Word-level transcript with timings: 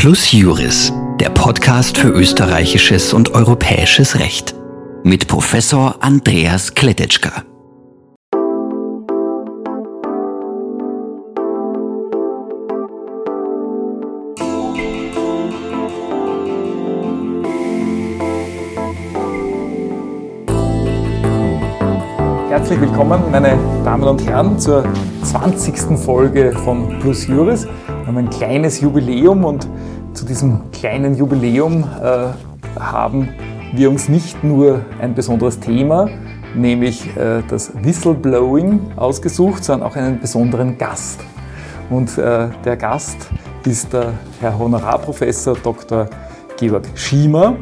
Plus 0.00 0.30
Juris, 0.30 0.92
der 1.18 1.28
Podcast 1.30 1.98
für 1.98 2.10
österreichisches 2.10 3.12
und 3.12 3.34
europäisches 3.34 4.20
Recht. 4.20 4.54
Mit 5.02 5.26
Professor 5.26 5.96
Andreas 5.98 6.72
Kletetschka. 6.72 7.42
Herzlich 22.48 22.80
willkommen, 22.80 23.20
meine 23.32 23.58
Damen 23.84 24.04
und 24.04 24.24
Herren, 24.24 24.60
zur 24.60 24.84
20. 25.24 25.98
Folge 25.98 26.52
von 26.52 27.00
Plus 27.00 27.26
Juris. 27.26 27.66
Wir 28.08 28.14
haben 28.14 28.26
ein 28.26 28.30
kleines 28.30 28.80
Jubiläum 28.80 29.44
und 29.44 29.68
zu 30.14 30.24
diesem 30.24 30.70
kleinen 30.72 31.14
Jubiläum 31.14 31.84
äh, 32.02 32.28
haben 32.80 33.28
wir 33.74 33.90
uns 33.90 34.08
nicht 34.08 34.42
nur 34.42 34.80
ein 34.98 35.12
besonderes 35.12 35.60
Thema, 35.60 36.08
nämlich 36.54 37.14
äh, 37.18 37.42
das 37.50 37.70
Whistleblowing 37.82 38.92
ausgesucht, 38.96 39.62
sondern 39.62 39.90
auch 39.90 39.94
einen 39.94 40.18
besonderen 40.20 40.78
Gast. 40.78 41.20
Und 41.90 42.16
äh, 42.16 42.48
der 42.64 42.78
Gast 42.78 43.28
ist 43.66 43.92
der 43.92 44.14
Herr 44.40 44.58
Honorarprofessor 44.58 45.58
Dr. 45.62 46.08
Georg 46.58 46.86
Schiemer. 46.94 47.56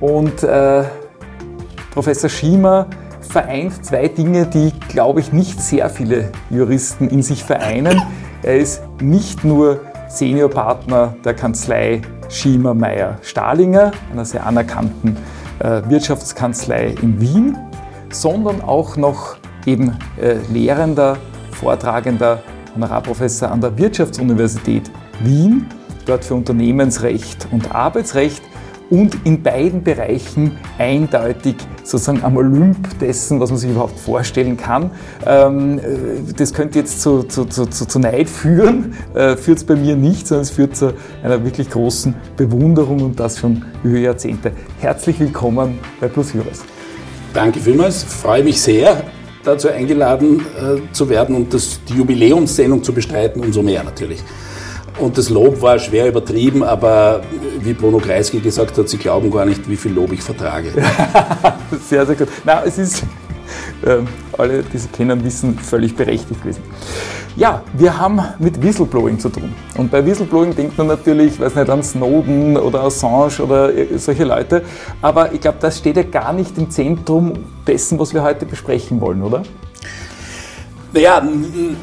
Und 0.00 0.42
äh, 0.42 0.84
Professor 1.90 2.30
Schiemer 2.30 2.86
vereint 3.20 3.84
zwei 3.84 4.08
Dinge, 4.08 4.46
die, 4.46 4.72
glaube 4.88 5.20
ich, 5.20 5.34
nicht 5.34 5.60
sehr 5.60 5.90
viele 5.90 6.32
Juristen 6.48 7.08
in 7.10 7.20
sich 7.20 7.44
vereinen. 7.44 8.00
Er 8.42 8.56
ist 8.56 8.82
nicht 9.00 9.44
nur 9.44 9.80
Seniorpartner 10.08 11.14
der 11.24 11.34
Kanzlei 11.34 12.02
Schiemer 12.28 12.74
Meyer 12.74 13.18
Stahlinger, 13.22 13.92
einer 14.12 14.24
sehr 14.24 14.46
anerkannten 14.46 15.16
äh, 15.58 15.82
Wirtschaftskanzlei 15.88 16.94
in 17.00 17.20
Wien, 17.20 17.56
sondern 18.10 18.60
auch 18.60 18.96
noch 18.96 19.36
eben 19.64 19.96
äh, 20.20 20.36
Lehrender, 20.52 21.16
Vortragender, 21.52 22.42
Honorarprofessor 22.74 23.50
an 23.50 23.60
der 23.60 23.76
Wirtschaftsuniversität 23.78 24.90
Wien, 25.20 25.66
dort 26.04 26.24
für 26.24 26.34
Unternehmensrecht 26.34 27.48
und 27.50 27.74
Arbeitsrecht 27.74 28.42
und 28.90 29.16
in 29.24 29.42
beiden 29.42 29.82
Bereichen 29.82 30.58
eindeutig 30.78 31.56
sozusagen 31.82 32.22
am 32.22 32.36
Olymp 32.36 32.98
dessen, 32.98 33.40
was 33.40 33.50
man 33.50 33.58
sich 33.58 33.70
überhaupt 33.70 33.98
vorstellen 33.98 34.56
kann. 34.56 34.90
Ähm, 35.26 35.78
äh, 35.78 35.82
das 36.36 36.52
könnte 36.52 36.78
jetzt 36.78 37.00
zu, 37.02 37.24
zu, 37.24 37.46
zu, 37.46 37.66
zu 37.66 37.98
Neid 37.98 38.28
führen, 38.28 38.94
äh, 39.14 39.36
führt 39.36 39.58
es 39.58 39.64
bei 39.64 39.76
mir 39.76 39.96
nicht, 39.96 40.26
sondern 40.26 40.42
es 40.42 40.50
führt 40.50 40.76
zu 40.76 40.94
einer 41.22 41.42
wirklich 41.44 41.70
großen 41.70 42.14
Bewunderung 42.36 43.00
und 43.00 43.18
das 43.18 43.38
schon 43.38 43.64
über 43.82 43.98
Jahrzehnte. 43.98 44.52
Herzlich 44.80 45.18
willkommen 45.18 45.78
bei 46.00 46.08
Plus 46.08 46.32
Heroes. 46.34 46.62
Danke 47.34 47.60
vielmals, 47.60 48.02
freue 48.02 48.44
mich 48.44 48.60
sehr, 48.60 49.02
dazu 49.44 49.68
eingeladen 49.68 50.40
äh, 50.40 50.92
zu 50.92 51.08
werden 51.08 51.36
und 51.36 51.52
das, 51.52 51.80
die 51.88 51.94
Jubiläumssendung 51.94 52.82
zu 52.82 52.92
bestreiten, 52.92 53.42
umso 53.42 53.62
mehr 53.62 53.84
natürlich. 53.84 54.22
Und 54.98 55.18
das 55.18 55.28
Lob 55.28 55.60
war 55.60 55.78
schwer 55.78 56.08
übertrieben, 56.08 56.62
aber 56.62 57.20
wie 57.60 57.74
Bruno 57.74 57.98
Kreisky 57.98 58.40
gesagt 58.40 58.78
hat, 58.78 58.88
sie 58.88 58.96
glauben 58.96 59.30
gar 59.30 59.44
nicht, 59.44 59.68
wie 59.68 59.76
viel 59.76 59.92
Lob 59.92 60.12
ich 60.12 60.22
vertrage. 60.22 60.72
sehr, 61.88 62.06
sehr 62.06 62.16
gut. 62.16 62.28
Na, 62.44 62.62
es 62.64 62.78
ist, 62.78 63.02
äh, 63.84 63.98
alle, 64.38 64.62
die 64.62 64.78
Sie 64.78 64.88
kennen, 64.88 65.22
wissen, 65.22 65.58
völlig 65.58 65.94
berechtigt 65.94 66.40
gewesen. 66.40 66.62
Ja, 67.36 67.62
wir 67.74 67.98
haben 67.98 68.22
mit 68.38 68.62
Whistleblowing 68.62 69.18
zu 69.18 69.28
tun. 69.28 69.54
Und 69.76 69.90
bei 69.90 70.04
Whistleblowing 70.04 70.54
denkt 70.54 70.78
man 70.78 70.86
natürlich, 70.86 71.38
weiß 71.38 71.54
nicht, 71.54 71.68
an 71.68 71.82
Snowden 71.82 72.56
oder 72.56 72.84
Assange 72.84 73.42
oder 73.42 73.70
solche 73.98 74.24
Leute. 74.24 74.62
Aber 75.02 75.32
ich 75.34 75.42
glaube, 75.42 75.58
das 75.60 75.76
steht 75.76 75.98
ja 75.98 76.04
gar 76.04 76.32
nicht 76.32 76.56
im 76.56 76.70
Zentrum 76.70 77.34
dessen, 77.66 77.98
was 77.98 78.14
wir 78.14 78.22
heute 78.22 78.46
besprechen 78.46 79.02
wollen, 79.02 79.22
oder? 79.22 79.42
Naja, 80.96 81.22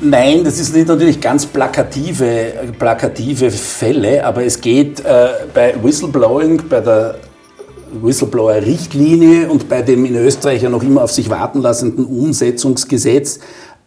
nein, 0.01 0.43
das 0.43 0.57
sind 0.57 0.87
natürlich 0.87 1.21
ganz 1.21 1.45
plakative, 1.45 2.51
plakative 2.79 3.51
Fälle, 3.51 4.25
aber 4.25 4.43
es 4.43 4.59
geht 4.59 5.01
äh, 5.01 5.27
bei 5.53 5.75
Whistleblowing, 5.83 6.63
bei 6.67 6.81
der 6.81 7.19
Whistleblower-Richtlinie 8.01 9.51
und 9.51 9.69
bei 9.69 9.83
dem 9.83 10.03
in 10.05 10.15
Österreich 10.15 10.63
ja 10.63 10.69
noch 10.71 10.81
immer 10.81 11.03
auf 11.03 11.11
sich 11.11 11.29
warten 11.29 11.61
lassenden 11.61 12.05
Umsetzungsgesetz 12.05 13.37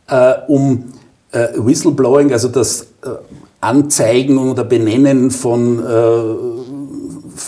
äh, 0.09 0.35
um 0.47 0.93
äh, 1.33 1.49
Whistleblowing, 1.57 2.33
also 2.33 2.47
das 2.47 2.83
äh, 2.83 3.09
Anzeigen 3.61 4.39
oder 4.39 4.63
Benennen 4.63 5.33
von 5.33 5.81
äh, 5.81 5.93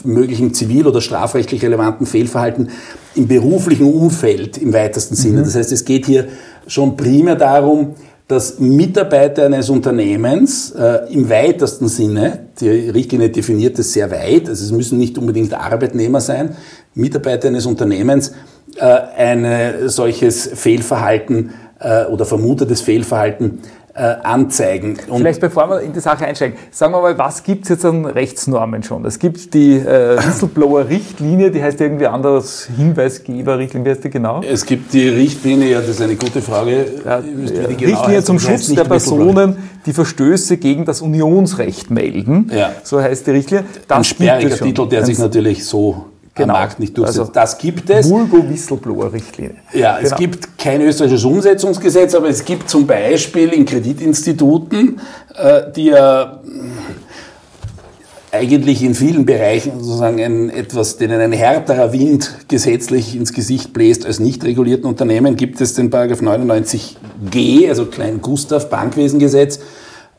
möglichen 0.05 0.55
zivil- 0.55 0.87
oder 0.87 1.01
strafrechtlich 1.01 1.63
relevanten 1.63 2.07
Fehlverhalten 2.07 2.71
im 3.15 3.29
beruflichen 3.29 3.93
Umfeld 3.93 4.59
im 4.59 4.73
weitesten 4.73 5.15
Sinne. 5.15 5.41
Mhm. 5.41 5.45
Das 5.45 5.55
heißt, 5.55 5.73
es 5.73 5.85
geht 5.85 6.07
hier 6.07 6.29
schon 6.67 6.97
primär 6.97 7.37
darum, 7.37 7.95
dass 8.29 8.59
Mitarbeiter 8.59 9.47
eines 9.47 9.71
Unternehmens 9.71 10.71
äh, 10.73 11.13
im 11.13 11.31
weitesten 11.31 11.89
Sinne, 11.89 12.41
die 12.61 12.69
Richtlinie 12.69 13.31
definiert 13.31 13.79
es 13.79 13.95
sehr 13.95 14.11
weit, 14.11 14.49
also 14.49 14.65
es 14.65 14.71
müssen 14.71 14.99
nicht 14.99 15.17
unbedingt 15.17 15.55
Arbeitnehmer 15.55 16.21
sein, 16.21 16.55
Mitarbeiter 16.95 17.49
eines 17.49 17.65
Unternehmens 17.65 18.33
äh, 18.77 18.85
ein 18.85 19.89
solches 19.89 20.51
Fehlverhalten 20.55 21.51
äh, 21.81 22.05
oder 22.07 22.27
vermutetes 22.27 22.81
Fehlverhalten 22.81 23.61
anzeigen. 24.03 24.97
Und 25.09 25.19
Vielleicht 25.19 25.41
bevor 25.41 25.69
wir 25.69 25.81
in 25.81 25.93
die 25.93 26.01
Sache 26.01 26.27
einsteigen, 26.27 26.57
sagen 26.71 26.93
wir 26.93 27.01
mal, 27.01 27.19
was 27.19 27.43
gibt 27.43 27.65
es 27.65 27.71
jetzt 27.71 27.85
an 27.85 28.05
Rechtsnormen 28.05 28.83
schon? 28.83 29.05
Es 29.05 29.19
gibt 29.19 29.55
die 29.55 29.77
äh, 29.77 30.17
Whistleblower-Richtlinie, 30.19 31.51
die 31.51 31.63
heißt 31.63 31.81
irgendwie 31.81 32.07
anders 32.07 32.69
Hinweisgeber-Richtlinie, 32.77 33.87
wie 33.87 33.91
heißt 33.91 34.05
die 34.05 34.11
genau? 34.11 34.41
Es 34.43 34.65
gibt 34.65 34.93
die 34.93 35.09
Richtlinie, 35.09 35.71
ja, 35.71 35.81
das 35.81 35.91
ist 35.91 36.03
eine 36.03 36.17
gute 36.17 36.43
Frage. 36.43 36.87
Ja, 37.05 37.19
ja, 37.19 37.21
genau 37.21 37.91
Richtlinie 37.91 38.23
zum 38.23 38.39
Schutz 38.39 38.69
der 38.69 38.85
Personen, 38.85 39.57
die 39.87 39.93
Verstöße 39.93 40.57
gegen 40.57 40.85
das 40.85 41.01
Unionsrecht 41.01 41.91
melden. 41.91 42.51
Ja. 42.55 42.73
So 42.83 43.01
heißt 43.01 43.27
die 43.27 43.33
Richtlinie. 43.33 43.65
Das 43.87 43.99
Ein 43.99 44.05
sperriger 44.05 44.57
Titel, 44.57 44.89
der 44.89 45.05
sich 45.05 45.19
natürlich 45.19 45.65
so 45.67 46.07
genau. 46.39 46.55
am 46.55 46.61
Markt 46.61 46.81
nicht 46.81 46.97
durchsetzt. 46.97 47.19
Also, 47.21 47.33
das 47.33 47.59
gibt 47.59 47.91
es. 47.91 48.09
Vulgo-Whistleblower-Richtlinie. 48.09 49.57
Ja, 49.73 49.99
genau. 49.99 50.09
es 50.09 50.17
gibt 50.17 50.59
kein 50.59 50.81
österreichisches 50.81 51.25
Umsetzungsgesetz, 51.25 52.15
aber 52.15 52.29
es 52.29 52.45
gibt 52.45 52.69
zum 52.71 52.87
Beispiel 52.87 53.51
in 53.51 53.65
Kreditinstituten, 53.65 55.01
äh, 55.37 55.71
die 55.75 55.87
ja 55.87 56.41
eigentlich 58.31 58.83
in 58.83 58.95
vielen 58.95 59.25
Bereichen 59.25 59.81
sozusagen 59.83 60.21
ein, 60.21 60.51
etwas, 60.51 60.97
denen 60.97 61.21
ein 61.21 61.33
härterer 61.33 61.93
Wind 61.93 62.31
gesetzlich 62.49 63.17
ins 63.17 63.33
Gesicht 63.33 63.73
bläst 63.73 64.05
als 64.05 64.21
nicht 64.21 64.45
regulierten 64.45 64.87
Unternehmen, 64.87 65.37
gibt 65.37 65.61
es 65.61 65.75
den 65.75 65.91
Paragraph 65.91 66.21
99g, 66.21 67.69
also 67.69 67.87
Klein 67.87 68.21
Gustav 68.21 68.69
Bankwesengesetz, 68.69 69.61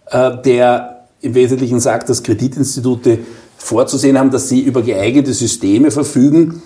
äh, 0.07 0.31
der 0.43 1.05
im 1.21 1.35
Wesentlichen 1.35 1.79
sagt, 1.79 2.09
dass 2.09 2.23
Kreditinstitute 2.23 3.19
vorzusehen 3.59 4.17
haben, 4.17 4.31
dass 4.31 4.49
sie 4.49 4.61
über 4.61 4.81
geeignete 4.81 5.33
Systeme 5.33 5.91
verfügen, 5.91 6.61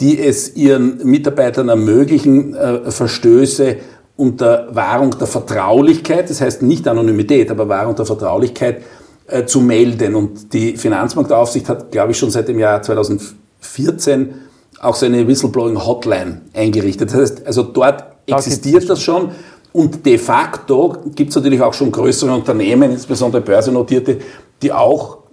die 0.00 0.20
es 0.20 0.54
ihren 0.54 0.98
Mitarbeitern 1.04 1.68
ermöglichen, 1.68 2.54
äh, 2.54 2.90
Verstöße 2.90 3.76
unter 4.16 4.68
Wahrung 4.74 5.18
der 5.18 5.26
Vertraulichkeit, 5.26 6.30
das 6.30 6.40
heißt 6.40 6.62
nicht 6.62 6.86
Anonymität, 6.86 7.50
aber 7.50 7.68
Wahrung 7.68 7.96
der 7.96 8.06
Vertraulichkeit 8.06 8.82
äh, 9.26 9.44
zu 9.44 9.60
melden. 9.60 10.14
Und 10.14 10.52
die 10.52 10.76
Finanzmarktaufsicht 10.76 11.68
hat, 11.68 11.90
glaube 11.90 12.12
ich, 12.12 12.18
schon 12.18 12.30
seit 12.30 12.48
dem 12.48 12.58
Jahr 12.58 12.82
2014 12.82 14.34
auch 14.80 14.94
so 14.94 15.06
eine 15.06 15.26
Whistleblowing-Hotline 15.26 16.42
eingerichtet. 16.52 17.10
Das 17.10 17.20
heißt, 17.20 17.46
also 17.46 17.62
dort 17.62 18.04
existiert 18.26 18.88
das 18.88 19.00
schon. 19.00 19.30
Und 19.72 20.06
de 20.06 20.18
facto 20.18 20.96
gibt 21.16 21.30
es 21.30 21.36
natürlich 21.36 21.60
auch 21.60 21.74
schon 21.74 21.90
größere 21.90 22.32
Unternehmen, 22.32 22.92
insbesondere 22.92 23.42
börsennotierte, 23.42 24.18
die 24.62 24.72
auch 24.72 25.23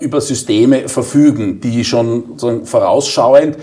über 0.00 0.20
Systeme 0.20 0.86
verfügen, 0.86 1.60
die 1.62 1.82
schon 1.82 2.34
so 2.36 2.60
vorausschauend 2.64 3.56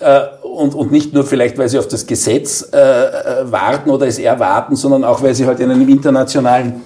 äh, 0.00 0.20
und, 0.42 0.74
und 0.74 0.92
nicht 0.92 1.12
nur 1.12 1.24
vielleicht, 1.24 1.58
weil 1.58 1.68
sie 1.68 1.78
auf 1.78 1.88
das 1.88 2.06
Gesetz 2.06 2.68
äh, 2.72 2.76
äh, 2.78 3.50
warten 3.50 3.90
oder 3.90 4.06
es 4.06 4.18
erwarten, 4.18 4.76
sondern 4.76 5.04
auch, 5.04 5.22
weil 5.22 5.34
sie 5.34 5.46
halt 5.46 5.60
in 5.60 5.70
einem 5.70 5.88
internationalen 5.88 6.80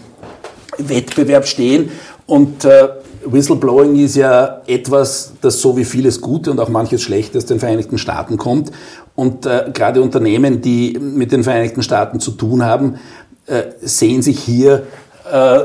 Wettbewerb 0.78 1.46
stehen. 1.46 1.90
Und 2.26 2.64
äh, 2.64 2.88
Whistleblowing 3.24 3.96
ist 3.96 4.16
ja 4.16 4.62
etwas, 4.66 5.32
das 5.40 5.60
so 5.60 5.76
wie 5.76 5.84
vieles 5.84 6.20
Gute 6.20 6.50
und 6.50 6.58
auch 6.58 6.68
manches 6.68 7.02
Schlechte 7.02 7.38
aus 7.38 7.46
den 7.46 7.60
Vereinigten 7.60 7.98
Staaten 7.98 8.36
kommt. 8.36 8.72
Und 9.14 9.46
äh, 9.46 9.70
gerade 9.72 10.00
Unternehmen, 10.00 10.62
die 10.62 10.98
mit 10.98 11.32
den 11.32 11.44
Vereinigten 11.44 11.82
Staaten 11.82 12.18
zu 12.18 12.32
tun 12.32 12.64
haben, 12.64 12.96
äh, 13.46 13.64
sehen 13.80 14.22
sich 14.22 14.38
hier 14.40 14.84
äh, 15.30 15.58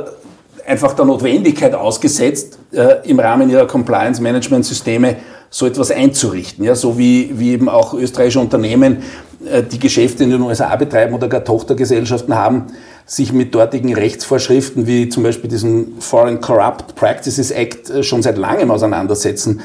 einfach 0.67 0.93
der 0.93 1.05
Notwendigkeit 1.05 1.73
ausgesetzt, 1.73 2.56
äh, 2.71 3.07
im 3.07 3.19
Rahmen 3.19 3.49
ihrer 3.49 3.67
Compliance-Management-Systeme 3.67 5.17
so 5.49 5.65
etwas 5.65 5.91
einzurichten. 5.91 6.65
Ja, 6.65 6.75
so 6.75 6.97
wie, 6.97 7.31
wie 7.39 7.51
eben 7.51 7.69
auch 7.69 7.93
österreichische 7.93 8.39
Unternehmen 8.39 9.03
äh, 9.45 9.63
die 9.63 9.79
Geschäfte 9.79 10.23
in 10.23 10.31
den 10.31 10.41
USA 10.41 10.75
betreiben 10.75 11.13
oder 11.13 11.27
gar 11.27 11.43
Tochtergesellschaften 11.43 12.35
haben, 12.35 12.67
sich 13.05 13.31
mit 13.31 13.55
dortigen 13.55 13.93
Rechtsvorschriften 13.93 14.87
wie 14.87 15.09
zum 15.09 15.23
Beispiel 15.23 15.49
diesem 15.49 15.99
Foreign 16.01 16.41
Corrupt 16.41 16.95
Practices 16.95 17.51
Act 17.51 17.89
äh, 17.89 18.03
schon 18.03 18.21
seit 18.21 18.37
langem 18.37 18.71
auseinandersetzen 18.71 19.61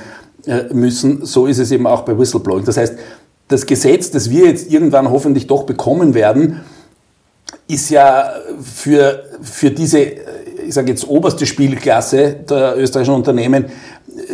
äh, 0.47 0.73
müssen. 0.73 1.25
So 1.25 1.47
ist 1.47 1.59
es 1.59 1.71
eben 1.73 1.87
auch 1.87 2.03
bei 2.03 2.17
Whistleblowing. 2.17 2.65
Das 2.65 2.77
heißt, 2.77 2.95
das 3.49 3.67
Gesetz, 3.67 4.11
das 4.11 4.31
wir 4.31 4.47
jetzt 4.47 4.71
irgendwann 4.71 5.11
hoffentlich 5.11 5.47
doch 5.47 5.65
bekommen 5.65 6.15
werden, 6.15 6.61
ist 7.69 7.91
ja 7.91 8.33
für, 8.63 9.25
für 9.41 9.71
diese, 9.71 9.99
ich 10.73 10.75
sage 10.75 10.91
jetzt 10.91 11.07
oberste 11.07 11.45
Spielklasse 11.45 12.35
der 12.49 12.79
österreichischen 12.79 13.15
Unternehmen 13.15 13.67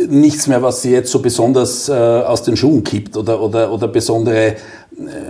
nichts 0.07 0.47
mehr, 0.47 0.61
was 0.61 0.81
sie 0.81 0.91
jetzt 0.91 1.11
so 1.11 1.19
besonders 1.19 1.89
äh, 1.89 1.91
aus 1.91 2.43
den 2.43 2.55
Schuhen 2.55 2.81
kippt 2.81 3.17
oder, 3.17 3.41
oder, 3.41 3.69
oder 3.73 3.89
besondere 3.89 4.55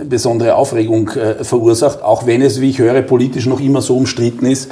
besondere 0.08 0.54
Aufregung 0.54 1.08
äh, 1.08 1.42
verursacht, 1.42 2.00
auch 2.02 2.26
wenn 2.26 2.42
es, 2.42 2.60
wie 2.60 2.70
ich 2.70 2.78
höre, 2.78 3.02
politisch 3.02 3.46
noch 3.46 3.58
immer 3.58 3.82
so 3.82 3.96
umstritten 3.96 4.46
ist, 4.46 4.70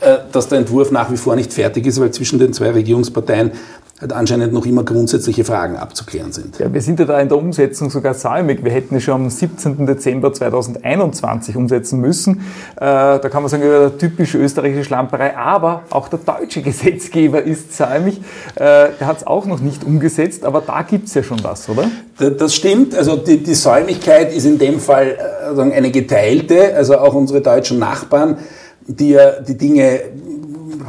äh, 0.00 0.18
dass 0.30 0.46
der 0.46 0.58
Entwurf 0.58 0.92
nach 0.92 1.10
wie 1.10 1.16
vor 1.16 1.34
nicht 1.34 1.52
fertig 1.52 1.86
ist, 1.86 2.00
weil 2.00 2.12
zwischen 2.12 2.38
den 2.38 2.52
zwei 2.52 2.70
Regierungsparteien 2.70 3.50
halt 4.00 4.12
anscheinend 4.12 4.52
noch 4.52 4.64
immer 4.64 4.82
grundsätzliche 4.82 5.44
Fragen 5.44 5.76
abzuklären 5.76 6.32
sind. 6.32 6.58
Ja, 6.58 6.72
wir 6.72 6.80
sind 6.80 6.98
ja 6.98 7.04
da 7.04 7.20
in 7.20 7.28
der 7.28 7.36
Umsetzung 7.36 7.90
sogar 7.90 8.14
säumig. 8.14 8.64
Wir 8.64 8.72
hätten 8.72 8.96
es 8.96 9.02
schon 9.02 9.14
am 9.14 9.30
17. 9.30 9.86
Dezember 9.86 10.32
2021 10.32 11.56
umsetzen 11.56 12.00
müssen. 12.00 12.38
Äh, 12.76 12.80
da 12.80 13.28
kann 13.28 13.42
man 13.42 13.50
sagen, 13.50 13.62
ja, 13.62 13.90
typische 13.90 14.38
österreichische 14.38 14.84
Schlamperei, 14.84 15.36
aber 15.36 15.82
auch 15.90 16.08
der 16.08 16.20
deutsche 16.20 16.62
Gesetzgeber 16.70 17.42
ist 17.42 17.76
säumig. 17.76 18.18
Äh, 18.54 18.88
der 18.98 19.06
hat 19.06 19.18
es 19.18 19.26
auch 19.26 19.44
noch 19.44 19.60
nicht 19.60 19.84
umgesetzt, 19.84 20.44
aber 20.44 20.62
da 20.62 20.82
gibt 20.82 21.08
es 21.08 21.14
ja 21.14 21.22
schon 21.22 21.42
was, 21.44 21.68
oder? 21.68 21.90
Das 22.38 22.54
stimmt. 22.54 22.94
Also 22.94 23.16
die, 23.16 23.42
die 23.42 23.54
Säumigkeit 23.54 24.34
ist 24.34 24.46
in 24.46 24.58
dem 24.58 24.80
Fall 24.80 25.18
äh, 25.56 25.60
eine 25.60 25.90
geteilte. 25.90 26.74
Also 26.74 26.96
auch 26.98 27.14
unsere 27.14 27.42
deutschen 27.42 27.78
Nachbarn, 27.78 28.38
die 28.86 29.10
ja 29.10 29.40
die 29.40 29.58
Dinge 29.58 30.00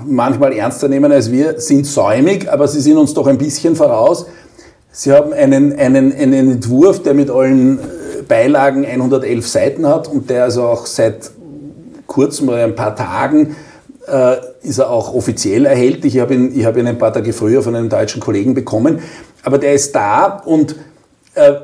manchmal 0.06 0.53
ernster 0.53 0.88
nehmen 0.88 1.12
als 1.12 1.31
wir, 1.31 1.59
sind 1.59 1.86
säumig, 1.86 2.51
aber 2.51 2.68
sie 2.68 2.81
sind 2.81 2.98
uns 2.98 3.13
doch 3.13 3.27
ein 3.27 3.38
bisschen 3.38 3.75
voraus. 3.75 4.25
Sie 4.92 5.12
haben 5.12 5.33
einen, 5.33 5.74
einen, 5.77 6.13
einen 6.13 6.51
Entwurf, 6.51 7.01
der 7.01 7.13
mit 7.13 7.30
allen 7.30 7.80
äh, 7.80 7.81
Beilagen 8.27 8.86
111 8.86 9.48
Seiten 9.48 9.88
hat 9.88 10.07
und 10.07 10.30
der 10.30 10.44
also 10.44 10.63
auch 10.63 10.86
seit 10.86 11.31
kurzem 12.07 12.50
oder 12.50 12.63
ein 12.63 12.75
paar 12.75 12.95
Tagen 12.95 13.56
äh, 14.07 14.36
ist 14.63 14.80
er 14.80 14.89
auch 14.89 15.13
offiziell 15.13 15.65
erhältlich. 15.65 16.15
Ich 16.15 16.21
habe 16.21 16.33
ihn, 16.33 16.51
ich 16.54 16.65
habe 16.65 16.80
ihn 16.80 16.88
ein 16.88 16.97
paar 16.97 17.13
Tage 17.13 17.33
früher 17.33 17.62
von 17.62 17.75
einem 17.75 17.89
deutschen 17.89 18.19
Kollegen 18.21 18.54
bekommen. 18.54 19.00
Aber 19.44 19.57
der 19.57 19.74
ist 19.74 19.95
da 19.95 20.42
und 20.45 20.75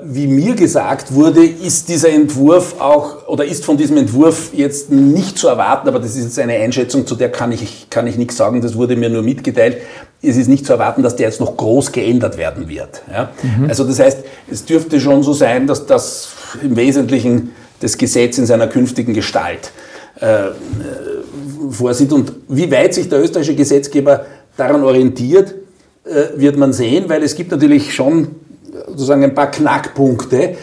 wie 0.03 0.27
mir 0.27 0.55
gesagt 0.55 1.13
wurde, 1.13 1.45
ist 1.45 1.89
dieser 1.89 2.09
Entwurf 2.09 2.79
auch, 2.79 3.27
oder 3.27 3.43
ist 3.43 3.65
von 3.65 3.75
diesem 3.75 3.97
Entwurf 3.97 4.51
jetzt 4.53 4.91
nicht 4.91 5.37
zu 5.37 5.49
erwarten, 5.49 5.89
aber 5.89 5.99
das 5.99 6.15
ist 6.15 6.23
jetzt 6.23 6.39
eine 6.39 6.53
Einschätzung, 6.53 7.05
zu 7.05 7.15
der 7.15 7.29
kann 7.29 7.51
ich, 7.51 7.89
kann 7.89 8.07
ich 8.07 8.17
nichts 8.17 8.37
sagen, 8.37 8.61
das 8.61 8.75
wurde 8.75 8.95
mir 8.95 9.09
nur 9.09 9.23
mitgeteilt. 9.23 9.77
Es 10.21 10.37
ist 10.37 10.47
nicht 10.47 10.65
zu 10.65 10.71
erwarten, 10.71 11.03
dass 11.03 11.17
der 11.17 11.27
jetzt 11.27 11.41
noch 11.41 11.57
groß 11.57 11.91
geändert 11.91 12.37
werden 12.37 12.69
wird. 12.69 13.01
Ja? 13.11 13.31
Mhm. 13.43 13.67
Also 13.67 13.83
das 13.83 13.99
heißt, 13.99 14.23
es 14.49 14.63
dürfte 14.63 15.01
schon 15.01 15.21
so 15.21 15.33
sein, 15.33 15.67
dass 15.67 15.85
das 15.85 16.29
im 16.63 16.77
Wesentlichen 16.77 17.51
das 17.81 17.97
Gesetz 17.97 18.37
in 18.37 18.45
seiner 18.45 18.67
künftigen 18.67 19.13
Gestalt 19.13 19.71
äh, 20.21 20.47
äh 20.47 20.51
vorsieht. 21.69 22.13
Und 22.13 22.31
wie 22.47 22.71
weit 22.71 22.93
sich 22.93 23.09
der 23.09 23.21
österreichische 23.21 23.55
Gesetzgeber 23.55 24.25
daran 24.55 24.83
orientiert, 24.83 25.53
äh, 26.05 26.39
wird 26.39 26.55
man 26.55 26.71
sehen, 26.71 27.09
weil 27.09 27.21
es 27.21 27.35
gibt 27.35 27.51
natürlich 27.51 27.93
schon 27.93 28.29
sozusagen 28.87 29.23
ein 29.23 29.35
paar 29.35 29.51
Knackpunkte, 29.51 30.55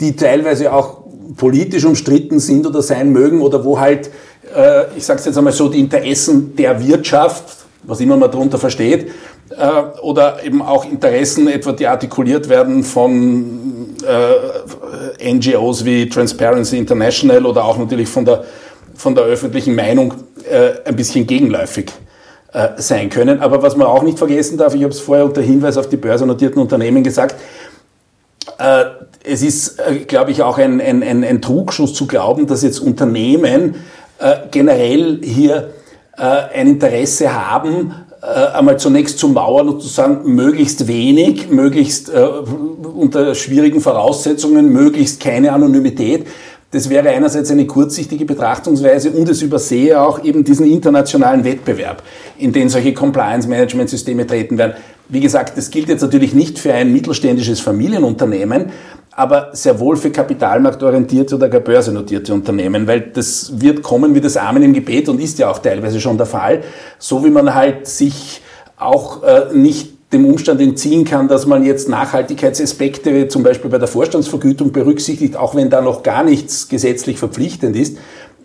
die 0.00 0.16
teilweise 0.16 0.72
auch 0.72 0.98
politisch 1.36 1.84
umstritten 1.84 2.40
sind 2.40 2.66
oder 2.66 2.82
sein 2.82 3.10
mögen 3.10 3.40
oder 3.42 3.64
wo 3.64 3.78
halt, 3.78 4.10
äh, 4.54 4.84
ich 4.96 5.04
sage 5.04 5.20
es 5.20 5.26
jetzt 5.26 5.38
einmal 5.38 5.52
so, 5.52 5.68
die 5.68 5.80
Interessen 5.80 6.56
der 6.56 6.86
Wirtschaft, 6.86 7.44
was 7.84 8.00
immer 8.00 8.16
man 8.16 8.30
darunter 8.30 8.58
versteht, 8.58 9.10
äh, 9.50 10.00
oder 10.02 10.44
eben 10.44 10.62
auch 10.62 10.84
Interessen 10.84 11.48
etwa, 11.48 11.72
die 11.72 11.86
artikuliert 11.86 12.48
werden 12.48 12.82
von 12.82 13.94
äh, 15.20 15.34
NGOs 15.34 15.84
wie 15.84 16.08
Transparency 16.08 16.78
International 16.78 17.46
oder 17.46 17.64
auch 17.64 17.78
natürlich 17.78 18.08
von 18.08 18.24
der, 18.24 18.44
von 18.94 19.14
der 19.14 19.24
öffentlichen 19.24 19.74
Meinung 19.74 20.14
ein 20.84 20.96
bisschen 20.96 21.26
gegenläufig 21.26 21.92
äh, 22.52 22.68
sein 22.78 23.10
können. 23.10 23.40
Aber 23.40 23.62
was 23.62 23.76
man 23.76 23.86
auch 23.86 24.02
nicht 24.02 24.18
vergessen 24.18 24.56
darf, 24.56 24.74
ich 24.74 24.82
habe 24.82 24.92
es 24.92 25.00
vorher 25.00 25.24
unter 25.26 25.42
Hinweis 25.42 25.76
auf 25.76 25.88
die 25.88 25.98
börsennotierten 25.98 26.60
Unternehmen 26.60 27.02
gesagt, 27.02 27.36
äh, 28.58 28.84
es 29.22 29.42
ist, 29.42 29.78
äh, 29.78 29.96
glaube 30.06 30.30
ich, 30.30 30.42
auch 30.42 30.58
ein, 30.58 30.80
ein, 30.80 31.02
ein, 31.02 31.24
ein, 31.24 31.42
Trugschuss 31.42 31.92
zu 31.94 32.06
glauben, 32.06 32.46
dass 32.46 32.62
jetzt 32.62 32.78
Unternehmen 32.78 33.76
äh, 34.18 34.36
generell 34.50 35.20
hier 35.22 35.74
ein 36.16 36.66
Interesse 36.66 37.32
haben, 37.32 37.94
einmal 38.20 38.76
zunächst 38.76 39.20
zu 39.20 39.28
mauern 39.28 39.68
und 39.68 39.80
zu 39.80 39.86
sagen, 39.86 40.34
möglichst 40.34 40.88
wenig, 40.88 41.48
möglichst 41.48 42.10
unter 42.10 43.36
schwierigen 43.36 43.80
Voraussetzungen, 43.80 44.72
möglichst 44.72 45.20
keine 45.20 45.52
Anonymität. 45.52 46.26
Das 46.70 46.90
wäre 46.90 47.08
einerseits 47.08 47.50
eine 47.50 47.66
kurzsichtige 47.66 48.26
Betrachtungsweise 48.26 49.10
und 49.10 49.26
es 49.26 49.40
übersehe 49.40 49.98
auch 49.98 50.22
eben 50.22 50.44
diesen 50.44 50.66
internationalen 50.66 51.42
Wettbewerb, 51.42 52.02
in 52.36 52.52
den 52.52 52.68
solche 52.68 52.92
Compliance-Management-Systeme 52.92 54.26
treten 54.26 54.58
werden. 54.58 54.74
Wie 55.08 55.20
gesagt, 55.20 55.56
das 55.56 55.70
gilt 55.70 55.88
jetzt 55.88 56.02
natürlich 56.02 56.34
nicht 56.34 56.58
für 56.58 56.74
ein 56.74 56.92
mittelständisches 56.92 57.60
Familienunternehmen, 57.60 58.66
aber 59.12 59.48
sehr 59.54 59.80
wohl 59.80 59.96
für 59.96 60.10
kapitalmarktorientierte 60.10 61.36
oder 61.36 61.48
gar 61.48 61.62
börsennotierte 61.62 62.34
Unternehmen, 62.34 62.86
weil 62.86 63.00
das 63.00 63.58
wird 63.58 63.82
kommen 63.82 64.14
wie 64.14 64.20
das 64.20 64.36
Amen 64.36 64.62
im 64.62 64.74
Gebet 64.74 65.08
und 65.08 65.22
ist 65.22 65.38
ja 65.38 65.50
auch 65.50 65.60
teilweise 65.60 66.00
schon 66.00 66.18
der 66.18 66.26
Fall, 66.26 66.62
so 66.98 67.24
wie 67.24 67.30
man 67.30 67.54
halt 67.54 67.86
sich 67.86 68.42
auch 68.76 69.22
äh, 69.22 69.46
nicht 69.54 69.97
dem 70.12 70.24
Umstand 70.24 70.60
entziehen 70.60 71.04
kann, 71.04 71.28
dass 71.28 71.46
man 71.46 71.64
jetzt 71.64 71.88
Nachhaltigkeitsaspekte 71.88 73.28
zum 73.28 73.42
Beispiel 73.42 73.70
bei 73.70 73.78
der 73.78 73.88
Vorstandsvergütung 73.88 74.72
berücksichtigt, 74.72 75.36
auch 75.36 75.54
wenn 75.54 75.68
da 75.68 75.82
noch 75.82 76.02
gar 76.02 76.24
nichts 76.24 76.68
gesetzlich 76.68 77.18
verpflichtend 77.18 77.76
ist. 77.76 77.98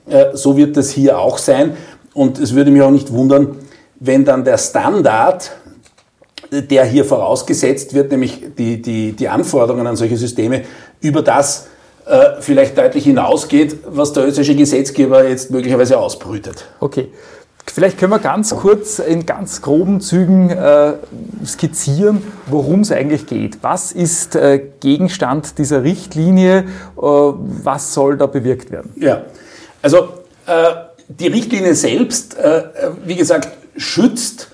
Äh, 0.08 0.26
so 0.34 0.58
wird 0.58 0.76
das 0.76 0.92
hier 0.92 1.20
auch 1.20 1.38
sein. 1.38 1.78
Und 2.14 2.38
es 2.38 2.54
würde 2.54 2.70
mich 2.70 2.82
auch 2.82 2.92
nicht 2.92 3.12
wundern, 3.14 3.56
wenn 4.00 4.26
dann 4.26 4.44
der 4.44 4.58
Standard, 4.58 5.52
der 6.52 6.86
hier 6.86 7.06
vorausgesetzt 7.06 7.94
wird, 7.94 8.12
nämlich 8.12 8.44
die, 8.58 8.82
die, 8.82 9.14
die 9.14 9.30
Anforderungen 9.30 9.88
an 9.88 9.96
solche 9.96 10.18
Systeme, 10.18 10.64
über 11.02 11.22
das 11.22 11.68
äh, 12.06 12.42
vielleicht 12.42 12.78
deutlich 12.78 13.06
hinausgeht, 13.06 13.78
was 13.88 14.12
der 14.12 14.28
österreichische 14.28 14.58
Gesetzgeber 14.58 15.28
jetzt 15.28 15.50
möglicherweise 15.52 15.98
ausbrütet. 15.98 16.66
Okay. 16.82 17.08
Vielleicht 17.66 17.98
können 17.98 18.12
wir 18.12 18.20
ganz 18.20 18.56
kurz 18.56 19.00
in 19.00 19.26
ganz 19.26 19.62
groben 19.62 20.00
Zügen 20.00 20.50
äh, 20.52 20.94
skizzieren, 21.46 22.22
worum 22.46 22.82
es 22.82 22.92
eigentlich 22.92 23.26
geht. 23.26 23.60
Was 23.64 23.92
ist 23.92 24.36
äh, 24.36 24.62
Gegenstand 24.80 25.58
dieser 25.58 25.84
Richtlinie? 25.84 26.60
Äh, 26.60 27.02
was 27.02 27.94
soll 27.94 28.18
da 28.18 28.28
bewirkt 28.28 28.70
werden? 28.70 28.92
Ja, 28.96 29.24
also 29.82 30.10
äh, 30.46 30.74
die 31.08 31.28
Richtlinie 31.28 31.74
selbst, 31.74 32.38
äh, 32.38 32.64
wie 33.06 33.16
gesagt, 33.16 33.50
schützt 33.78 34.50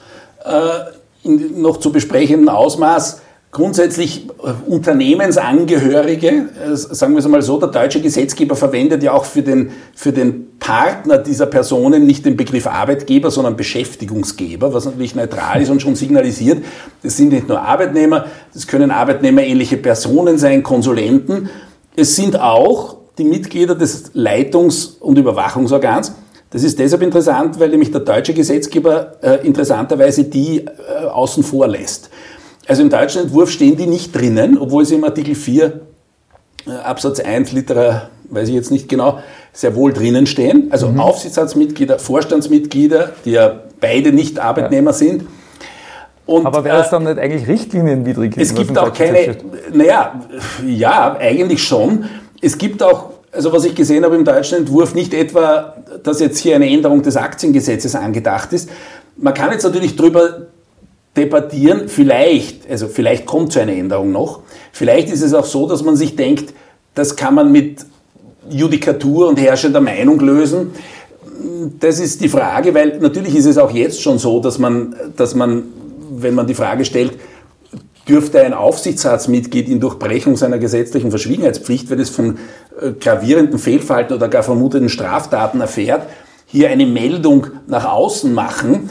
äh, 0.46 1.28
in 1.28 1.62
noch 1.62 1.78
zu 1.78 1.92
besprechenden 1.92 2.48
Ausmaß 2.48 3.22
Grundsätzlich 3.52 4.28
äh, 4.44 4.70
Unternehmensangehörige, 4.70 6.28
äh, 6.28 6.76
sagen 6.76 7.14
wir 7.14 7.20
es 7.20 7.28
mal 7.28 7.42
so, 7.42 7.60
der 7.60 7.70
deutsche 7.70 8.00
Gesetzgeber 8.00 8.56
verwendet 8.56 9.02
ja 9.02 9.14
auch 9.14 9.26
für 9.26 9.42
den, 9.42 9.72
für 9.96 10.12
den 10.12 10.60
Partner 10.60 11.18
dieser 11.18 11.48
Personen 11.48 12.06
nicht 12.06 12.26
den 12.26 12.38
Begriff 12.38 12.68
Arbeitgeber, 12.68 13.32
sondern 13.32 13.58
Beschäftigungsgeber, 13.58 14.72
was 14.72 14.86
natürlich 14.86 15.16
neutral 15.16 15.64
ist 15.64 15.72
und 15.72 15.82
schon 15.82 15.96
signalisiert, 15.96 16.64
das 17.02 17.18
sind 17.18 17.32
nicht 17.32 17.48
nur 17.48 17.60
Arbeitnehmer, 17.60 18.28
das 18.54 18.68
können 18.68 18.92
arbeitnehmerähnliche 18.92 19.78
Personen 19.78 20.38
sein, 20.38 20.62
Konsulenten. 20.62 21.50
Es 21.96 22.16
sind 22.16 22.40
auch 22.40 22.98
die 23.18 23.24
Mitglieder 23.24 23.74
des 23.74 24.12
Leitungs- 24.14 24.98
und 25.00 25.18
Überwachungsorgans. 25.18 26.14
Das 26.52 26.64
ist 26.64 26.78
deshalb 26.78 27.02
interessant, 27.02 27.60
weil 27.60 27.70
nämlich 27.70 27.92
der 27.92 28.02
deutsche 28.02 28.34
Gesetzgeber 28.34 29.18
äh, 29.22 29.46
interessanterweise 29.46 30.24
die 30.24 30.66
äh, 30.66 31.06
außen 31.06 31.44
vor 31.44 31.68
lässt. 31.68 32.10
Also 32.70 32.84
im 32.84 32.92
deutschen 32.92 33.24
Entwurf 33.24 33.50
stehen 33.50 33.78
die 33.78 33.88
nicht 33.88 34.16
drinnen, 34.16 34.60
obwohl 34.60 34.86
sie 34.86 34.94
im 34.94 35.04
Artikel 35.04 35.34
4 35.34 35.82
äh, 36.68 36.72
Absatz 36.84 37.20
1 37.20 37.52
Literer, 37.52 38.10
weiß 38.30 38.48
ich 38.48 38.54
jetzt 38.54 38.70
nicht 38.70 38.88
genau, 38.88 39.18
sehr 39.52 39.76
wohl 39.76 39.92
drinnen 39.92 40.28
stehen. 40.28 40.68
Also 40.70 40.90
mhm. 40.90 41.00
Aufsichtsratsmitglieder, 41.00 41.98
Vorstandsmitglieder, 41.98 43.14
die 43.26 43.32
ja 43.32 43.60
beide 43.82 44.12
nicht 44.12 44.38
Arbeitnehmer 44.38 44.92
ja. 44.92 44.98
sind. 44.98 45.26
Und, 46.28 46.46
Aber 46.46 46.64
wäre 46.64 46.78
das 46.78 46.90
äh, 46.90 46.92
dann 46.92 47.06
nicht 47.06 47.18
eigentlich 47.18 47.48
richtlinienwidrig? 47.48 48.34
Es 48.38 48.54
gibt 48.54 48.78
auch 48.78 48.94
keine, 48.94 49.36
naja, 49.74 50.22
ja, 50.64 51.18
eigentlich 51.20 51.64
schon. 51.64 52.06
Es 52.40 52.56
gibt 52.56 52.84
auch, 52.84 53.14
also 53.32 53.52
was 53.52 53.66
ich 53.66 53.74
gesehen 53.74 54.06
habe 54.06 54.16
im 54.16 54.26
deutschen 54.26 54.60
Entwurf, 54.60 54.94
nicht 54.94 55.16
etwa, 55.16 55.76
dass 56.04 56.20
jetzt 56.20 56.38
hier 56.38 56.54
eine 56.54 56.70
Änderung 56.70 57.02
des 57.02 57.18
Aktiengesetzes 57.18 57.96
angedacht 57.96 58.54
ist. 58.54 58.70
Man 59.18 59.34
kann 59.34 59.52
jetzt 59.52 59.64
natürlich 59.64 59.96
drüber 59.96 60.50
debattieren. 61.20 61.90
Vielleicht, 61.90 62.70
also 62.70 62.88
vielleicht 62.88 63.26
kommt 63.26 63.52
zu 63.54 63.60
einer 63.60 63.74
Änderung 63.74 64.12
noch. 64.12 64.40
Vielleicht 64.72 65.10
ist 65.10 65.22
es 65.22 65.34
auch 65.34 65.46
so, 65.46 65.68
dass 65.68 65.84
man 65.84 65.96
sich 65.96 66.16
denkt, 66.16 66.54
das 66.96 67.16
kann 67.16 67.36
man 67.36 67.52
mit 67.52 67.86
Judikatur 68.50 69.28
und 69.28 69.40
herrschender 69.40 69.82
Meinung 69.82 70.20
lösen. 70.20 70.72
Das 71.80 72.00
ist 72.00 72.22
die 72.22 72.30
Frage, 72.30 72.74
weil 72.74 72.98
natürlich 73.00 73.36
ist 73.36 73.46
es 73.46 73.58
auch 73.58 73.72
jetzt 73.72 74.02
schon 74.02 74.18
so, 74.18 74.40
dass 74.40 74.58
man, 74.58 74.96
dass 75.16 75.36
man, 75.36 75.64
wenn 76.12 76.34
man 76.34 76.48
die 76.48 76.56
Frage 76.56 76.86
stellt, 76.86 77.14
dürfte 78.08 78.42
ein 78.42 78.54
Aufsichtsratsmitglied 78.54 79.70
in 79.70 79.80
Durchbrechung 79.80 80.36
seiner 80.36 80.58
gesetzlichen 80.58 81.12
Verschwiegenheitspflicht, 81.12 81.90
wenn 81.90 82.00
es 82.00 82.10
von 82.10 82.40
äh, 82.82 82.92
gravierenden 83.00 83.60
Fehlverhalten 83.60 84.16
oder 84.16 84.28
gar 84.28 84.42
vermuteten 84.42 84.90
Straftaten 84.90 85.62
erfährt, 85.62 86.08
hier 86.48 86.70
eine 86.70 86.88
Meldung 86.88 87.48
nach 87.68 87.86
außen 87.86 88.34
machen. 88.34 88.90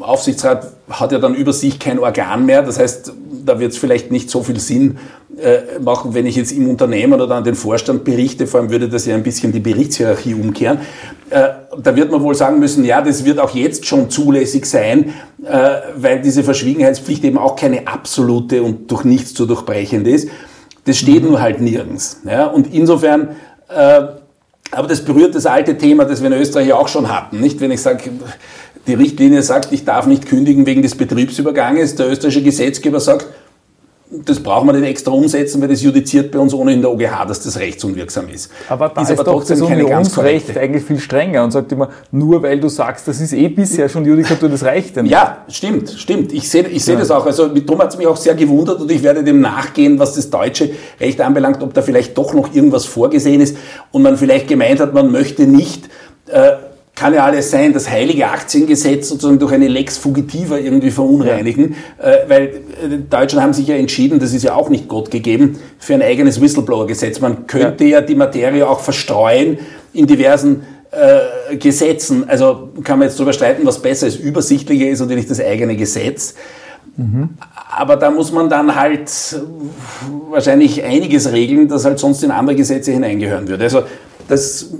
Aufsichtsrat 0.00 0.72
hat 0.90 1.12
ja 1.12 1.18
dann 1.18 1.34
über 1.34 1.52
sich 1.52 1.78
kein 1.78 1.98
Organ 1.98 2.46
mehr. 2.46 2.62
Das 2.62 2.78
heißt, 2.78 3.12
da 3.44 3.58
wird 3.58 3.72
es 3.72 3.78
vielleicht 3.78 4.10
nicht 4.10 4.30
so 4.30 4.42
viel 4.42 4.58
Sinn 4.58 4.98
äh, 5.40 5.78
machen, 5.80 6.14
wenn 6.14 6.26
ich 6.26 6.36
jetzt 6.36 6.52
im 6.52 6.68
Unternehmen 6.68 7.20
oder 7.20 7.34
an 7.34 7.44
den 7.44 7.54
Vorstand 7.54 8.04
berichte. 8.04 8.46
Vor 8.46 8.60
allem 8.60 8.70
würde 8.70 8.88
das 8.88 9.06
ja 9.06 9.14
ein 9.14 9.22
bisschen 9.22 9.52
die 9.52 9.60
Berichtshierarchie 9.60 10.34
umkehren. 10.34 10.78
Äh, 11.30 11.48
da 11.82 11.94
wird 11.94 12.10
man 12.10 12.22
wohl 12.22 12.34
sagen 12.34 12.58
müssen, 12.58 12.84
ja, 12.84 13.02
das 13.02 13.24
wird 13.24 13.38
auch 13.38 13.54
jetzt 13.54 13.86
schon 13.86 14.10
zulässig 14.10 14.66
sein, 14.66 15.12
äh, 15.44 15.70
weil 15.96 16.22
diese 16.22 16.42
Verschwiegenheitspflicht 16.42 17.24
eben 17.24 17.38
auch 17.38 17.56
keine 17.56 17.86
absolute 17.86 18.62
und 18.62 18.90
durch 18.90 19.04
nichts 19.04 19.34
zu 19.34 19.46
durchbrechende 19.46 20.10
ist. 20.10 20.28
Das 20.84 20.96
steht 20.96 21.22
mhm. 21.22 21.30
nur 21.30 21.40
halt 21.40 21.60
nirgends. 21.60 22.20
Ja? 22.24 22.46
Und 22.46 22.72
insofern, 22.72 23.36
äh, 23.68 24.02
aber 24.70 24.88
das 24.88 25.04
berührt 25.04 25.34
das 25.34 25.46
alte 25.46 25.76
Thema, 25.76 26.04
das 26.04 26.22
wir 26.22 26.28
in 26.28 26.40
Österreich 26.40 26.72
auch 26.72 26.88
schon 26.88 27.14
hatten. 27.14 27.40
Nicht, 27.40 27.60
wenn 27.60 27.70
ich 27.70 27.82
sage, 27.82 28.10
die 28.86 28.94
Richtlinie 28.94 29.42
sagt, 29.42 29.72
ich 29.72 29.84
darf 29.84 30.06
nicht 30.06 30.26
kündigen 30.26 30.66
wegen 30.66 30.82
des 30.82 30.94
Betriebsüberganges. 30.94 31.96
Der 31.96 32.10
österreichische 32.10 32.42
Gesetzgeber 32.42 33.00
sagt, 33.00 33.26
das 34.08 34.38
brauchen 34.38 34.68
wir 34.68 34.72
nicht 34.72 34.88
extra 34.88 35.10
umsetzen, 35.10 35.60
weil 35.60 35.68
das 35.68 35.82
judiziert 35.82 36.30
bei 36.30 36.38
uns 36.38 36.54
ohnehin 36.54 36.80
der 36.80 36.92
OGH, 36.92 37.26
dass 37.26 37.40
das 37.40 37.58
rechtsunwirksam 37.58 38.28
ist. 38.28 38.52
Aber 38.68 38.88
da 38.88 39.02
ist, 39.02 39.10
ist 39.10 39.18
aber 39.18 39.32
doch 39.32 39.44
das 39.44 39.60
Unionsrecht 39.60 40.56
eigentlich 40.56 40.84
viel 40.84 41.00
strenger 41.00 41.42
und 41.42 41.50
sagt 41.50 41.72
immer, 41.72 41.90
nur 42.12 42.40
weil 42.42 42.60
du 42.60 42.68
sagst, 42.68 43.08
das 43.08 43.20
ist 43.20 43.32
eh 43.32 43.48
bisher 43.48 43.88
schon 43.88 44.04
Judikatur, 44.04 44.48
das 44.48 44.62
reicht 44.62 44.94
ja 44.94 45.02
nicht. 45.02 45.10
Ja, 45.10 45.38
stimmt, 45.48 45.90
stimmt. 45.90 46.32
Ich 46.32 46.48
sehe 46.48 46.68
ich 46.68 46.84
seh 46.84 46.92
ja. 46.92 47.00
das 47.00 47.10
auch. 47.10 47.26
Also 47.26 47.48
darum 47.48 47.82
hat 47.82 47.90
es 47.90 47.98
mich 47.98 48.06
auch 48.06 48.16
sehr 48.16 48.36
gewundert 48.36 48.80
und 48.80 48.90
ich 48.92 49.02
werde 49.02 49.24
dem 49.24 49.40
nachgehen, 49.40 49.98
was 49.98 50.14
das 50.14 50.30
deutsche 50.30 50.70
Recht 51.00 51.20
anbelangt, 51.20 51.60
ob 51.62 51.74
da 51.74 51.82
vielleicht 51.82 52.16
doch 52.16 52.32
noch 52.32 52.54
irgendwas 52.54 52.84
vorgesehen 52.84 53.40
ist 53.40 53.56
und 53.90 54.02
man 54.02 54.16
vielleicht 54.16 54.46
gemeint 54.46 54.78
hat, 54.78 54.94
man 54.94 55.10
möchte 55.10 55.48
nicht 55.48 55.88
äh, 56.28 56.52
kann 56.96 57.12
ja 57.12 57.24
alles 57.24 57.50
sein, 57.50 57.74
das 57.74 57.90
heilige 57.90 58.26
Aktiengesetz 58.26 59.10
sozusagen 59.10 59.38
durch 59.38 59.52
eine 59.52 59.68
Lex 59.68 59.98
fugitiva 59.98 60.56
irgendwie 60.56 60.90
verunreinigen, 60.90 61.76
äh, 61.98 62.16
weil 62.26 62.42
äh, 62.42 62.98
Deutschland 63.08 63.44
haben 63.44 63.52
sich 63.52 63.68
ja 63.68 63.76
entschieden, 63.76 64.18
das 64.18 64.32
ist 64.32 64.42
ja 64.42 64.54
auch 64.54 64.70
nicht 64.70 64.88
Gott 64.88 65.10
gegeben, 65.10 65.58
für 65.78 65.92
ein 65.92 66.02
eigenes 66.02 66.40
Whistleblower-Gesetz. 66.40 67.20
Man 67.20 67.46
könnte 67.46 67.84
ja. 67.84 68.00
ja. 68.00 68.00
die 68.00 68.14
Materie 68.14 68.66
auch 68.66 68.80
verstreuen 68.80 69.58
in 69.92 70.06
diversen 70.06 70.62
äh, 70.90 71.56
Gesetzen. 71.56 72.28
Also 72.28 72.70
kann 72.82 72.98
man 72.98 73.08
jetzt 73.08 73.18
darüber 73.18 73.34
streiten, 73.34 73.66
was 73.66 73.80
besser 73.82 74.06
ist, 74.06 74.18
übersichtlicher 74.18 74.88
ist 74.88 75.04
nicht 75.06 75.30
das 75.30 75.40
eigene 75.40 75.76
Gesetz. 75.76 76.34
Mhm. 76.96 77.30
Aber 77.76 77.96
da 77.96 78.10
muss 78.10 78.32
man 78.32 78.48
dann 78.48 78.74
halt 78.74 79.10
wahrscheinlich 80.30 80.82
einiges 80.82 81.30
regeln, 81.30 81.68
das 81.68 81.84
halt 81.84 81.98
sonst 81.98 82.24
in 82.24 82.30
andere 82.30 82.56
Gesetze 82.56 82.92
hineingehören 82.92 83.48
würde. 83.48 83.64
Also 83.64 83.82
das 84.28 84.70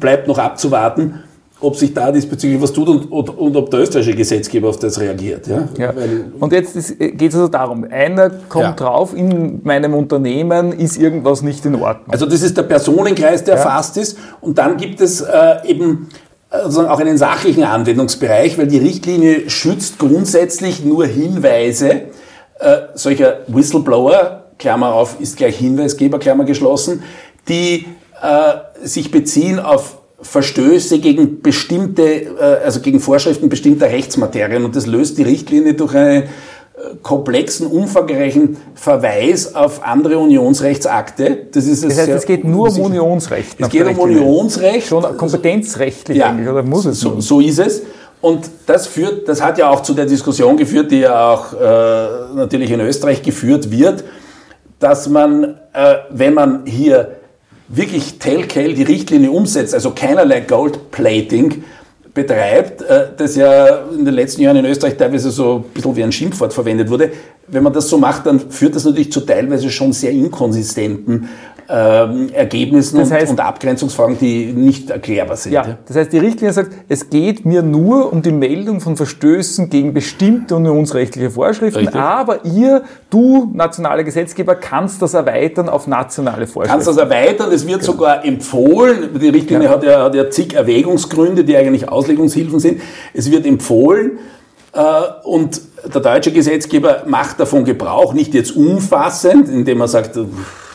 bleibt 0.00 0.26
noch 0.26 0.38
abzuwarten 0.38 1.20
ob 1.60 1.76
sich 1.76 1.92
da 1.92 2.10
diesbezüglich 2.10 2.60
was 2.60 2.72
tut 2.72 2.88
und, 2.88 3.12
und, 3.12 3.28
und, 3.30 3.56
ob 3.56 3.70
der 3.70 3.80
österreichische 3.80 4.16
Gesetzgeber 4.16 4.68
auf 4.68 4.78
das 4.78 4.98
reagiert. 4.98 5.46
Ja? 5.46 5.68
ja. 5.76 5.92
und 6.38 6.52
jetzt 6.52 6.98
geht 6.98 7.22
es 7.22 7.34
also 7.34 7.48
darum, 7.48 7.86
einer 7.90 8.30
kommt 8.30 8.64
ja. 8.64 8.72
drauf, 8.72 9.14
in 9.14 9.60
meinem 9.62 9.94
Unternehmen 9.94 10.72
ist 10.72 10.96
irgendwas 10.96 11.42
nicht 11.42 11.64
in 11.66 11.74
Ordnung. 11.74 12.10
Also 12.10 12.26
das 12.26 12.42
ist 12.42 12.56
der 12.56 12.62
Personenkreis, 12.62 13.44
der 13.44 13.54
ja. 13.56 13.60
erfasst 13.60 13.96
ist. 13.98 14.16
Und 14.40 14.58
dann 14.58 14.76
gibt 14.76 15.00
es 15.00 15.20
äh, 15.20 15.66
eben 15.66 16.08
also 16.48 16.88
auch 16.88 16.98
einen 16.98 17.16
sachlichen 17.16 17.62
Anwendungsbereich, 17.62 18.58
weil 18.58 18.66
die 18.66 18.78
Richtlinie 18.78 19.48
schützt 19.48 19.98
grundsätzlich 19.98 20.84
nur 20.84 21.06
Hinweise 21.06 22.02
äh, 22.58 22.76
solcher 22.94 23.40
Whistleblower, 23.46 24.44
Klammer 24.58 24.94
auf, 24.94 25.20
ist 25.20 25.36
gleich 25.36 25.56
Hinweisgeber, 25.56 26.18
Klammer 26.18 26.44
geschlossen, 26.44 27.02
die 27.48 27.86
äh, 28.22 28.86
sich 28.86 29.10
beziehen 29.10 29.58
auf 29.58 29.99
Verstöße 30.22 30.98
gegen 30.98 31.40
bestimmte, 31.40 32.02
äh, 32.02 32.64
also 32.64 32.80
gegen 32.80 33.00
Vorschriften 33.00 33.48
bestimmter 33.48 33.86
Rechtsmaterien. 33.86 34.64
Und 34.64 34.76
das 34.76 34.86
löst 34.86 35.18
die 35.18 35.22
Richtlinie 35.22 35.74
durch 35.74 35.94
einen 35.94 36.22
äh, 36.22 36.26
komplexen, 37.02 37.66
umfangreichen 37.66 38.56
Verweis 38.74 39.54
auf 39.54 39.82
andere 39.82 40.18
Unionsrechtsakte. 40.18 41.46
Das, 41.52 41.66
ist 41.66 41.84
das 41.84 41.98
heißt, 41.98 42.08
es 42.08 42.26
geht 42.26 42.44
nur 42.44 42.68
um 42.68 42.80
Unionsrecht. 42.80 43.56
Es 43.58 43.68
geht 43.68 43.86
um 43.86 43.98
Unionsrecht. 43.98 44.88
Schon 44.88 45.16
kompetenzrechtlich 45.16 46.18
ja, 46.18 46.30
eigentlich, 46.30 46.48
oder 46.48 46.62
muss 46.62 46.84
es? 46.84 47.00
So, 47.00 47.20
so 47.20 47.40
ist 47.40 47.58
es. 47.58 47.82
Und 48.20 48.50
das 48.66 48.86
führt, 48.86 49.26
das 49.28 49.42
hat 49.42 49.56
ja 49.56 49.70
auch 49.70 49.80
zu 49.80 49.94
der 49.94 50.04
Diskussion 50.04 50.56
geführt, 50.58 50.90
die 50.90 51.00
ja 51.00 51.30
auch 51.30 51.54
äh, 51.54 52.34
natürlich 52.34 52.70
in 52.70 52.80
Österreich 52.80 53.22
geführt 53.22 53.70
wird, 53.70 54.04
dass 54.78 55.08
man, 55.08 55.58
äh, 55.72 55.96
wenn 56.10 56.34
man 56.34 56.66
hier 56.66 57.19
wirklich 57.70 58.18
Telltale 58.18 58.74
die 58.74 58.82
Richtlinie 58.82 59.30
umsetzt, 59.30 59.74
also 59.74 59.92
keinerlei 59.92 60.40
Goldplating 60.40 61.64
betreibt, 62.12 62.82
äh, 62.82 63.06
das 63.16 63.36
ja 63.36 63.84
in 63.96 64.04
den 64.04 64.14
letzten 64.14 64.42
Jahren 64.42 64.56
in 64.56 64.64
Österreich 64.64 64.96
teilweise 64.96 65.30
so 65.30 65.56
ein 65.56 65.72
bisschen 65.72 65.96
wie 65.96 66.02
ein 66.02 66.12
Schimpfwort 66.12 66.52
verwendet 66.52 66.90
wurde. 66.90 67.12
Wenn 67.46 67.62
man 67.62 67.72
das 67.72 67.88
so 67.88 67.98
macht, 67.98 68.26
dann 68.26 68.50
führt 68.50 68.74
das 68.74 68.84
natürlich 68.84 69.12
zu 69.12 69.20
teilweise 69.20 69.70
schon 69.70 69.92
sehr 69.92 70.10
inkonsistenten 70.10 71.28
ähm, 71.72 72.30
Ergebnissen 72.32 72.98
das 72.98 73.12
heißt, 73.12 73.30
und, 73.30 73.38
und, 73.38 73.46
Abgrenzungsfragen, 73.46 74.18
die 74.18 74.46
nicht 74.46 74.90
erklärbar 74.90 75.36
sind. 75.36 75.52
Ja, 75.52 75.78
das 75.86 75.96
heißt, 75.96 76.12
die 76.12 76.18
Richtlinie 76.18 76.52
sagt, 76.52 76.72
es 76.88 77.10
geht 77.10 77.44
mir 77.44 77.62
nur 77.62 78.12
um 78.12 78.22
die 78.22 78.32
Meldung 78.32 78.80
von 78.80 78.96
Verstößen 78.96 79.70
gegen 79.70 79.94
bestimmte 79.94 80.56
unionsrechtliche 80.56 81.30
Vorschriften, 81.30 81.80
Richtig. 81.80 82.00
aber 82.00 82.44
ihr, 82.44 82.82
du, 83.08 83.50
nationaler 83.54 84.02
Gesetzgeber, 84.02 84.56
kannst 84.56 85.00
das 85.00 85.14
erweitern 85.14 85.68
auf 85.68 85.86
nationale 85.86 86.48
Vorschriften. 86.48 86.72
Kannst 86.72 86.88
das 86.88 86.96
erweitern, 86.96 87.52
es 87.52 87.64
wird 87.66 87.80
genau. 87.80 87.92
sogar 87.92 88.24
empfohlen, 88.24 89.10
die 89.20 89.28
Richtlinie 89.28 89.66
ja. 89.66 89.70
Hat, 89.70 89.84
ja, 89.84 90.02
hat 90.02 90.14
ja 90.16 90.28
zig 90.28 90.54
Erwägungsgründe, 90.54 91.44
die 91.44 91.56
eigentlich 91.56 91.88
Auslegungshilfen 91.88 92.58
sind, 92.58 92.80
es 93.14 93.30
wird 93.30 93.46
empfohlen, 93.46 94.18
äh, 94.72 94.80
und 95.22 95.60
der 95.92 96.00
deutsche 96.00 96.32
Gesetzgeber 96.32 97.04
macht 97.06 97.38
davon 97.38 97.64
Gebrauch, 97.64 98.12
nicht 98.12 98.34
jetzt 98.34 98.56
umfassend, 98.56 99.48
indem 99.48 99.80
er 99.80 99.88
sagt, 99.88 100.18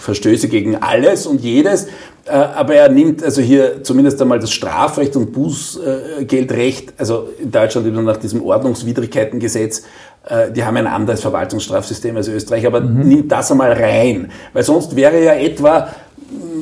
Verstöße 0.06 0.48
gegen 0.48 0.78
alles 0.78 1.28
und 1.28 1.42
jedes. 1.42 1.88
Äh, 2.26 2.32
aber 2.32 2.76
er 2.76 2.90
nimmt 2.90 3.24
also 3.24 3.42
hier 3.42 3.84
zumindest 3.84 4.22
einmal 4.22 4.40
das 4.40 4.52
Strafrecht 4.52 5.16
und 5.16 5.34
Bußgeldrecht, 5.34 6.94
also 6.98 7.30
in 7.40 7.52
Deutschland 7.52 7.88
immer 7.88 8.02
nach 8.02 8.18
diesem 8.18 8.42
Ordnungswidrigkeitengesetz, 8.42 9.84
äh, 10.28 10.52
die 10.52 10.64
haben 10.64 10.78
ein 10.78 10.88
anderes 10.88 11.22
Verwaltungsstrafsystem 11.22 12.16
als 12.16 12.28
Österreich, 12.28 12.66
aber 12.66 12.82
mhm. 12.82 13.08
nimmt 13.08 13.32
das 13.32 13.52
einmal 13.52 13.74
rein. 13.74 14.32
Weil 14.54 14.64
sonst 14.64 14.96
wäre 14.96 15.24
ja 15.24 15.34
etwa 15.34 15.90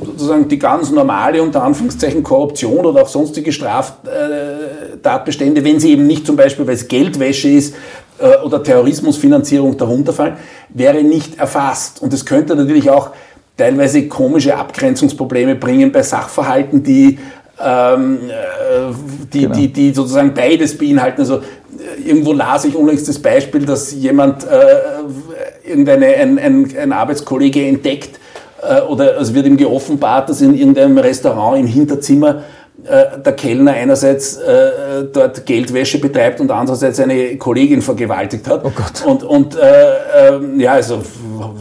sozusagen 0.05 0.49
die 0.49 0.59
ganz 0.59 0.91
normale, 0.91 1.41
unter 1.41 1.63
Anführungszeichen, 1.63 2.23
Korruption 2.23 2.85
oder 2.85 3.03
auch 3.03 3.07
sonstige 3.07 3.53
Straftatbestände, 3.53 5.63
wenn 5.63 5.79
sie 5.79 5.93
eben 5.93 6.05
nicht 6.05 6.25
zum 6.25 6.35
Beispiel, 6.35 6.67
weil 6.67 6.75
es 6.75 6.89
Geldwäsche 6.89 7.49
ist, 7.49 7.73
äh, 8.19 8.37
oder 8.43 8.61
Terrorismusfinanzierung 8.61 9.77
darunter 9.77 10.13
fallen, 10.13 10.37
wäre 10.69 11.03
nicht 11.03 11.39
erfasst. 11.39 12.01
Und 12.01 12.13
es 12.13 12.25
könnte 12.25 12.55
natürlich 12.55 12.89
auch 12.89 13.11
teilweise 13.57 14.07
komische 14.07 14.55
Abgrenzungsprobleme 14.55 15.55
bringen 15.55 15.91
bei 15.91 16.01
Sachverhalten, 16.01 16.83
die, 16.83 17.19
ähm, 17.63 18.19
äh, 18.29 18.93
die, 19.31 19.41
genau. 19.41 19.55
die, 19.55 19.67
die 19.71 19.93
sozusagen 19.93 20.33
beides 20.33 20.77
beinhalten. 20.77 21.21
Also 21.21 21.37
äh, 21.37 21.41
irgendwo 22.05 22.33
las 22.33 22.65
ich 22.65 22.75
unlängst 22.75 23.07
das 23.07 23.19
Beispiel, 23.19 23.65
dass 23.65 23.93
jemand 23.93 24.43
äh, 24.43 25.69
irgendeine, 25.69 26.07
ein, 26.07 26.39
ein, 26.39 26.77
ein 26.77 26.91
Arbeitskollege 26.91 27.65
entdeckt 27.65 28.19
äh, 28.61 28.81
oder 28.81 29.19
es 29.19 29.33
wird 29.33 29.45
ihm 29.45 29.57
geoffenbart, 29.57 30.29
dass 30.29 30.41
in 30.41 30.55
irgendeinem 30.55 30.97
Restaurant 30.97 31.59
im 31.59 31.67
Hinterzimmer 31.67 32.43
der 32.83 33.33
Kellner 33.33 33.71
einerseits 33.71 34.35
äh, 34.37 35.05
dort 35.11 35.45
Geldwäsche 35.45 35.99
betreibt 35.99 36.41
und 36.41 36.51
andererseits 36.51 36.99
eine 36.99 37.37
Kollegin 37.37 37.81
vergewaltigt 37.81 38.47
hat. 38.47 38.65
Oh 38.65 38.71
Gott. 38.75 39.05
Und, 39.05 39.23
und 39.23 39.55
äh, 39.55 39.59
äh, 39.59 40.61
ja, 40.61 40.73
also 40.73 41.01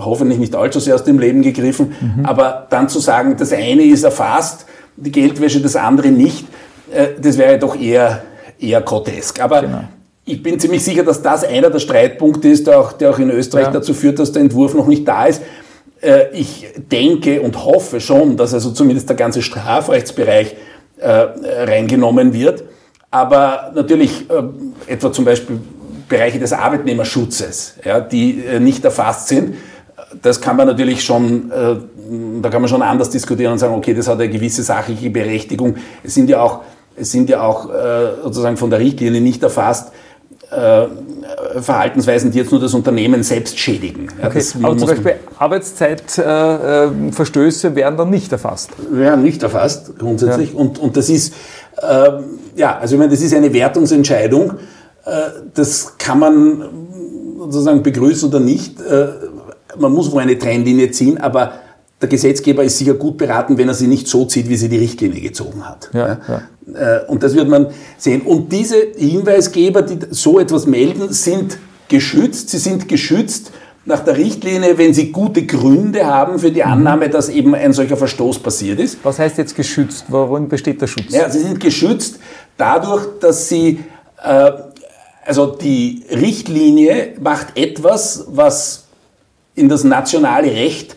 hoffentlich 0.00 0.41
nicht 0.41 0.55
allzu 0.57 0.81
sehr 0.81 0.97
aus 0.97 1.05
dem 1.05 1.19
Leben 1.19 1.43
gegriffen, 1.43 1.95
mhm. 2.00 2.26
aber 2.26 2.67
dann 2.71 2.88
zu 2.88 2.99
sagen, 2.99 3.37
das 3.38 3.52
eine 3.52 3.83
ist 3.83 4.02
erfasst, 4.02 4.67
die 4.97 5.12
Geldwäsche, 5.12 5.61
das 5.61 5.76
andere 5.76 6.09
nicht, 6.09 6.47
äh, 6.93 7.09
das 7.21 7.38
wäre 7.38 7.59
doch 7.59 7.79
eher, 7.79 8.23
eher 8.59 8.81
grotesk. 8.81 9.41
Aber 9.41 9.62
genau. 9.62 9.85
ich 10.25 10.43
bin 10.43 10.59
ziemlich 10.59 10.85
sicher, 10.85 11.05
dass 11.05 11.23
das 11.23 11.45
einer 11.45 11.71
der 11.71 11.79
Streitpunkte 11.79 12.49
ist, 12.49 12.67
der 12.67 12.81
auch, 12.81 12.93
der 12.93 13.11
auch 13.11 13.19
in 13.19 13.31
Österreich 13.31 13.67
ja. 13.67 13.71
dazu 13.71 13.95
führt, 13.95 14.19
dass 14.19 14.33
der 14.33 14.43
Entwurf 14.43 14.75
noch 14.75 14.87
nicht 14.87 15.07
da 15.07 15.26
ist. 15.26 15.43
Äh, 16.00 16.31
ich 16.33 16.67
denke 16.91 17.41
und 17.41 17.64
hoffe 17.64 18.00
schon, 18.00 18.37
dass 18.37 18.52
also 18.52 18.73
zumindest 18.73 19.09
der 19.09 19.17
ganze 19.17 19.41
Strafrechtsbereich 19.41 20.57
äh, 21.02 21.64
reingenommen 21.64 22.32
wird. 22.32 22.64
Aber 23.11 23.73
natürlich 23.75 24.30
äh, 24.30 24.92
etwa 24.92 25.12
zum 25.12 25.25
Beispiel 25.25 25.61
Bereiche 26.09 26.38
des 26.38 26.52
Arbeitnehmerschutzes, 26.52 27.76
ja, 27.85 28.00
die 28.00 28.44
äh, 28.44 28.61
nicht 28.61 28.85
erfasst 28.85 29.28
sind. 29.28 29.54
das 30.21 30.40
kann 30.40 30.56
man 30.56 30.66
natürlich 30.66 31.02
schon, 31.04 31.50
äh, 31.50 31.76
da 32.42 32.49
kann 32.50 32.61
man 32.61 32.68
schon 32.68 32.82
anders 32.82 33.11
diskutieren 33.11 33.52
und 33.52 33.59
sagen, 33.59 33.75
okay, 33.75 33.94
das 33.94 34.09
hat 34.09 34.21
eine 34.21 34.28
gewisse 34.28 34.62
sachliche 34.62 35.11
Berechtigung. 35.11 35.76
Es 36.02 36.14
sind 36.14 36.28
ja 36.28 36.40
auch, 36.40 36.61
es 36.97 37.11
sind 37.11 37.30
ja 37.30 37.42
auch 37.42 37.71
äh, 37.71 38.23
sozusagen 38.23 38.56
von 38.56 38.71
der 38.71 38.78
Richtlinie 38.78 39.21
nicht 39.21 39.42
erfasst, 39.42 39.92
äh, 40.50 40.87
Verhaltensweisen, 41.61 42.30
die 42.30 42.38
jetzt 42.38 42.50
nur 42.50 42.61
das 42.61 42.73
Unternehmen 42.75 43.23
selbst 43.23 43.59
schädigen. 43.59 44.09
Ja, 44.21 44.28
okay. 44.28 44.44
Aber 44.62 44.76
zum 44.76 44.88
Beispiel 44.88 45.14
Arbeitszeitverstöße 45.38 47.68
äh, 47.68 47.75
werden 47.75 47.97
dann 47.97 48.11
nicht 48.11 48.30
erfasst? 48.32 48.71
Werden 48.90 49.23
nicht 49.23 49.42
erfasst, 49.42 49.99
grundsätzlich. 49.99 50.52
Ja. 50.52 50.59
Und, 50.59 50.78
und 50.78 50.94
das 50.97 51.09
ist, 51.09 51.35
äh, 51.76 52.11
ja, 52.56 52.78
also 52.78 52.94
ich 52.94 52.99
meine, 52.99 53.11
das 53.11 53.21
ist 53.21 53.35
eine 53.35 53.52
Wertungsentscheidung. 53.52 54.54
Äh, 55.04 55.11
das 55.54 55.99
kann 55.99 56.18
man 56.18 56.64
sozusagen 57.38 57.82
begrüßen 57.82 58.28
oder 58.28 58.40
nicht. 58.40 58.80
Äh, 58.80 59.09
man 59.78 59.92
muss 59.92 60.11
wohl 60.12 60.23
eine 60.23 60.38
Trennlinie 60.38 60.90
ziehen, 60.90 61.18
aber 61.18 61.52
der 62.02 62.09
Gesetzgeber 62.09 62.64
ist 62.64 62.78
sicher 62.78 62.94
gut 62.94 63.16
beraten, 63.16 63.56
wenn 63.56 63.68
er 63.68 63.75
sie 63.75 63.87
nicht 63.87 64.09
so 64.09 64.25
zieht, 64.25 64.49
wie 64.49 64.56
sie 64.56 64.68
die 64.68 64.78
Richtlinie 64.78 65.21
gezogen 65.21 65.66
hat. 65.66 65.88
Ja, 65.92 66.18
ja. 66.28 66.99
Äh, 66.99 67.06
und 67.06 67.23
das 67.23 67.35
wird 67.35 67.49
man 67.49 67.68
sehen. 67.97 68.23
Und 68.23 68.52
diese 68.52 68.76
Hinweisgeber, 68.97 69.82
die 69.82 69.99
so 70.11 70.40
etwas 70.40 70.66
melden, 70.66 71.12
sind 71.12 71.59
geschützt. 71.88 72.50
Sie 72.50 72.59
sind 72.59 72.88
geschützt 72.88 73.52
nach 73.85 74.00
der 74.00 74.16
Richtlinie, 74.16 74.78
wenn 74.78 74.94
sie 74.94 75.12
gute 75.12 75.47
Gründe 75.47 76.06
haben 76.06 76.38
für 76.38 76.50
die 76.50 76.62
mhm. 76.62 76.73
Annahme, 76.73 77.09
dass 77.09 77.28
eben 77.28 77.54
ein 77.54 77.73
solcher 77.73 77.97
Verstoß 77.97 78.40
passiert 78.40 78.80
ist. 78.80 78.99
Was 79.04 79.18
heißt 79.18 79.38
jetzt 79.38 79.54
geschützt? 79.54 80.06
Worin 80.09 80.49
besteht 80.49 80.80
der 80.80 80.88
Schutz? 80.88 81.12
Ja, 81.12 81.30
sie 81.30 81.40
sind 81.40 81.61
geschützt 81.61 82.18
dadurch, 82.56 83.06
dass 83.21 83.49
sie, 83.49 83.85
äh, 84.23 84.50
also 85.25 85.47
die 85.47 86.04
Richtlinie 86.11 87.14
macht 87.21 87.56
etwas, 87.56 88.25
was 88.28 88.87
in 89.54 89.68
das 89.68 89.85
nationale 89.85 90.50
Recht 90.52 90.97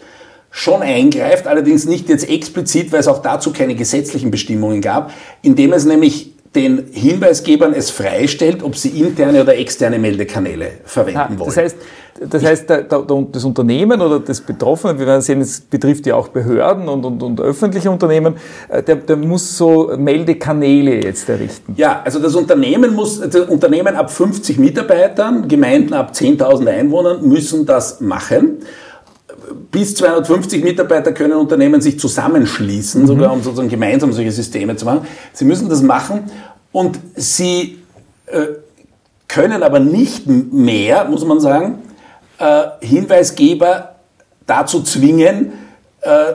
schon 0.56 0.82
eingreift, 0.82 1.48
allerdings 1.48 1.86
nicht 1.86 2.08
jetzt 2.08 2.30
explizit, 2.30 2.94
weil 2.94 3.02
es 3.02 3.10
auch 3.10 3.22
dazu 3.22 3.52
keine 3.52 3.76
gesetzlichen 3.76 4.32
Bestimmungen 4.32 4.80
gab, 4.80 5.12
indem 5.42 5.74
es 5.74 5.84
nämlich 5.84 6.32
den 6.56 6.86
Hinweisgebern 6.94 7.74
es 7.74 7.90
freistellt, 7.90 8.64
ob 8.64 8.78
sie 8.78 9.02
interne 9.02 9.42
oder 9.42 9.58
externe 9.58 10.00
Meldekanäle 10.00 10.68
verwenden 10.86 11.20
ah, 11.20 11.30
wollen. 11.40 11.48
Das 11.48 11.58
heißt, 11.58 11.78
das, 12.30 12.46
heißt 12.46 12.70
das 12.70 13.44
Unternehmen 13.44 14.00
oder 14.00 14.22
das 14.22 14.40
Betroffene, 14.40 14.98
wir 14.98 15.06
werden 15.06 15.22
sehen, 15.22 15.42
es 15.42 15.60
betrifft 15.60 16.06
ja 16.06 16.16
auch 16.16 16.30
Behörden 16.30 16.88
und, 16.88 17.04
und, 17.04 17.22
und 17.22 17.42
öffentliche 17.42 17.92
Unternehmen, 17.92 18.36
äh, 18.70 18.82
der, 18.82 18.96
der 18.96 19.18
muss 19.18 19.58
so 19.58 19.92
Meldekanäle 19.98 21.04
jetzt 21.04 21.28
errichten. 21.28 21.74
Ja, 21.76 22.02
also 22.06 22.20
das 22.20 22.34
Unternehmen 22.34 22.96
muss, 22.96 23.20
das 23.20 23.36
Unternehmen 23.50 23.94
ab 23.94 24.10
50 24.10 24.58
Mitarbeitern, 24.58 25.50
Gemeinden 25.50 25.94
ab 25.94 26.14
10.000 26.14 26.66
Einwohnern 26.68 27.28
müssen 27.28 27.66
das 27.66 28.00
machen 28.00 28.60
bis 29.72 29.96
250 29.96 30.64
Mitarbeiter 30.64 31.12
können 31.12 31.34
Unternehmen 31.34 31.82
sich 31.82 32.00
zusammenschließen, 32.00 33.02
mhm. 33.02 33.08
sogar 33.08 33.34
um 33.34 33.42
sozusagen 33.42 33.70
gemeinsam 33.70 34.14
solche 34.14 34.32
Systeme 34.32 34.76
zu 34.76 34.86
machen. 34.86 35.08
Sie 35.34 35.46
müssen 35.46 35.70
das 35.70 35.82
machen 35.82 36.24
und 36.72 37.00
sie 37.16 37.80
äh, 38.28 38.48
können 39.28 39.64
aber 39.64 39.80
nicht 39.80 40.28
mehr, 40.28 41.06
muss 41.06 41.26
man 41.26 41.40
sagen, 41.40 41.80
äh, 42.38 42.64
Hinweisgeber 42.82 43.96
dazu 44.46 44.82
zwingen, 44.84 45.54
äh, 46.02 46.34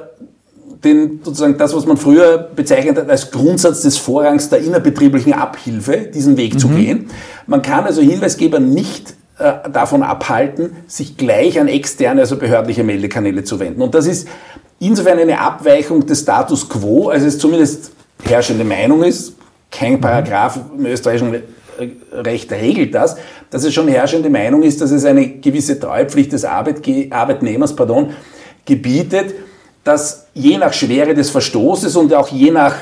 den, 0.85 1.21
sozusagen 1.23 1.59
das, 1.59 1.75
was 1.75 1.87
man 1.87 1.97
früher 1.97 2.39
bezeichnet 2.39 2.97
hat 2.97 3.11
als 3.11 3.31
Grundsatz 3.31 3.83
des 3.83 3.99
Vorrangs 3.99 4.49
der 4.49 4.61
innerbetrieblichen 4.61 5.33
Abhilfe, 5.33 6.09
diesen 6.13 6.37
Weg 6.37 6.55
mhm. 6.55 6.59
zu 6.59 6.69
gehen. 6.69 7.11
Man 7.47 7.63
kann 7.63 7.85
also 7.85 8.01
Hinweisgeber 8.01 8.61
nicht 8.61 9.15
äh, 9.41 9.71
davon 9.71 10.03
abhalten, 10.03 10.77
sich 10.87 11.17
gleich 11.17 11.59
an 11.59 11.67
externe, 11.67 12.21
also 12.21 12.37
behördliche 12.37 12.85
Meldekanäle 12.85 13.43
zu 13.43 13.59
wenden. 13.59 13.81
Und 13.81 13.95
das 13.95 14.07
ist 14.07 14.29
insofern 14.79 15.19
eine 15.19 15.41
Abweichung 15.41 16.05
des 16.05 16.21
Status 16.21 16.69
quo, 16.69 17.09
als 17.09 17.23
es 17.23 17.39
zumindest 17.39 17.93
herrschende 18.23 18.65
Meinung 18.65 19.03
ist. 19.03 19.37
Kein 19.71 19.95
mhm. 19.95 20.01
Paragraph 20.03 20.61
im 20.77 20.85
österreichischen 20.85 21.43
Recht 22.13 22.53
regelt 22.53 22.95
das, 22.95 23.17
dass 23.49 23.65
es 23.65 23.73
schon 23.73 23.89
herrschende 23.89 24.29
Meinung 24.29 24.63
ist, 24.63 24.83
dass 24.83 24.91
es 24.91 25.07
eine 25.07 25.27
gewisse 25.27 25.81
Treupflicht 25.81 26.33
des 26.33 26.45
Arbeitge 26.45 27.07
Arbeitnehmers 27.09 27.75
pardon, 27.75 28.11
gebietet, 28.67 29.35
dass 29.85 30.27
je 30.35 30.59
nach 30.59 30.75
Schwere 30.75 31.15
des 31.15 31.31
Verstoßes 31.31 31.97
und 31.97 32.13
auch 32.13 32.29
je 32.29 32.51
nach 32.51 32.75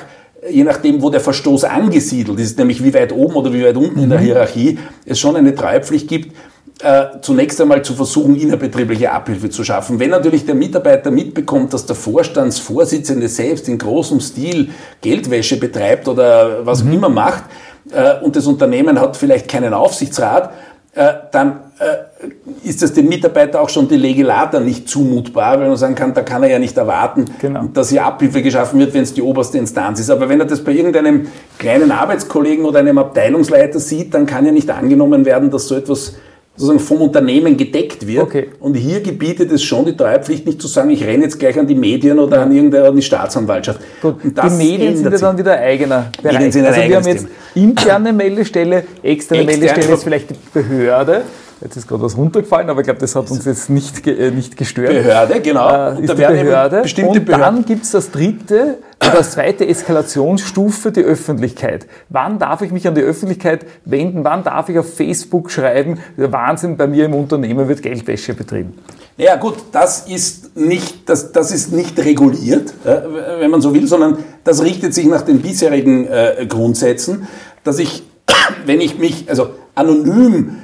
je 0.51 0.65
nachdem, 0.65 1.03
wo 1.03 1.11
der 1.11 1.21
Verstoß 1.21 1.65
angesiedelt 1.65 2.39
ist, 2.39 2.59
nämlich 2.59 2.83
wie 2.83 2.95
weit 2.95 3.13
oben 3.13 3.35
oder 3.35 3.53
wie 3.53 3.65
weit 3.65 3.77
unten 3.77 4.01
in 4.01 4.09
der 4.09 4.21
mhm. 4.21 4.25
Hierarchie, 4.25 4.79
es 5.05 5.19
schon 5.19 5.37
eine 5.37 5.55
Treupflicht 5.55 6.09
gibt, 6.09 6.35
äh, 6.81 7.21
zunächst 7.23 7.61
einmal 7.61 7.83
zu 7.83 7.95
versuchen, 7.95 8.37
innerbetriebliche 8.37 9.11
Abhilfe 9.11 9.51
zu 9.51 9.65
schaffen. 9.65 9.99
Wenn 9.99 10.11
natürlich 10.11 10.47
der 10.47 10.55
Mitarbeiter 10.55 11.11
mitbekommt, 11.11 11.73
dass 11.73 11.87
der 11.87 11.97
Vorstandsvorsitzende 11.97 13.29
selbst 13.29 13.69
in 13.69 13.79
großem 13.79 14.21
Stil 14.21 14.71
Geldwäsche 15.01 15.59
betreibt 15.59 16.07
oder 16.07 16.65
was 16.65 16.85
mhm. 16.85 16.91
auch 16.91 16.95
immer 16.95 17.09
macht 17.09 17.45
äh, 17.91 18.23
und 18.23 18.37
das 18.37 18.47
Unternehmen 18.47 19.01
hat 19.01 19.17
vielleicht 19.17 19.49
keinen 19.49 19.75
Aufsichtsrat, 19.75 20.53
äh, 20.95 21.15
dann 21.33 21.61
äh, 21.79 22.67
ist 22.67 22.83
es 22.83 22.93
dem 22.93 23.09
Mitarbeiter 23.09 23.61
auch 23.61 23.69
schon 23.69 23.89
die 23.89 23.97
Legislator 23.97 24.61
nicht 24.61 24.89
zumutbar, 24.89 25.61
weil 25.61 25.69
man 25.69 25.77
sagen 25.77 25.95
kann, 25.95 26.15
da 26.15 26.23
kann 26.23 26.43
er 26.43 26.51
ja 26.51 26.59
nicht 26.59 26.77
erwarten, 26.77 27.27
genau. 27.41 27.65
dass 27.73 27.91
hier 27.91 28.05
Abhilfe 28.05 28.43
geschaffen 28.43 28.81
wird, 28.81 28.95
wenn 28.95 29.03
es 29.03 29.15
die 29.15 29.23
oberste 29.23 29.59
Instanz 29.59 30.01
ist. 30.01 30.11
Aber 30.11 30.29
wenn 30.29 30.41
er 30.41 30.47
das 30.47 30.65
bei 30.65 30.73
irgendeinem 30.73 31.29
kleinen 31.59 31.93
Arbeitskollegen 31.93 32.65
oder 32.65 32.81
einem 32.81 32.99
Abteilungsleiter 32.99 33.79
sieht, 33.79 34.15
dann 34.15 34.27
kann 34.27 34.47
ja 34.47 34.53
nicht 34.53 34.71
angenommen 34.71 35.25
werden, 35.25 35.51
dass 35.51 35.69
so 35.69 35.77
etwas 35.77 36.15
sozusagen 36.59 36.81
vom 36.81 37.03
Unternehmen 37.03 37.57
gedeckt 37.57 38.07
wird. 38.07 38.23
Okay. 38.23 38.49
Und 38.59 38.75
hier 38.75 39.01
gebietet 39.01 39.53
es 39.53 39.63
schon 39.63 39.85
die 39.87 39.97
Treuepflicht 39.97 40.45
nicht 40.45 40.61
zu 40.61 40.67
sagen, 40.67 40.91
ich 40.91 41.05
renne 41.05 41.25
jetzt 41.25 41.39
gleich 41.39 41.59
an 41.59 41.67
die 41.67 41.77
Medien 41.77 42.19
oder 42.19 42.43
an 42.43 42.53
irgendeine 42.53 43.01
Staatsanwaltschaft. 43.01 43.81
Gut, 44.03 44.17
die 44.25 44.51
Medien 44.51 44.97
sind 44.97 45.13
ja 45.13 45.19
dann 45.19 45.39
wieder 45.39 45.57
eigener 45.57 46.11
Bereich. 46.21 46.35
Medien 46.35 46.53
sind 46.53 46.67
also 46.67 46.81
wir 46.81 46.97
haben 46.97 47.07
jetzt 47.07 47.29
interne 47.55 48.13
Meldestelle, 48.13 48.85
externe, 49.03 49.43
externe 49.43 49.45
Meldestelle 49.45 49.95
ist 49.95 50.03
vielleicht 50.03 50.31
die 50.31 50.35
Behörde. 50.53 51.23
Jetzt 51.61 51.77
ist 51.77 51.89
gerade 51.89 52.03
was 52.03 52.17
runtergefallen, 52.17 52.71
aber 52.71 52.81
ich 52.81 52.85
glaube, 52.85 53.01
das 53.01 53.17
hat 53.17 53.31
uns 53.31 53.45
jetzt 53.45 53.69
nicht, 53.69 54.07
äh, 54.07 54.31
nicht 54.31 54.57
gestört. 54.57 54.91
Behörde, 54.91 55.41
genau. 55.41 55.69
Äh, 55.69 56.05
ist 56.05 56.13
die 56.13 56.15
Behörde. 56.15 56.83
Bestimmte 56.83 57.21
und 57.21 57.29
dann 57.29 57.65
gibt 57.65 57.85
es 57.85 57.91
das 57.91 58.11
dritte 58.11 58.79
das 58.99 59.33
zweite 59.33 59.67
Eskalationsstufe, 59.67 60.93
die 60.93 61.03
Öffentlichkeit. 61.03 61.87
Wann 62.09 62.39
darf 62.39 62.63
ich 62.63 62.73
mich 62.73 62.87
an 62.87 62.95
die 62.95 63.01
Öffentlichkeit 63.01 63.65
wenden? 63.85 64.25
Wann 64.25 64.45
darf 64.45 64.69
ich 64.69 64.79
auf 64.79 64.95
Facebook 64.95 65.51
schreiben, 65.51 65.99
der 66.17 66.33
Wahnsinn, 66.33 66.77
bei 66.77 66.87
mir 66.87 67.07
im 67.07 67.15
Unternehmen 67.15 67.69
wird 67.69 67.83
Geldwäsche 67.83 68.35
betrieben? 68.35 68.75
Ja 69.17 69.37
gut, 69.37 69.57
das 69.73 70.07
ist 70.09 70.57
nicht, 70.57 71.09
das, 71.09 71.33
das 71.33 71.51
ist 71.51 71.73
nicht 71.73 71.99
reguliert, 71.99 72.73
äh, 72.85 73.01
wenn 73.41 73.51
man 73.51 73.61
so 73.61 73.75
will, 73.75 73.87
sondern 73.87 74.19
das 74.45 74.63
richtet 74.63 74.95
sich 74.95 75.07
nach 75.07 75.23
den 75.23 75.41
bisherigen 75.41 76.07
äh, 76.07 76.47
Grundsätzen, 76.49 77.27
dass 77.65 77.79
ich, 77.79 78.05
wenn 78.67 78.81
ich 78.81 78.99
mich, 78.99 79.29
also 79.29 79.51
anonym 79.75 80.57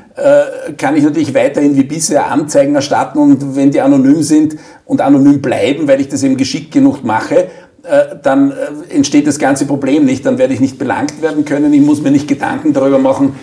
kann 0.79 0.96
ich 0.96 1.03
natürlich 1.03 1.35
weiterhin 1.35 1.77
wie 1.77 1.83
bisher 1.83 2.31
Anzeigen 2.31 2.77
erstatten 2.77 3.18
und 3.18 3.57
wenn 3.57 3.72
die 3.72 3.81
anonym 3.81 4.22
sind 4.22 4.57
und 4.85 5.00
anonym 5.00 5.42
bleiben, 5.42 5.88
weil 5.88 6.00
ich 6.00 6.09
das 6.09 6.22
eben 6.22 6.37
geschickt 6.37 6.70
genug 6.70 7.03
mache, 7.03 7.48
äh, 7.85 8.16
dann 8.22 8.50
äh, 8.50 8.94
entsteht 8.94 9.27
das 9.27 9.38
ganze 9.38 9.66
Problem 9.66 10.07
nicht. 10.07 10.24
Dann 10.24 10.38
werde 10.38 10.55
ich 10.55 10.61
nicht 10.61 10.79
belangt 10.79 11.20
werden 11.20 11.44
können. 11.44 11.72
Ich 11.74 11.83
muss 11.83 12.00
mir 12.00 12.11
nicht 12.11 12.27
Gedanken 12.27 12.72
darüber 12.72 12.98
machen, 12.98 13.35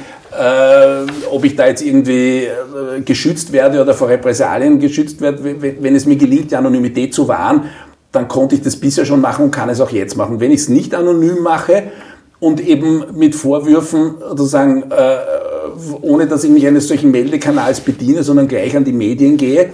ob 1.29 1.43
ich 1.43 1.57
da 1.57 1.67
jetzt 1.67 1.81
irgendwie 1.81 2.47
geschützt 3.03 3.51
werde 3.51 3.81
oder 3.81 3.93
vor 3.93 4.07
Repressalien 4.07 4.79
geschützt 4.79 5.19
werde. 5.19 5.62
Wenn 5.62 5.93
es 5.93 6.05
mir 6.05 6.15
gelingt, 6.15 6.51
die 6.51 6.55
Anonymität 6.55 7.13
zu 7.13 7.27
wahren, 7.27 7.65
dann 8.13 8.29
konnte 8.29 8.55
ich 8.55 8.62
das 8.62 8.77
bisher 8.77 9.03
schon 9.03 9.19
machen 9.19 9.43
und 9.43 9.51
kann 9.51 9.67
es 9.67 9.81
auch 9.81 9.89
jetzt 9.89 10.15
machen. 10.15 10.39
Wenn 10.39 10.51
ich 10.51 10.62
es 10.62 10.69
nicht 10.69 10.95
anonym 10.95 11.43
mache 11.43 11.91
und 12.39 12.65
eben 12.65 13.03
mit 13.13 13.36
Vorwürfen 13.36 14.19
sozusagen 14.19 14.86
ohne 16.01 16.27
dass 16.27 16.43
ich 16.43 16.49
mich 16.49 16.65
eines 16.67 16.88
solchen 16.88 17.12
Meldekanals 17.12 17.81
bediene, 17.81 18.23
sondern 18.23 18.47
gleich 18.47 18.75
an 18.75 18.84
die 18.84 18.93
Medien 18.93 19.38
gehe, 19.38 19.69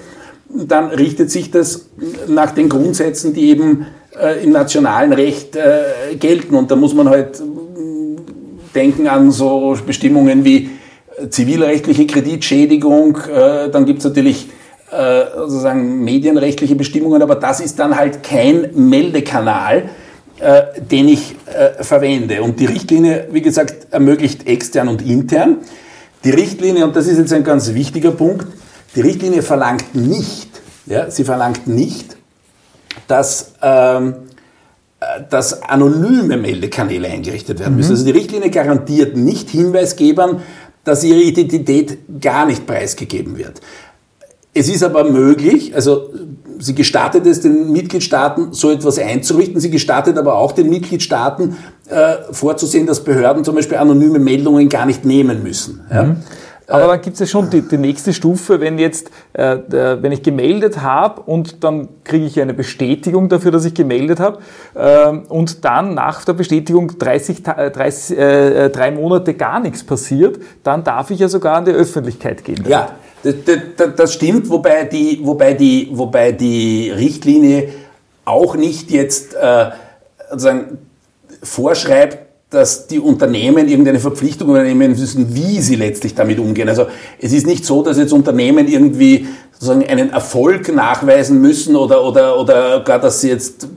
dann 0.49 0.87
richtet 0.87 1.31
sich 1.31 1.51
das 1.51 1.89
nach 2.27 2.51
den 2.51 2.69
Grundsätzen, 2.69 3.33
die 3.33 3.49
eben 3.49 3.87
äh, 4.19 4.43
im 4.43 4.51
nationalen 4.51 5.13
Recht 5.13 5.55
äh, 5.55 6.15
gelten. 6.15 6.55
Und 6.55 6.71
da 6.71 6.75
muss 6.75 6.93
man 6.93 7.09
halt 7.09 7.39
äh, 7.39 7.43
denken 8.73 9.07
an 9.07 9.31
so 9.31 9.77
Bestimmungen 9.85 10.45
wie 10.45 10.69
äh, 11.17 11.29
zivilrechtliche 11.29 12.05
Kreditschädigung, 12.05 13.17
äh, 13.17 13.69
dann 13.69 13.85
gibt 13.85 13.99
es 13.99 14.05
natürlich 14.05 14.49
äh, 14.91 15.23
sozusagen 15.37 16.03
medienrechtliche 16.03 16.75
Bestimmungen, 16.75 17.21
aber 17.21 17.35
das 17.35 17.59
ist 17.59 17.77
dann 17.79 17.97
halt 17.97 18.23
kein 18.23 18.69
Meldekanal, 18.73 19.89
den 20.91 21.07
ich 21.07 21.35
verwende. 21.81 22.43
Und 22.43 22.59
die 22.59 22.67
Richtlinie, 22.67 23.27
wie 23.31 23.41
gesagt, 23.41 23.87
ermöglicht 23.89 24.47
extern 24.47 24.87
und 24.87 25.01
intern. 25.01 25.57
Die 26.23 26.31
Richtlinie, 26.31 26.85
und 26.85 26.95
das 26.95 27.07
ist 27.07 27.17
jetzt 27.17 27.33
ein 27.33 27.43
ganz 27.43 27.73
wichtiger 27.73 28.11
Punkt, 28.11 28.47
die 28.95 29.01
Richtlinie 29.01 29.41
verlangt 29.41 29.95
nicht, 29.95 30.49
ja, 30.85 31.11
sie 31.11 31.23
verlangt 31.23 31.67
nicht, 31.67 32.17
dass, 33.07 33.53
ähm, 33.61 34.15
dass 35.29 35.61
anonyme 35.63 36.37
Meldekanäle 36.37 37.07
eingerichtet 37.07 37.59
werden 37.59 37.75
müssen. 37.75 37.89
Mhm. 37.89 37.95
Also 37.95 38.05
die 38.05 38.11
Richtlinie 38.11 38.49
garantiert 38.49 39.15
nicht 39.15 39.49
Hinweisgebern, 39.49 40.41
dass 40.83 41.03
ihre 41.03 41.19
Identität 41.19 41.97
gar 42.21 42.45
nicht 42.45 42.65
preisgegeben 42.65 43.37
wird. 43.37 43.61
es 44.53 44.69
ist 44.69 44.83
aber 44.83 45.03
möglich, 45.03 45.75
also 45.75 46.09
sie 46.59 46.73
gestattet 46.73 47.25
es 47.25 47.41
den 47.41 47.71
Mitgliedstaaten, 47.71 48.53
so 48.53 48.71
etwas 48.71 48.97
einzurichten. 48.97 49.59
Sie 49.59 49.69
gestattet 49.69 50.17
aber 50.17 50.35
auch 50.35 50.51
den 50.51 50.69
Mitgliedstaaten 50.69 51.57
äh, 51.89 52.33
vorzusehen, 52.33 52.85
dass 52.85 53.03
Behörden 53.03 53.43
zum 53.43 53.55
Beispiel 53.55 53.77
anonyme 53.77 54.19
Meldungen 54.19 54.69
gar 54.69 54.85
nicht 54.85 55.05
nehmen 55.05 55.43
müssen. 55.43 55.85
Ja? 55.91 56.03
Mhm. 56.03 56.17
Aber 56.69 56.87
dann 56.87 57.01
gibt 57.01 57.13
es 57.13 57.21
ja 57.21 57.25
schon 57.25 57.49
die, 57.49 57.61
die, 57.61 57.77
nächste 57.77 58.13
Stufe, 58.13 58.59
wenn 58.59 58.77
jetzt, 58.77 59.09
äh, 59.33 59.57
wenn 59.69 60.11
ich 60.11 60.21
gemeldet 60.21 60.81
habe 60.81 61.21
und 61.21 61.63
dann 61.63 61.87
kriege 62.03 62.25
ich 62.25 62.41
eine 62.41 62.53
Bestätigung 62.53 63.29
dafür, 63.29 63.51
dass 63.51 63.63
ich 63.63 63.73
gemeldet 63.73 64.19
habe 64.19 64.39
äh, 64.73 65.09
und 65.29 65.63
dann 65.63 65.93
nach 65.93 66.25
der 66.25 66.33
Bestätigung 66.33 66.99
30, 66.99 67.43
30 67.43 68.17
äh, 68.17 68.65
äh, 68.65 68.69
drei 68.69 68.91
Monate 68.91 69.33
gar 69.33 69.61
nichts 69.61 69.83
passiert, 69.85 70.39
dann 70.63 70.83
darf 70.83 71.09
ich 71.09 71.19
ja 71.19 71.29
sogar 71.29 71.55
an 71.55 71.65
die 71.65 71.71
Öffentlichkeit 71.71 72.43
gehen. 72.43 72.57
Damit. 72.57 72.69
Ja, 72.69 72.89
das, 73.23 73.35
das, 73.77 73.95
das, 73.95 74.13
stimmt, 74.13 74.49
wobei 74.49 74.83
die, 74.83 75.21
wobei, 75.23 75.53
die, 75.53 75.89
wobei 75.93 76.33
die 76.33 76.91
Richtlinie 76.91 77.69
auch 78.25 78.57
nicht 78.57 78.91
jetzt 78.91 79.35
äh, 79.35 79.69
sozusagen 80.29 80.79
vorschreibt, 81.43 82.27
dass 82.49 82.87
die 82.87 82.99
Unternehmen 82.99 83.67
irgendeine 83.67 83.99
Verpflichtung 83.99 84.49
übernehmen 84.49 84.91
müssen, 84.91 85.35
wie 85.35 85.59
sie 85.59 85.75
letztlich 85.75 86.15
damit 86.15 86.39
umgehen. 86.39 86.69
Also 86.69 86.87
es 87.19 87.33
ist 87.33 87.45
nicht 87.45 87.65
so, 87.65 87.83
dass 87.83 87.97
jetzt 87.97 88.13
Unternehmen 88.13 88.67
irgendwie 88.67 89.27
sozusagen 89.51 89.85
einen 89.85 90.11
Erfolg 90.11 90.73
nachweisen 90.73 91.41
müssen 91.41 91.75
oder, 91.75 92.05
oder, 92.05 92.39
oder 92.39 92.79
gar, 92.81 92.99
dass 92.99 93.19
sie 93.19 93.29
jetzt 93.29 93.67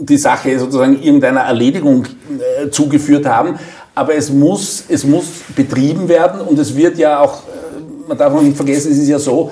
die 0.00 0.16
Sache 0.16 0.58
sozusagen 0.58 1.02
irgendeiner 1.02 1.40
Erledigung 1.40 2.06
äh, 2.06 2.70
zugeführt 2.70 3.26
haben. 3.26 3.58
Aber 3.94 4.14
es 4.14 4.30
muss, 4.30 4.84
es 4.88 5.04
muss 5.04 5.26
betrieben 5.54 6.08
werden 6.08 6.40
und 6.40 6.58
es 6.58 6.74
wird 6.74 6.96
ja 6.96 7.20
auch, 7.20 7.42
äh, 7.42 8.08
man 8.08 8.16
darf 8.16 8.32
auch 8.32 8.40
nicht 8.40 8.56
vergessen, 8.56 8.90
es 8.92 8.98
ist 8.98 9.08
ja 9.08 9.18
so, 9.18 9.50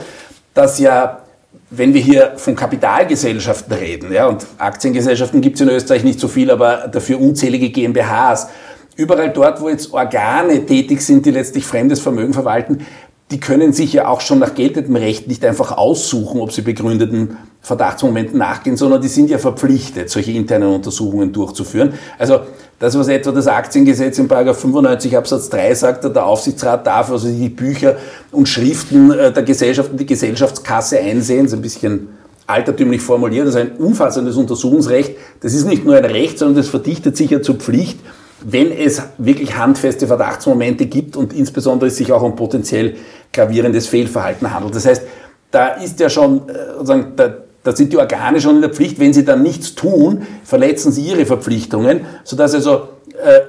dass 0.55 0.79
ja 0.79 1.25
wenn 1.71 1.93
wir 1.93 2.01
hier 2.01 2.33
von 2.37 2.57
Kapitalgesellschaften 2.57 3.73
reden, 3.75 4.13
ja, 4.13 4.27
und 4.27 4.47
Aktiengesellschaften 4.59 5.41
gibt 5.41 5.57
es 5.57 5.61
in 5.63 5.69
Österreich 5.69 6.05
nicht 6.05 6.21
so 6.21 6.29
viel, 6.29 6.51
aber 6.51 6.89
dafür 6.89 7.21
unzählige 7.21 7.71
GmbHs, 7.71 8.49
überall 8.97 9.31
dort, 9.31 9.61
wo 9.61 9.69
jetzt 9.69 9.93
Organe 9.93 10.65
tätig 10.65 11.03
sind, 11.03 11.27
die 11.27 11.31
letztlich 11.31 11.67
fremdes 11.67 12.01
Vermögen 12.01 12.33
verwalten, 12.33 12.87
die 13.31 13.41
können 13.41 13.75
sich 13.75 13.93
ja 13.93 14.09
auch 14.09 14.23
schon 14.23 14.39
nach 14.39 14.55
geltendem 14.55 14.97
Recht 14.97 15.29
nicht 15.29 15.45
einfach 15.45 15.77
aussuchen, 15.77 16.41
ob 16.41 16.53
sie 16.53 16.63
begründeten 16.63 17.37
Verdachtsmomenten 17.61 18.39
nachgehen, 18.39 18.79
sondern 18.79 19.03
die 19.03 19.09
sind 19.09 19.29
ja 19.29 19.37
verpflichtet, 19.37 20.09
solche 20.09 20.33
internen 20.33 20.75
Untersuchungen 20.75 21.33
durchzuführen. 21.33 21.93
Also 22.19 22.41
das, 22.79 22.97
was 22.97 23.09
etwa 23.09 23.33
das 23.33 23.49
Aktiengesetz 23.49 24.19
in 24.19 24.29
95 24.29 25.17
Absatz 25.17 25.49
3 25.49 25.75
sagt, 25.75 26.05
der 26.05 26.25
Aufsichtsrat 26.25 26.87
darf 26.87 27.11
also 27.11 27.29
die 27.29 27.49
Bücher 27.49 27.97
und 28.31 28.49
Schriften 28.49 29.11
äh, 29.11 29.33
der 29.33 29.43
Gesellschaft 29.43 29.91
und 29.91 29.99
die 29.99 30.07
Gesellschaftskasse 30.07 30.99
einsehen, 31.01 31.45
das 31.45 31.53
ist 31.53 31.59
ein 31.59 31.63
bisschen 31.63 32.09
altertümlich 32.47 33.03
formuliert, 33.03 33.47
das 33.47 33.57
ist 33.57 33.61
ein 33.61 33.77
umfassendes 33.77 34.37
Untersuchungsrecht. 34.37 35.17
Das 35.41 35.53
ist 35.53 35.67
nicht 35.67 35.85
nur 35.85 35.97
ein 35.97 36.05
Recht, 36.05 36.39
sondern 36.39 36.57
das 36.57 36.69
verdichtet 36.69 37.17
sich 37.17 37.31
ja 37.31 37.43
zur 37.43 37.57
Pflicht, 37.57 37.99
wenn 38.43 38.73
es 38.73 39.03
wirklich 39.19 39.57
handfeste 39.57 40.07
Verdachtsmomente 40.07 40.87
gibt 40.87 41.17
und 41.17 41.33
insbesondere 41.33 41.89
es 41.89 41.97
sich 41.97 42.13
auch 42.13 42.23
um 42.23 42.37
potenziell 42.37 42.95
gravierendes 43.33 43.87
Fehlverhalten 43.89 44.55
handelt. 44.55 44.75
Das 44.75 44.87
heißt, 44.87 45.03
da 45.51 45.69
ist 45.69 46.01
ja 46.01 46.09
schon, 46.09 46.49
äh, 46.49 46.53
sozusagen, 46.75 47.17
der, 47.17 47.48
da 47.69 47.77
sind 47.77 47.93
die 47.93 47.99
Organe 47.99 48.41
schon 48.41 48.57
in 48.57 48.63
der 48.63 48.71
Pflicht. 48.71 48.99
Wenn 48.99 49.13
sie 49.13 49.27
dann 49.27 49.43
nichts 49.43 49.75
tun, 49.75 50.23
verletzen 50.43 50.91
sie 50.91 51.03
ihre 51.03 51.27
Verpflichtungen, 51.27 52.01
sodass 52.25 52.55
also 52.55 52.89
äh, 53.23 53.41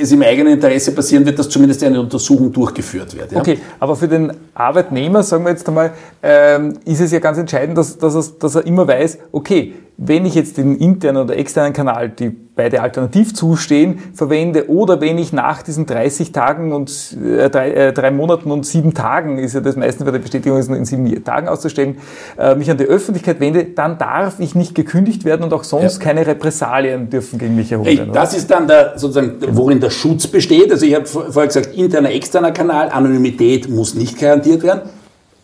es 0.00 0.10
im 0.12 0.22
eigenen 0.22 0.54
Interesse 0.54 0.92
passieren 0.92 1.26
wird, 1.26 1.38
dass 1.38 1.50
zumindest 1.50 1.84
eine 1.84 2.00
Untersuchung 2.00 2.52
durchgeführt 2.52 3.14
wird. 3.14 3.32
Ja? 3.32 3.38
Okay, 3.38 3.58
aber 3.78 3.96
für 3.96 4.08
den 4.08 4.32
Arbeitnehmer, 4.54 5.22
sagen 5.22 5.44
wir 5.44 5.50
jetzt 5.50 5.68
einmal, 5.68 5.92
ähm, 6.22 6.78
ist 6.86 7.00
es 7.00 7.12
ja 7.12 7.18
ganz 7.18 7.36
entscheidend, 7.36 7.76
dass, 7.76 7.98
dass, 7.98 8.14
er, 8.14 8.24
dass 8.38 8.54
er 8.54 8.66
immer 8.66 8.88
weiß, 8.88 9.18
okay, 9.30 9.74
wenn 10.02 10.24
ich 10.24 10.34
jetzt 10.34 10.56
den 10.56 10.78
internen 10.78 11.22
oder 11.22 11.36
externen 11.36 11.74
Kanal, 11.74 12.08
die 12.08 12.30
beide 12.30 12.80
alternativ 12.80 13.34
zustehen, 13.34 13.98
verwende 14.14 14.70
oder 14.70 14.98
wenn 15.02 15.18
ich 15.18 15.34
nach 15.34 15.60
diesen 15.62 15.84
30 15.84 16.32
Tagen 16.32 16.72
und 16.72 17.18
äh, 17.22 17.50
drei, 17.50 17.70
äh, 17.72 17.92
drei 17.92 18.10
Monaten 18.10 18.50
und 18.50 18.64
sieben 18.64 18.94
Tagen, 18.94 19.36
ist 19.36 19.54
ja 19.54 19.60
das 19.60 19.76
meistens 19.76 20.06
bei 20.06 20.10
der 20.10 20.20
Bestätigung 20.20 20.58
ist 20.58 20.70
in 20.70 20.86
sieben 20.86 21.22
Tagen 21.22 21.48
auszustellen, 21.48 21.98
äh, 22.38 22.54
mich 22.54 22.70
an 22.70 22.78
die 22.78 22.84
Öffentlichkeit 22.84 23.40
wende, 23.40 23.64
dann 23.64 23.98
darf 23.98 24.40
ich 24.40 24.54
nicht 24.54 24.74
gekündigt 24.74 25.26
werden 25.26 25.42
und 25.44 25.52
auch 25.52 25.64
sonst 25.64 25.98
ja. 25.98 26.04
keine 26.04 26.26
Repressalien 26.26 27.10
dürfen 27.10 27.38
gegen 27.38 27.54
mich 27.54 27.70
erhoben 27.70 27.90
werden. 27.90 28.12
Das 28.14 28.34
ist 28.34 28.50
dann 28.50 28.66
der, 28.66 28.94
sozusagen, 28.96 29.34
worin 29.50 29.80
der 29.80 29.90
Schutz 29.90 30.26
besteht. 30.26 30.72
Also 30.72 30.86
ich 30.86 30.94
habe 30.94 31.04
vorher 31.04 31.46
gesagt, 31.46 31.74
interner, 31.76 32.10
externer 32.10 32.52
Kanal, 32.52 32.88
Anonymität 32.88 33.68
muss 33.68 33.94
nicht 33.94 34.18
garantiert 34.18 34.62
werden. 34.62 34.80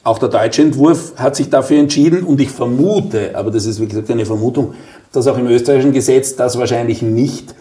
Auch 0.07 0.21
der 0.21 0.29
deutsche 0.29 0.63
Entwurf 0.63 1.15
hat 1.17 1.35
sich 1.35 1.51
dafür 1.51 1.81
entschieden 1.81 2.23
und 2.23 2.41
ich 2.41 2.51
vermute, 2.51 3.33
aber 3.35 3.51
das 3.51 3.67
ist 3.67 3.81
wie 3.81 3.87
gesagt 3.87 4.09
eine 4.09 4.25
Vermutung, 4.25 4.75
dass 5.11 5.27
auch 5.27 5.37
im 5.37 5.49
österreichischen 5.49 5.93
Gesetz 5.93 6.37
das 6.37 6.57
wahrscheinlich 6.57 7.03
nicht 7.03 7.57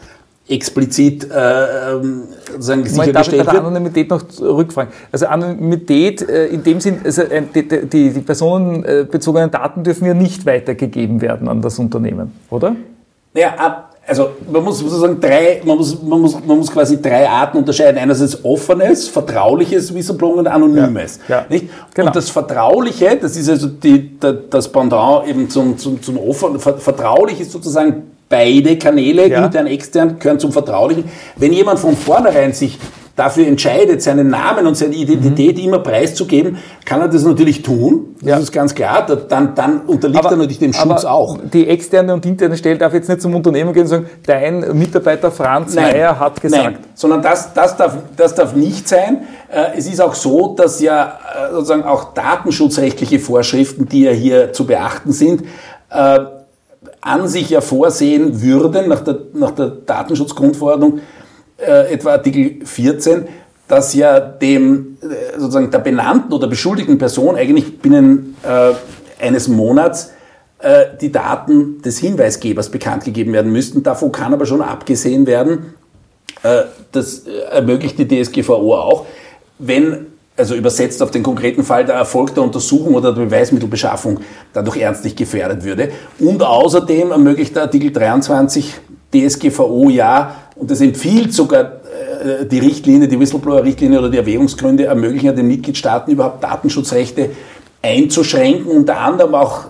explizit 0.48 1.28
äh, 1.32 1.94
ähm, 1.94 2.26
sozusagen 2.52 2.86
sichergestellt 2.86 3.16
darf 3.16 3.28
ich 3.30 3.44
bei 3.46 3.52
der 3.52 3.62
Anonymität 3.62 4.12
noch 4.12 4.24
rückfragen. 4.40 4.94
Also 5.12 5.26
Anonymität 5.26 6.22
äh, 6.30 6.46
in 6.46 6.62
dem 6.62 6.80
Sinn, 6.82 7.00
also, 7.04 7.24
äh, 7.24 7.42
die, 7.56 7.68
die, 7.68 8.12
die 8.12 8.20
personenbezogenen 8.20 9.50
Daten 9.50 9.84
dürfen 9.84 10.06
ja 10.06 10.14
nicht 10.14 10.46
weitergegeben 10.46 11.22
werden 11.22 11.48
an 11.48 11.64
das 11.64 11.80
Unternehmen, 11.80 12.32
oder? 12.52 12.76
Naja, 13.34 13.56
ab, 13.58 13.95
also 14.08 14.30
man 14.52 14.64
muss 14.64 14.80
sozusagen 14.80 15.20
drei, 15.20 15.62
man 15.64 15.78
muss, 15.78 16.02
man 16.02 16.22
muss, 16.22 16.34
man 16.46 16.58
muss 16.58 16.72
quasi 16.72 17.02
drei 17.02 17.28
Arten 17.28 17.58
unterscheiden. 17.58 17.98
Einerseits 17.98 18.44
offenes, 18.44 19.08
vertrauliches 19.08 19.94
Whistleblowing 19.94 20.40
und 20.40 20.48
anonymes. 20.48 21.20
Ja, 21.28 21.38
ja, 21.38 21.46
nicht? 21.50 21.68
Genau. 21.94 22.08
Und 22.08 22.16
das 22.16 22.30
Vertrauliche, 22.30 23.18
das 23.20 23.36
ist 23.36 23.50
also 23.50 23.68
die, 23.68 24.20
das 24.20 24.72
Pendant 24.72 25.28
eben 25.28 25.50
zum, 25.50 25.78
zum, 25.78 26.02
zum 26.02 26.18
offenen. 26.18 26.60
Vertraulich 26.60 27.40
ist 27.42 27.52
sozusagen 27.52 28.12
beide 28.30 28.78
Kanäle, 28.78 29.28
ja. 29.28 29.46
intern, 29.46 29.68
extern, 29.68 30.20
gehören 30.20 30.40
zum 30.40 30.52
Vertraulichen. 30.52 31.06
Wenn 31.36 31.54
jemand 31.54 31.80
von 31.80 31.96
vornherein 31.96 32.54
sich 32.54 32.78
dafür 33.16 33.48
entscheidet, 33.48 34.02
seinen 34.02 34.30
Namen 34.30 34.68
und 34.68 34.76
seine 34.76 34.96
Identität 34.96 35.58
mhm. 35.58 35.64
immer 35.64 35.80
preiszugeben, 35.80 36.58
kann 36.84 37.00
er 37.02 37.08
das 37.08 37.24
natürlich 37.24 37.62
tun. 37.62 38.16
Das 38.20 38.30
ja. 38.30 38.38
ist 38.40 38.52
ganz 38.52 38.76
klar. 38.76 39.06
Dann, 39.06 39.56
dann 39.56 39.82
unterliegt 39.82 40.20
aber, 40.20 40.32
er 40.32 40.38
natürlich 40.38 40.60
dem 40.60 40.74
Schutz 40.74 41.06
auch. 41.06 41.38
Die 41.54 41.68
externe 41.68 42.14
und 42.14 42.26
interne 42.26 42.58
Stelle 42.58 42.78
darf 42.78 42.94
jetzt 42.94 43.08
nicht 43.08 43.22
zum 43.22 43.34
Unternehmen 43.36 43.72
gehen 43.74 43.84
und 43.84 43.88
sagen, 43.88 44.10
dein 44.26 44.78
Mitarbeiter 44.78 45.32
Franz 45.32 45.76
nein, 45.76 45.94
Meyer 45.94 46.20
hat 46.20 46.42
gesagt. 46.42 46.64
Nein, 46.64 46.78
sondern 46.94 47.22
das, 47.22 47.54
das, 47.54 47.78
darf, 47.78 47.98
das 48.18 48.36
darf 48.36 48.54
nicht 48.54 48.88
sein. 48.88 49.22
Äh, 49.50 49.78
es 49.78 49.88
ist 49.88 50.02
auch 50.02 50.14
so, 50.14 50.54
dass 50.56 50.82
ja 50.82 51.18
äh, 51.50 51.54
sozusagen 51.54 51.84
auch 51.84 52.14
datenschutzrechtliche 52.14 53.20
Vorschriften, 53.20 53.88
die 53.88 54.04
ja 54.04 54.12
hier 54.12 54.52
zu 54.52 54.66
beachten 54.66 55.14
sind, 55.14 55.44
äh, 55.90 56.20
an 57.02 57.28
sich 57.28 57.52
ja 57.52 57.62
vorsehen 57.62 58.42
würden, 58.42 58.90
nach 58.90 59.02
der, 59.02 59.20
nach 59.34 59.52
der 59.52 59.68
Datenschutzgrundverordnung, 59.68 61.00
äh, 61.58 61.94
etwa 61.94 62.12
Artikel 62.12 62.66
14, 62.66 63.28
dass 63.68 63.94
ja 63.94 64.20
dem 64.20 64.98
äh, 65.02 65.40
sozusagen 65.40 65.72
der 65.72 65.80
benannten 65.80 66.34
oder 66.34 66.48
beschuldigten 66.48 66.98
Person 66.98 67.36
eigentlich 67.36 67.80
binnen 67.80 68.36
äh, 68.44 68.74
eines 69.24 69.48
Monats 69.48 70.12
äh, 70.60 70.86
die 71.00 71.12
Daten 71.12 71.82
des 71.82 72.00
Hinweisgebers 72.00 72.70
bekannt 72.70 73.04
gegeben 73.04 73.34
werden 73.34 73.52
müssten. 73.52 73.84
Davon 73.84 74.12
kann 74.12 74.34
aber 74.34 74.46
schon 74.46 74.62
abgesehen 74.62 75.26
werden, 75.28 75.74
äh, 76.44 76.64
das 76.92 77.24
ermöglicht 77.52 77.98
die 77.98 78.08
DSGVO 78.08 78.76
auch, 78.76 79.06
wenn 79.60 80.08
also 80.38 80.56
übersetzt 80.56 81.02
auf 81.02 81.12
den 81.12 81.24
konkreten 81.24 81.64
Fall 81.64 81.86
der 81.86 81.96
Erfolg 81.96 82.34
der 82.34 82.44
Untersuchung 82.44 82.96
oder 82.96 83.14
der 83.14 83.24
Beweismittelbeschaffung 83.24 84.20
dadurch 84.54 84.78
ernstlich 84.78 85.16
gefährdet 85.16 85.64
würde. 85.64 85.92
Und 86.20 86.44
außerdem 86.44 87.12
ermöglicht 87.12 87.56
der 87.56 87.64
Artikel 87.64 87.92
23 87.92 88.74
DSGVO 89.14 89.90
ja 89.90 90.36
und 90.56 90.72
das 90.72 90.82
empfiehlt 90.82 91.34
sogar 91.34 91.64
äh, 91.64 92.46
die 92.46 92.60
Richtlinie, 92.60 93.08
die 93.08 93.20
Whistleblower-Richtlinie 93.20 94.00
oder 94.00 94.10
die 94.10 94.18
Erwägungsgründe 94.18 94.86
ermöglichen 94.86 95.36
den 95.36 95.48
Mitgliedstaaten 95.48 96.12
überhaupt 96.12 96.44
Datenschutzrechte 96.44 97.32
einzuschränken, 97.82 98.72
unter 98.72 99.00
anderem 99.00 99.36
auch 99.36 99.66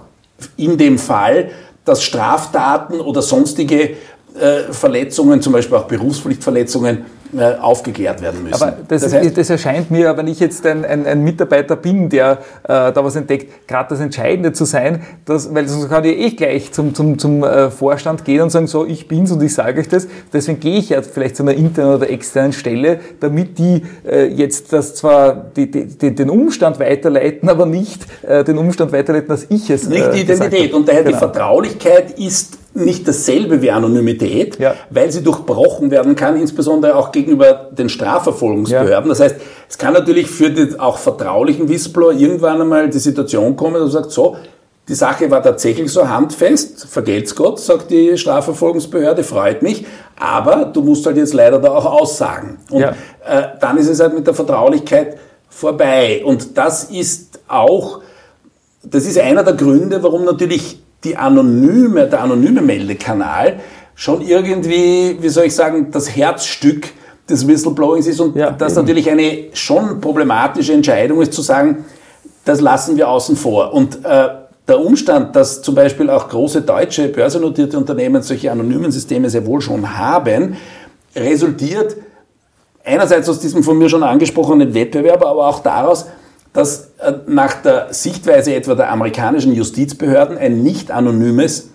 in 0.58 0.78
dem 0.78 0.98
Fall, 0.98 1.50
dass 1.84 2.04
Straftaten 2.04 3.00
oder 3.00 3.22
sonstige 3.22 3.92
äh, 4.40 4.72
Verletzungen, 4.72 5.42
zum 5.42 5.54
Beispiel 5.54 5.78
auch 5.78 5.86
Berufspflichtverletzungen, 5.86 7.06
äh, 7.36 7.56
aufgeklärt 7.56 8.22
werden 8.22 8.44
müssen. 8.44 8.62
Aber 8.62 8.78
das, 8.88 9.02
das, 9.02 9.14
heißt, 9.14 9.38
das, 9.38 9.50
erscheint 9.50 9.92
mir, 9.92 10.16
wenn 10.18 10.28
ich 10.28 10.40
jetzt 10.40 10.66
ein, 10.66 10.86
ein, 10.86 11.06
ein 11.06 11.24
Mitarbeiter 11.24 11.76
bin, 11.76 12.10
der 12.10 12.40
äh, 12.64 12.68
da 12.68 13.04
was 13.04 13.16
entdeckt, 13.16 13.68
gerade 13.68 13.90
das 13.90 14.00
Entscheidende 14.00 14.54
zu 14.54 14.66
sein, 14.66 15.02
dass, 15.26 15.54
weil 15.54 15.68
sonst 15.68 15.90
kann 15.90 16.04
ich 16.06 16.18
eh 16.18 16.30
gleich 16.32 16.72
zum, 16.72 16.94
zum, 16.94 17.18
zum 17.18 17.44
äh, 17.44 17.70
Vorstand 17.72 18.26
gehen 18.26 18.42
und 18.42 18.52
sagen, 18.52 18.68
so, 18.68 18.86
ich 18.86 19.08
bin's 19.08 19.32
und 19.32 19.42
ich 19.42 19.54
sage 19.54 19.82
euch 19.82 19.90
das. 19.90 20.08
Deswegen 20.32 20.60
gehe 20.60 20.78
ich 20.78 20.90
ja 20.90 21.02
vielleicht 21.02 21.36
zu 21.36 21.44
einer 21.44 21.54
internen 21.54 21.96
oder 21.96 22.10
externen 22.10 22.54
Stelle, 22.54 23.00
damit 23.20 23.58
die 23.58 23.84
äh, 24.08 24.28
jetzt 24.28 24.72
das 24.72 24.96
zwar 24.96 25.34
die, 25.34 25.70
die, 25.70 26.16
den 26.16 26.30
Umstand 26.30 26.80
weiterleiten, 26.80 27.50
aber 27.50 27.66
nicht 27.66 28.06
äh, 28.24 28.44
den 28.44 28.58
Umstand 28.58 28.92
weiterleiten, 28.92 29.30
dass 29.30 29.46
ich 29.50 29.70
es. 29.70 29.88
Nicht 29.88 30.14
die 30.14 30.22
Identität. 30.22 30.74
Und 30.74 30.88
daher 30.88 31.04
genau. 31.04 31.16
die 31.16 31.20
Vertraulichkeit 31.20 32.20
ist 32.20 32.60
nicht 32.76 33.08
dasselbe 33.08 33.62
wie 33.62 33.72
Anonymität, 33.72 34.60
ja. 34.60 34.76
weil 34.90 35.12
sie 35.12 35.24
durchbrochen 35.24 35.92
werden 35.92 36.16
kann, 36.16 36.40
insbesondere 36.40 36.96
auch 36.96 37.12
gegenüber 37.12 37.70
den 37.72 37.88
Strafverfolgungsbehörden. 37.90 38.92
Ja. 38.92 39.10
Das 39.10 39.20
heißt, 39.22 39.36
es 39.70 39.78
kann 39.78 39.94
natürlich 39.94 40.30
für 40.30 40.50
die 40.50 40.78
auch 40.78 40.98
vertraulichen 40.98 41.70
Whistleblower 41.70 42.12
irgendwann 42.12 42.62
einmal 42.62 42.90
die 42.90 43.00
Situation 43.00 43.56
kommen, 43.56 43.76
dass 43.76 43.84
man 43.84 43.92
sagt, 43.92 44.12
so, 44.12 44.36
die 44.88 44.94
Sache 44.94 45.32
war 45.32 45.42
tatsächlich 45.42 45.92
so 45.92 46.08
handfest, 46.08 46.86
vergelt's 46.86 47.34
Gott, 47.36 47.60
sagt 47.60 47.90
die 47.90 48.18
Strafverfolgungsbehörde, 48.18 49.24
freut 49.24 49.64
mich, 49.64 49.86
aber 50.20 50.66
du 50.66 50.82
musst 50.82 51.06
halt 51.06 51.18
jetzt 51.18 51.34
leider 51.34 51.60
da 51.60 51.72
auch 51.72 51.86
aussagen. 51.86 52.60
Und 52.70 52.82
ja. 52.82 52.90
äh, 53.26 53.48
dann 53.60 53.78
ist 53.78 53.88
es 53.88 54.00
halt 54.00 54.14
mit 54.14 54.28
der 54.28 54.36
Vertraulichkeit 54.36 55.18
vorbei. 55.50 56.22
Und 56.24 56.58
das 56.58 56.86
ist 56.86 57.40
auch, 57.48 58.02
das 58.84 59.06
ist 59.06 59.18
einer 59.18 59.44
der 59.44 59.54
Gründe, 59.54 60.04
warum 60.04 60.26
natürlich 60.26 60.80
die 61.06 61.16
anonyme, 61.16 62.08
der 62.08 62.22
anonyme 62.22 62.62
Meldekanal 62.62 63.60
schon 63.96 64.22
irgendwie, 64.22 65.18
wie 65.22 65.30
soll 65.30 65.46
ich 65.46 65.56
sagen, 65.56 65.90
das 65.92 66.16
Herzstück 66.16 66.90
des 67.30 67.48
Whistleblowings 67.48 68.08
ist 68.08 68.20
und 68.20 68.36
ja, 68.36 68.52
das 68.52 68.74
eben. 68.74 68.82
natürlich 68.82 69.10
eine 69.10 69.46
schon 69.54 70.02
problematische 70.02 70.74
Entscheidung 70.74 71.22
ist 71.22 71.34
zu 71.34 71.42
sagen, 71.42 71.86
das 72.44 72.62
lassen 72.62 72.98
wir 72.98 73.10
außen 73.10 73.36
vor. 73.36 73.74
Und 73.74 74.04
äh, 74.04 74.30
der 74.68 74.80
Umstand, 74.80 75.36
dass 75.36 75.62
zum 75.62 75.76
Beispiel 75.76 76.10
auch 76.10 76.28
große 76.28 76.62
deutsche 76.62 77.08
börsennotierte 77.08 77.78
Unternehmen 77.78 78.22
solche 78.22 78.52
anonymen 78.52 78.92
Systeme 78.92 79.30
sehr 79.30 79.46
wohl 79.46 79.62
schon 79.62 79.98
haben, 79.98 80.58
resultiert 81.16 81.96
einerseits 82.84 83.30
aus 83.30 83.40
diesem 83.40 83.64
von 83.64 83.78
mir 83.78 83.90
schon 83.90 84.04
angesprochenen 84.04 84.74
Wettbewerb, 84.74 85.26
aber 85.26 85.48
auch 85.48 85.60
daraus, 85.60 86.08
dass 86.56 86.92
äh, 87.00 87.14
nach 87.28 87.62
der 87.62 87.90
Sichtweise 87.92 88.56
etwa 88.56 88.74
der 88.74 88.92
amerikanischen 88.92 89.54
Justizbehörden 89.54 90.38
ein 90.38 90.64
nicht 90.64 90.90
anonymes 90.90 91.70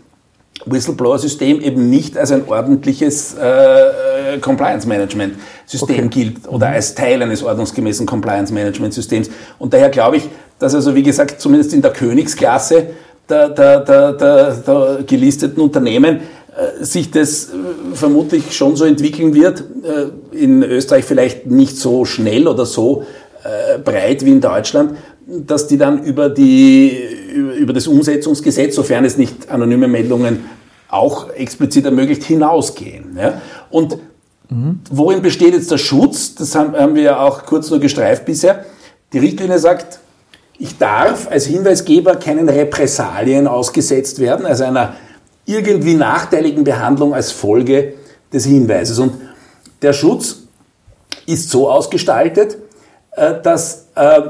Whistleblower-System 0.66 1.60
eben 1.60 1.88
nicht 1.88 2.18
als 2.18 2.32
ein 2.32 2.48
ordentliches 2.48 3.34
äh, 3.34 4.38
Compliance-Management-System 4.40 6.06
okay. 6.06 6.08
gilt 6.08 6.48
oder 6.48 6.68
mhm. 6.68 6.74
als 6.74 6.94
Teil 6.94 7.22
eines 7.22 7.42
ordnungsgemäßen 7.42 8.06
Compliance-Management-Systems. 8.06 9.30
Und 9.58 9.72
daher 9.72 9.90
glaube 9.90 10.16
ich, 10.16 10.28
dass 10.58 10.74
also, 10.74 10.94
wie 10.94 11.02
gesagt, 11.02 11.40
zumindest 11.40 11.72
in 11.72 11.82
der 11.82 11.92
Königsklasse 11.92 12.88
der, 13.28 13.48
der, 13.50 13.80
der, 13.80 14.12
der, 14.12 14.52
der 14.54 14.98
gelisteten 15.06 15.62
Unternehmen 15.62 16.20
äh, 16.50 16.84
sich 16.84 17.10
das 17.10 17.46
äh, 17.46 17.94
vermutlich 17.94 18.52
schon 18.56 18.76
so 18.76 18.84
entwickeln 18.84 19.34
wird. 19.34 19.60
Äh, 19.60 20.36
in 20.36 20.62
Österreich 20.62 21.04
vielleicht 21.04 21.46
nicht 21.46 21.76
so 21.76 22.04
schnell 22.04 22.48
oder 22.48 22.66
so 22.66 23.04
breit 23.84 24.24
wie 24.24 24.32
in 24.32 24.40
Deutschland, 24.40 24.96
dass 25.26 25.66
die 25.66 25.78
dann 25.78 26.02
über, 26.02 26.28
die, 26.28 26.98
über 27.58 27.72
das 27.72 27.86
Umsetzungsgesetz, 27.86 28.74
sofern 28.74 29.04
es 29.04 29.16
nicht 29.16 29.50
anonyme 29.50 29.88
Meldungen 29.88 30.44
auch 30.88 31.30
explizit 31.30 31.84
ermöglicht, 31.84 32.24
hinausgehen. 32.24 33.16
Ja? 33.16 33.40
Und 33.70 33.98
mhm. 34.48 34.80
worin 34.90 35.22
besteht 35.22 35.54
jetzt 35.54 35.70
der 35.70 35.78
Schutz? 35.78 36.34
Das 36.34 36.54
haben, 36.54 36.74
haben 36.74 36.96
wir 36.96 37.02
ja 37.02 37.20
auch 37.20 37.46
kurz 37.46 37.70
nur 37.70 37.78
gestreift 37.78 38.24
bisher. 38.24 38.64
Die 39.12 39.18
Richtlinie 39.18 39.58
sagt, 39.58 40.00
ich 40.58 40.76
darf 40.76 41.30
als 41.30 41.46
Hinweisgeber 41.46 42.16
keinen 42.16 42.48
Repressalien 42.48 43.46
ausgesetzt 43.46 44.18
werden, 44.18 44.44
also 44.44 44.64
einer 44.64 44.94
irgendwie 45.46 45.94
nachteiligen 45.94 46.64
Behandlung 46.64 47.14
als 47.14 47.32
Folge 47.32 47.94
des 48.32 48.44
Hinweises. 48.44 48.98
Und 48.98 49.14
der 49.80 49.92
Schutz 49.92 50.42
ist 51.26 51.50
so 51.50 51.70
ausgestaltet, 51.70 52.54
äh, 52.54 52.58
dass 53.42 53.86
äh, 53.94 54.20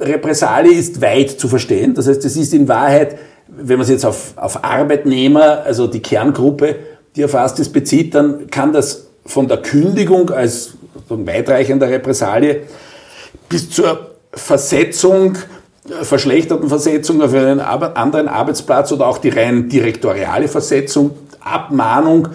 Repressalie 0.00 0.72
ist 0.72 1.00
weit 1.00 1.30
zu 1.30 1.48
verstehen. 1.48 1.94
Das 1.94 2.06
heißt, 2.08 2.24
es 2.24 2.36
ist 2.36 2.54
in 2.54 2.68
Wahrheit, 2.68 3.18
wenn 3.48 3.76
man 3.76 3.82
es 3.82 3.90
jetzt 3.90 4.06
auf, 4.06 4.34
auf 4.36 4.64
Arbeitnehmer, 4.64 5.62
also 5.64 5.86
die 5.86 6.00
Kerngruppe, 6.00 6.76
die 7.16 7.22
erfasst 7.22 7.58
ist, 7.58 7.72
bezieht, 7.72 8.14
dann 8.14 8.48
kann 8.50 8.72
das 8.72 9.06
von 9.26 9.48
der 9.48 9.58
Kündigung 9.58 10.30
als 10.30 10.74
weitreichender 11.08 11.88
Repressalie 11.88 12.62
bis 13.48 13.70
zur 13.70 14.10
Versetzung, 14.32 15.36
äh, 15.88 16.04
verschlechterten 16.04 16.68
Versetzung 16.68 17.20
auf 17.20 17.34
einen 17.34 17.60
anderen 17.60 18.28
Arbeitsplatz 18.28 18.92
oder 18.92 19.06
auch 19.06 19.18
die 19.18 19.30
rein 19.30 19.68
direktoriale 19.68 20.48
Versetzung, 20.48 21.12
Abmahnung, 21.40 22.28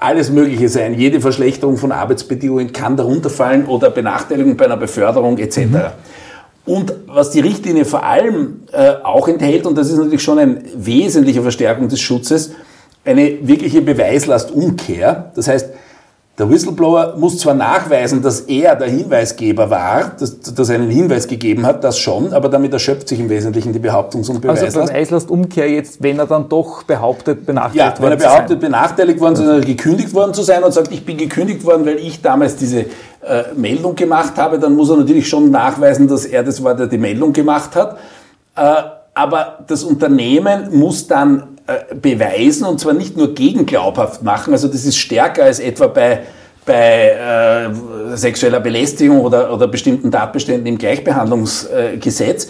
alles 0.00 0.30
Mögliche 0.30 0.68
sein. 0.68 0.94
Jede 0.94 1.20
Verschlechterung 1.20 1.76
von 1.76 1.92
Arbeitsbedingungen 1.92 2.72
kann 2.72 2.96
darunter 2.96 3.30
fallen 3.30 3.66
oder 3.66 3.90
Benachteiligung 3.90 4.56
bei 4.56 4.64
einer 4.64 4.76
Beförderung 4.76 5.38
etc. 5.38 5.58
Mhm. 5.58 5.80
Und 6.66 6.92
was 7.06 7.30
die 7.30 7.40
Richtlinie 7.40 7.84
vor 7.84 8.04
allem 8.04 8.62
äh, 8.72 8.92
auch 9.02 9.28
enthält, 9.28 9.66
und 9.66 9.76
das 9.76 9.90
ist 9.90 9.96
natürlich 9.96 10.22
schon 10.22 10.38
eine 10.38 10.62
wesentliche 10.74 11.42
Verstärkung 11.42 11.88
des 11.88 12.00
Schutzes, 12.00 12.52
eine 13.04 13.46
wirkliche 13.46 13.82
Beweislastumkehr. 13.82 15.32
Das 15.34 15.48
heißt, 15.48 15.70
der 16.40 16.48
Whistleblower 16.48 17.16
muss 17.18 17.38
zwar 17.38 17.52
nachweisen, 17.52 18.22
dass 18.22 18.40
er 18.40 18.74
der 18.74 18.88
Hinweisgeber 18.88 19.68
war, 19.68 20.12
dass, 20.18 20.40
dass 20.40 20.70
er 20.70 20.76
einen 20.76 20.90
Hinweis 20.90 21.28
gegeben 21.28 21.66
hat, 21.66 21.84
das 21.84 21.98
schon, 21.98 22.32
aber 22.32 22.48
damit 22.48 22.72
erschöpft 22.72 23.08
sich 23.08 23.20
im 23.20 23.28
Wesentlichen 23.28 23.74
die 23.74 23.78
Behauptungs- 23.78 24.30
und 24.30 24.40
Beweislast. 24.40 24.76
Also 24.78 24.90
Beweislastumkehr 24.90 25.70
jetzt, 25.70 26.02
wenn 26.02 26.18
er 26.18 26.26
dann 26.26 26.48
doch 26.48 26.82
behauptet, 26.84 27.44
benachteiligt 27.44 27.98
ja, 27.98 28.02
wenn 28.02 28.12
er 28.12 28.16
behauptet, 28.16 28.58
benachteiligt 28.58 29.20
worden 29.20 29.36
zu 29.36 29.44
sein, 29.44 29.60
gekündigt 29.60 30.14
worden 30.14 30.32
zu 30.32 30.42
sein 30.42 30.64
und 30.64 30.72
sagt, 30.72 30.90
ich 30.90 31.04
bin 31.04 31.18
gekündigt 31.18 31.62
worden, 31.64 31.84
weil 31.84 31.98
ich 31.98 32.22
damals 32.22 32.56
diese 32.56 32.80
äh, 32.80 32.86
Meldung 33.54 33.94
gemacht 33.94 34.38
habe, 34.38 34.58
dann 34.58 34.74
muss 34.74 34.88
er 34.88 34.96
natürlich 34.96 35.28
schon 35.28 35.50
nachweisen, 35.50 36.08
dass 36.08 36.24
er 36.24 36.42
das 36.42 36.64
war, 36.64 36.74
der 36.74 36.86
die 36.86 36.98
Meldung 36.98 37.34
gemacht 37.34 37.76
hat. 37.76 37.98
Äh, 38.56 38.62
aber 39.12 39.58
das 39.66 39.84
Unternehmen 39.84 40.78
muss 40.78 41.06
dann 41.06 41.49
beweisen 42.00 42.64
und 42.66 42.80
zwar 42.80 42.92
nicht 42.92 43.16
nur 43.16 43.34
gegenglaubhaft 43.34 44.22
machen, 44.22 44.52
also 44.52 44.68
das 44.68 44.84
ist 44.84 44.96
stärker 44.96 45.44
als 45.44 45.60
etwa 45.60 45.86
bei, 45.86 46.20
bei 46.66 47.10
äh, 47.10 48.16
sexueller 48.16 48.60
Belästigung 48.60 49.20
oder, 49.20 49.52
oder 49.52 49.68
bestimmten 49.68 50.10
Tatbeständen 50.10 50.66
im 50.66 50.78
Gleichbehandlungsgesetz. 50.78 52.48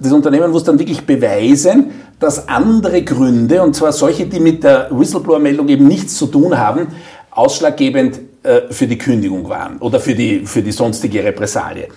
Das 0.00 0.12
Unternehmen 0.12 0.50
muss 0.52 0.64
dann 0.64 0.78
wirklich 0.78 1.04
beweisen, 1.04 1.90
dass 2.20 2.48
andere 2.48 3.02
Gründe, 3.02 3.62
und 3.62 3.74
zwar 3.74 3.92
solche, 3.92 4.26
die 4.26 4.38
mit 4.38 4.62
der 4.62 4.88
Whistleblower-Meldung 4.90 5.68
eben 5.68 5.88
nichts 5.88 6.16
zu 6.16 6.26
tun 6.26 6.56
haben, 6.56 6.88
ausschlaggebend 7.30 8.20
äh, 8.42 8.62
für 8.70 8.86
die 8.86 8.98
Kündigung 8.98 9.48
waren 9.48 9.78
oder 9.78 9.98
für 9.98 10.14
die, 10.14 10.46
für 10.46 10.62
die 10.62 10.72
sonstige 10.72 11.24
Repressalie. 11.24 11.88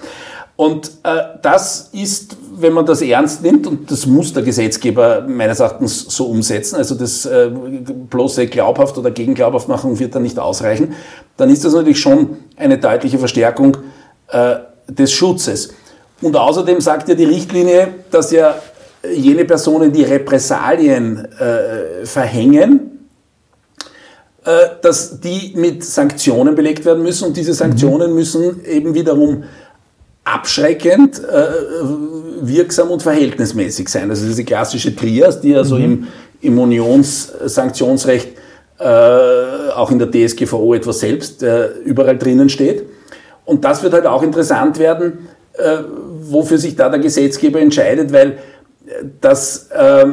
Und 0.56 0.92
äh, 1.04 1.22
das 1.42 1.90
ist, 1.94 2.38
wenn 2.62 2.74
man 2.74 2.86
das 2.86 3.02
ernst 3.02 3.44
nimmt, 3.44 3.68
und 3.68 3.90
das 3.92 4.06
muss 4.06 4.34
der 4.34 4.44
Gesetzgeber 4.44 5.26
meines 5.28 5.60
Erachtens 5.60 6.06
so 6.10 6.26
umsetzen, 6.26 6.76
also 6.76 6.96
das 6.96 7.26
äh, 7.26 7.50
bloße 7.50 8.48
glaubhaft 8.48 8.98
oder 8.98 9.12
gegenglaubhaft 9.12 9.68
machen 9.68 10.00
wird 10.00 10.16
dann 10.16 10.24
nicht 10.24 10.40
ausreichen, 10.40 10.94
dann 11.38 11.50
ist 11.50 11.66
das 11.66 11.74
natürlich 11.74 12.00
schon 12.00 12.38
eine 12.58 12.78
deutliche 12.78 13.20
Verstärkung 13.20 13.78
äh, 14.30 14.56
des 14.88 15.12
Schutzes. 15.12 15.74
Und 16.22 16.36
außerdem 16.36 16.82
sagt 16.82 17.10
ja 17.10 17.16
die 17.16 17.26
Richtlinie, 17.26 17.88
dass 18.12 18.32
ja 18.32 18.56
jene 19.12 19.46
Personen, 19.46 19.92
die 19.92 20.04
Repressalien 20.04 21.28
äh, 21.40 22.06
verhängen, 22.06 22.88
dass 24.82 25.20
die 25.20 25.54
mit 25.56 25.84
Sanktionen 25.84 26.56
belegt 26.56 26.84
werden 26.84 27.04
müssen 27.04 27.28
und 27.28 27.38
diese 27.38 27.54
Sanktionen 27.54 28.16
müssen 28.16 28.66
eben 28.66 28.96
wiederum 28.96 29.44
abschreckend, 30.24 31.20
äh, 31.20 31.48
wirksam 32.42 32.90
und 32.90 33.02
verhältnismäßig 33.02 33.90
sein. 33.90 34.10
Also 34.10 34.26
diese 34.26 34.44
klassische 34.44 34.96
Trias, 34.96 35.42
die 35.42 35.50
ja 35.50 35.64
so 35.64 35.78
mhm. 35.78 35.84
im, 35.84 36.08
im 36.42 36.60
Unionssanktionsrecht 36.60 38.30
äh, 38.80 38.84
auch 39.76 39.92
in 39.92 40.00
der 40.00 40.10
DSGVO 40.12 40.74
etwas 40.74 41.00
selbst 41.00 41.44
äh, 41.44 41.68
überall 41.86 42.18
drinnen 42.18 42.50
steht. 42.50 42.86
Und 43.46 43.64
das 43.64 43.84
wird 43.84 43.94
halt 43.94 44.06
auch 44.06 44.24
interessant 44.24 44.80
werden, 44.80 45.28
äh, 45.54 45.78
wofür 46.22 46.58
sich 46.58 46.76
da 46.76 46.90
der 46.90 47.00
Gesetzgeber 47.00 47.60
entscheidet, 47.60 48.14
weil 48.14 48.38
das 49.20 49.70
äh, 49.72 50.06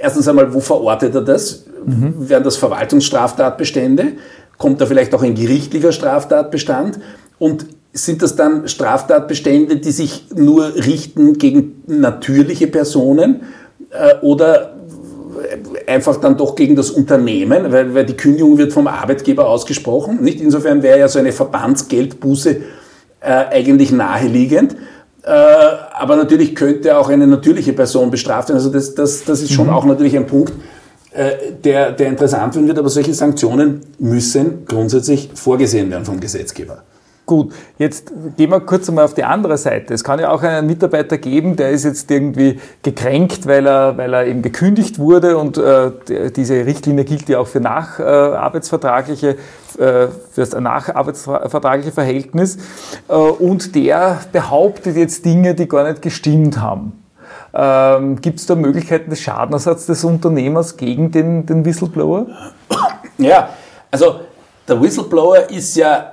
erstens 0.00 0.28
einmal, 0.28 0.52
wo 0.52 0.60
verortet 0.60 1.14
er 1.14 1.22
das? 1.22 1.64
Mhm. 1.84 2.28
Wären 2.28 2.44
das 2.44 2.56
Verwaltungsstraftatbestände? 2.56 4.12
Kommt 4.58 4.80
da 4.80 4.86
vielleicht 4.86 5.14
auch 5.14 5.22
ein 5.22 5.34
gerichtlicher 5.34 5.92
Straftatbestand? 5.92 7.00
Und 7.38 7.66
sind 7.92 8.22
das 8.22 8.36
dann 8.36 8.68
Straftatbestände, 8.68 9.76
die 9.76 9.90
sich 9.90 10.26
nur 10.34 10.74
richten 10.74 11.34
gegen 11.34 11.82
natürliche 11.86 12.66
Personen 12.66 13.42
äh, 13.90 14.14
oder 14.22 14.74
einfach 15.86 16.16
dann 16.16 16.36
doch 16.36 16.54
gegen 16.54 16.76
das 16.76 16.90
Unternehmen, 16.90 17.72
weil, 17.72 17.94
weil 17.94 18.06
die 18.06 18.16
Kündigung 18.16 18.58
wird 18.58 18.72
vom 18.72 18.86
Arbeitgeber 18.86 19.48
ausgesprochen. 19.48 20.22
Nicht? 20.22 20.40
Insofern 20.40 20.82
wäre 20.82 20.98
ja 20.98 21.08
so 21.08 21.18
eine 21.18 21.32
Verbandsgeldbuße 21.32 22.56
äh, 23.20 23.26
eigentlich 23.26 23.92
naheliegend. 23.92 24.76
Äh, 25.24 25.30
aber 25.30 26.16
natürlich 26.16 26.54
könnte 26.54 26.96
auch 26.96 27.08
eine 27.08 27.26
natürliche 27.26 27.72
Person 27.72 28.10
bestraft 28.10 28.48
werden. 28.48 28.58
Also 28.58 28.70
das, 28.70 28.94
das, 28.94 29.24
das 29.24 29.42
ist 29.42 29.52
schon 29.52 29.66
mhm. 29.66 29.72
auch 29.72 29.84
natürlich 29.84 30.16
ein 30.16 30.26
Punkt, 30.26 30.52
äh, 31.12 31.52
der, 31.62 31.92
der 31.92 32.08
interessant 32.08 32.54
werden 32.54 32.66
wird. 32.66 32.78
Aber 32.78 32.88
solche 32.88 33.14
Sanktionen 33.14 33.80
müssen 33.98 34.64
grundsätzlich 34.66 35.30
vorgesehen 35.34 35.90
werden 35.90 36.04
vom 36.04 36.20
Gesetzgeber. 36.20 36.82
Gut, 37.32 37.54
jetzt 37.78 38.12
gehen 38.36 38.50
wir 38.50 38.60
kurz 38.60 38.90
einmal 38.90 39.06
auf 39.06 39.14
die 39.14 39.24
andere 39.24 39.56
Seite. 39.56 39.94
Es 39.94 40.04
kann 40.04 40.20
ja 40.20 40.30
auch 40.30 40.42
einen 40.42 40.66
Mitarbeiter 40.66 41.16
geben, 41.16 41.56
der 41.56 41.70
ist 41.70 41.84
jetzt 41.84 42.10
irgendwie 42.10 42.60
gekränkt, 42.82 43.46
weil 43.46 43.66
er, 43.66 43.96
weil 43.96 44.12
er 44.12 44.26
eben 44.26 44.42
gekündigt 44.42 44.98
wurde 44.98 45.38
und 45.38 45.56
äh, 45.56 45.92
diese 46.36 46.66
Richtlinie 46.66 47.06
gilt 47.06 47.30
ja 47.30 47.38
auch 47.38 47.46
für 47.46 47.60
nacharbeitsvertragliche, 47.60 49.30
äh, 49.30 49.36
für 49.76 50.10
das 50.36 50.52
nacharbeitsvertragliche 50.52 51.92
Verhältnis 51.92 52.58
äh, 53.08 53.14
und 53.14 53.74
der 53.76 54.20
behauptet 54.30 54.96
jetzt 54.98 55.24
Dinge, 55.24 55.54
die 55.54 55.66
gar 55.66 55.88
nicht 55.88 56.02
gestimmt 56.02 56.60
haben. 56.60 57.02
Ähm, 57.54 58.20
Gibt 58.20 58.40
es 58.40 58.44
da 58.46 58.56
Möglichkeiten 58.56 59.08
des 59.08 59.22
Schadenersatzes 59.22 59.86
des 59.86 60.04
Unternehmers 60.04 60.76
gegen 60.76 61.10
den, 61.10 61.46
den 61.46 61.64
Whistleblower? 61.64 62.26
Ja, 63.16 63.48
also 63.90 64.20
der 64.68 64.80
Whistleblower 64.80 65.50
ist 65.50 65.76
ja, 65.76 65.98
äh, 65.98 66.11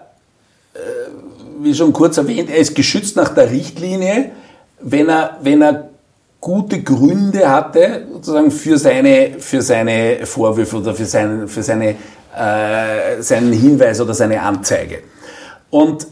wie 1.61 1.73
schon 1.73 1.93
kurz 1.93 2.17
erwähnt, 2.17 2.49
er 2.49 2.57
ist 2.57 2.75
geschützt 2.75 3.15
nach 3.15 3.29
der 3.29 3.51
Richtlinie, 3.51 4.31
wenn 4.81 5.09
er, 5.09 5.37
wenn 5.41 5.61
er 5.61 5.89
gute 6.39 6.81
Gründe 6.81 7.49
hatte, 7.49 8.07
sozusagen 8.11 8.51
für 8.51 8.77
seine, 8.77 9.31
für 9.39 9.61
seine 9.61 10.25
Vorwürfe 10.25 10.77
oder 10.77 10.93
für, 10.93 11.05
sein, 11.05 11.47
für 11.47 11.63
seine, 11.63 11.95
äh, 12.35 13.21
seinen 13.21 13.51
Hinweis 13.51 13.99
oder 13.99 14.13
seine 14.13 14.41
Anzeige. 14.41 14.99
Und 15.69 16.07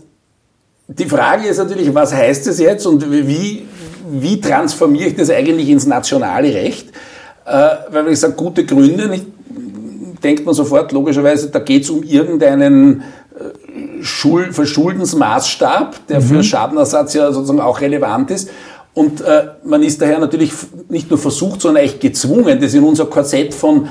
die 0.87 1.05
Frage 1.05 1.47
ist 1.47 1.57
natürlich, 1.57 1.93
was 1.93 2.13
heißt 2.13 2.47
das 2.47 2.59
jetzt 2.59 2.85
und 2.85 3.09
wie, 3.09 3.67
wie 4.09 4.41
transformiere 4.41 5.09
ich 5.09 5.15
das 5.15 5.29
eigentlich 5.29 5.69
ins 5.69 5.85
nationale 5.85 6.53
Recht? 6.53 6.89
Äh, 7.45 7.51
weil 7.89 8.05
wenn 8.05 8.13
ich 8.13 8.19
sage, 8.19 8.33
gute 8.33 8.65
Gründe, 8.65 9.07
nicht, 9.07 9.25
denkt 10.23 10.45
man 10.45 10.53
sofort 10.53 10.91
logischerweise, 10.91 11.49
da 11.49 11.59
geht 11.59 11.83
es 11.83 11.89
um 11.89 12.03
irgendeinen 12.03 13.03
Schul 14.01 14.53
Verschuldensmaßstab, 14.53 16.07
der 16.07 16.19
mhm. 16.19 16.25
für 16.25 16.43
Schadenersatz 16.43 17.13
ja 17.13 17.31
sozusagen 17.31 17.59
auch 17.59 17.81
relevant 17.81 18.31
ist. 18.31 18.49
Und 18.93 19.21
äh, 19.21 19.49
man 19.63 19.83
ist 19.83 20.01
daher 20.01 20.17
natürlich 20.17 20.51
nicht 20.89 21.09
nur 21.09 21.19
versucht, 21.19 21.61
sondern 21.61 21.83
echt 21.83 21.99
gezwungen, 21.99 22.59
das 22.59 22.73
in 22.73 22.83
unser 22.83 23.05
Korsett 23.05 23.53
von 23.53 23.87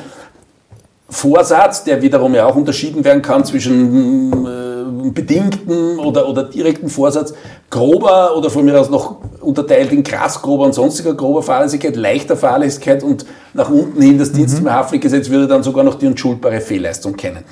Vorsatz, 1.08 1.84
der 1.84 2.02
wiederum 2.02 2.34
ja 2.34 2.46
auch 2.46 2.56
unterschieden 2.56 3.04
werden 3.04 3.22
kann 3.22 3.44
zwischen 3.44 4.32
äh, 4.44 5.10
bedingten 5.10 5.98
oder, 6.00 6.28
oder 6.28 6.44
direkten 6.44 6.88
Vorsatz, 6.88 7.34
grober 7.70 8.36
oder 8.36 8.50
von 8.50 8.64
mir 8.64 8.78
aus 8.80 8.90
noch 8.90 9.18
unterteilt 9.40 9.92
in 9.92 10.02
krass 10.02 10.42
grober 10.42 10.64
und 10.64 10.74
sonstiger 10.74 11.14
grober 11.14 11.42
Fahrlässigkeit, 11.42 11.94
leichter 11.94 12.36
Fahrlässigkeit 12.36 13.04
und 13.04 13.24
nach 13.54 13.70
unten 13.70 14.02
hin 14.02 14.18
das 14.18 14.32
mhm. 14.32 14.38
Dienstgesetz 14.38 15.30
würde 15.30 15.46
dann 15.46 15.62
sogar 15.62 15.84
noch 15.84 15.94
die 15.94 16.06
unschuldbare 16.06 16.60
Fehlleistung 16.60 17.16
kennen. 17.16 17.44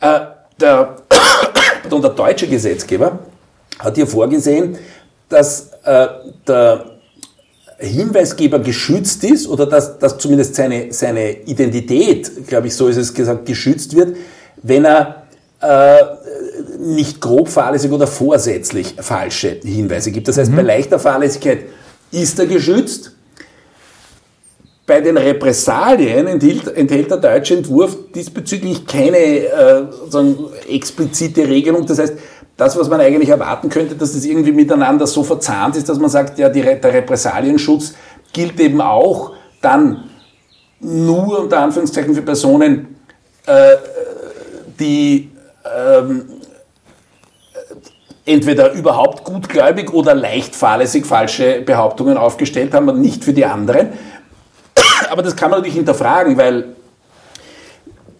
Äh, 0.00 0.20
der, 0.60 0.96
der 1.90 2.10
deutsche 2.10 2.46
Gesetzgeber 2.46 3.18
hat 3.78 3.96
hier 3.96 4.06
vorgesehen, 4.06 4.76
dass 5.28 5.70
äh, 5.84 6.06
der 6.46 6.84
Hinweisgeber 7.78 8.58
geschützt 8.58 9.22
ist 9.24 9.46
oder 9.46 9.66
dass, 9.66 9.98
dass 9.98 10.18
zumindest 10.18 10.54
seine, 10.56 10.92
seine 10.92 11.42
Identität, 11.42 12.46
glaube 12.48 12.66
ich, 12.66 12.74
so 12.74 12.88
ist 12.88 12.96
es 12.96 13.14
gesagt, 13.14 13.46
geschützt 13.46 13.94
wird, 13.94 14.16
wenn 14.62 14.84
er 14.84 15.22
äh, 15.60 15.98
nicht 16.78 17.20
grob 17.20 17.48
fahrlässig 17.48 17.92
oder 17.92 18.06
vorsätzlich 18.06 18.94
falsche 18.98 19.60
Hinweise 19.62 20.10
gibt. 20.10 20.28
Das 20.28 20.38
heißt, 20.38 20.50
mhm. 20.50 20.56
bei 20.56 20.62
leichter 20.62 20.98
Fahrlässigkeit 20.98 21.66
ist 22.10 22.38
er 22.38 22.46
geschützt. 22.46 23.12
Bei 24.88 25.02
den 25.02 25.18
Repressalien 25.18 26.26
enthält, 26.26 26.66
enthält 26.74 27.10
der 27.10 27.18
deutsche 27.18 27.58
Entwurf 27.58 27.94
diesbezüglich 28.14 28.86
keine 28.86 29.18
äh, 29.18 29.84
explizite 30.66 31.46
Regelung. 31.46 31.84
Das 31.84 31.98
heißt, 31.98 32.14
das, 32.56 32.74
was 32.78 32.88
man 32.88 32.98
eigentlich 32.98 33.28
erwarten 33.28 33.68
könnte, 33.68 33.96
dass 33.96 34.14
das 34.14 34.24
irgendwie 34.24 34.50
miteinander 34.50 35.06
so 35.06 35.22
verzahnt 35.22 35.76
ist, 35.76 35.90
dass 35.90 35.98
man 35.98 36.08
sagt, 36.08 36.38
ja, 36.38 36.48
die, 36.48 36.62
der 36.62 36.92
Repressalienschutz 36.94 37.96
gilt 38.32 38.58
eben 38.60 38.80
auch 38.80 39.32
dann 39.60 40.04
nur 40.80 41.40
unter 41.40 41.60
Anführungszeichen 41.60 42.14
für 42.14 42.22
Personen, 42.22 42.96
äh, 43.44 43.76
die 44.80 45.30
ähm, 45.64 46.24
entweder 48.24 48.72
überhaupt 48.72 49.22
gutgläubig 49.22 49.92
oder 49.92 50.14
leicht 50.14 50.56
fahrlässig 50.56 51.04
falsche 51.04 51.60
Behauptungen 51.60 52.16
aufgestellt 52.16 52.72
haben 52.72 52.88
und 52.88 53.02
nicht 53.02 53.22
für 53.22 53.34
die 53.34 53.44
anderen. 53.44 53.90
Aber 55.10 55.22
das 55.22 55.36
kann 55.36 55.50
man 55.50 55.60
natürlich 55.60 55.76
hinterfragen, 55.76 56.36
weil 56.36 56.76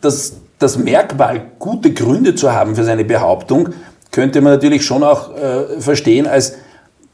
das, 0.00 0.34
das 0.58 0.78
Merkmal, 0.78 1.42
gute 1.58 1.92
Gründe 1.92 2.34
zu 2.34 2.52
haben 2.52 2.76
für 2.76 2.84
seine 2.84 3.04
Behauptung, 3.04 3.70
könnte 4.10 4.40
man 4.40 4.52
natürlich 4.52 4.84
schon 4.84 5.02
auch 5.02 5.36
äh, 5.36 5.80
verstehen 5.80 6.26
als 6.26 6.54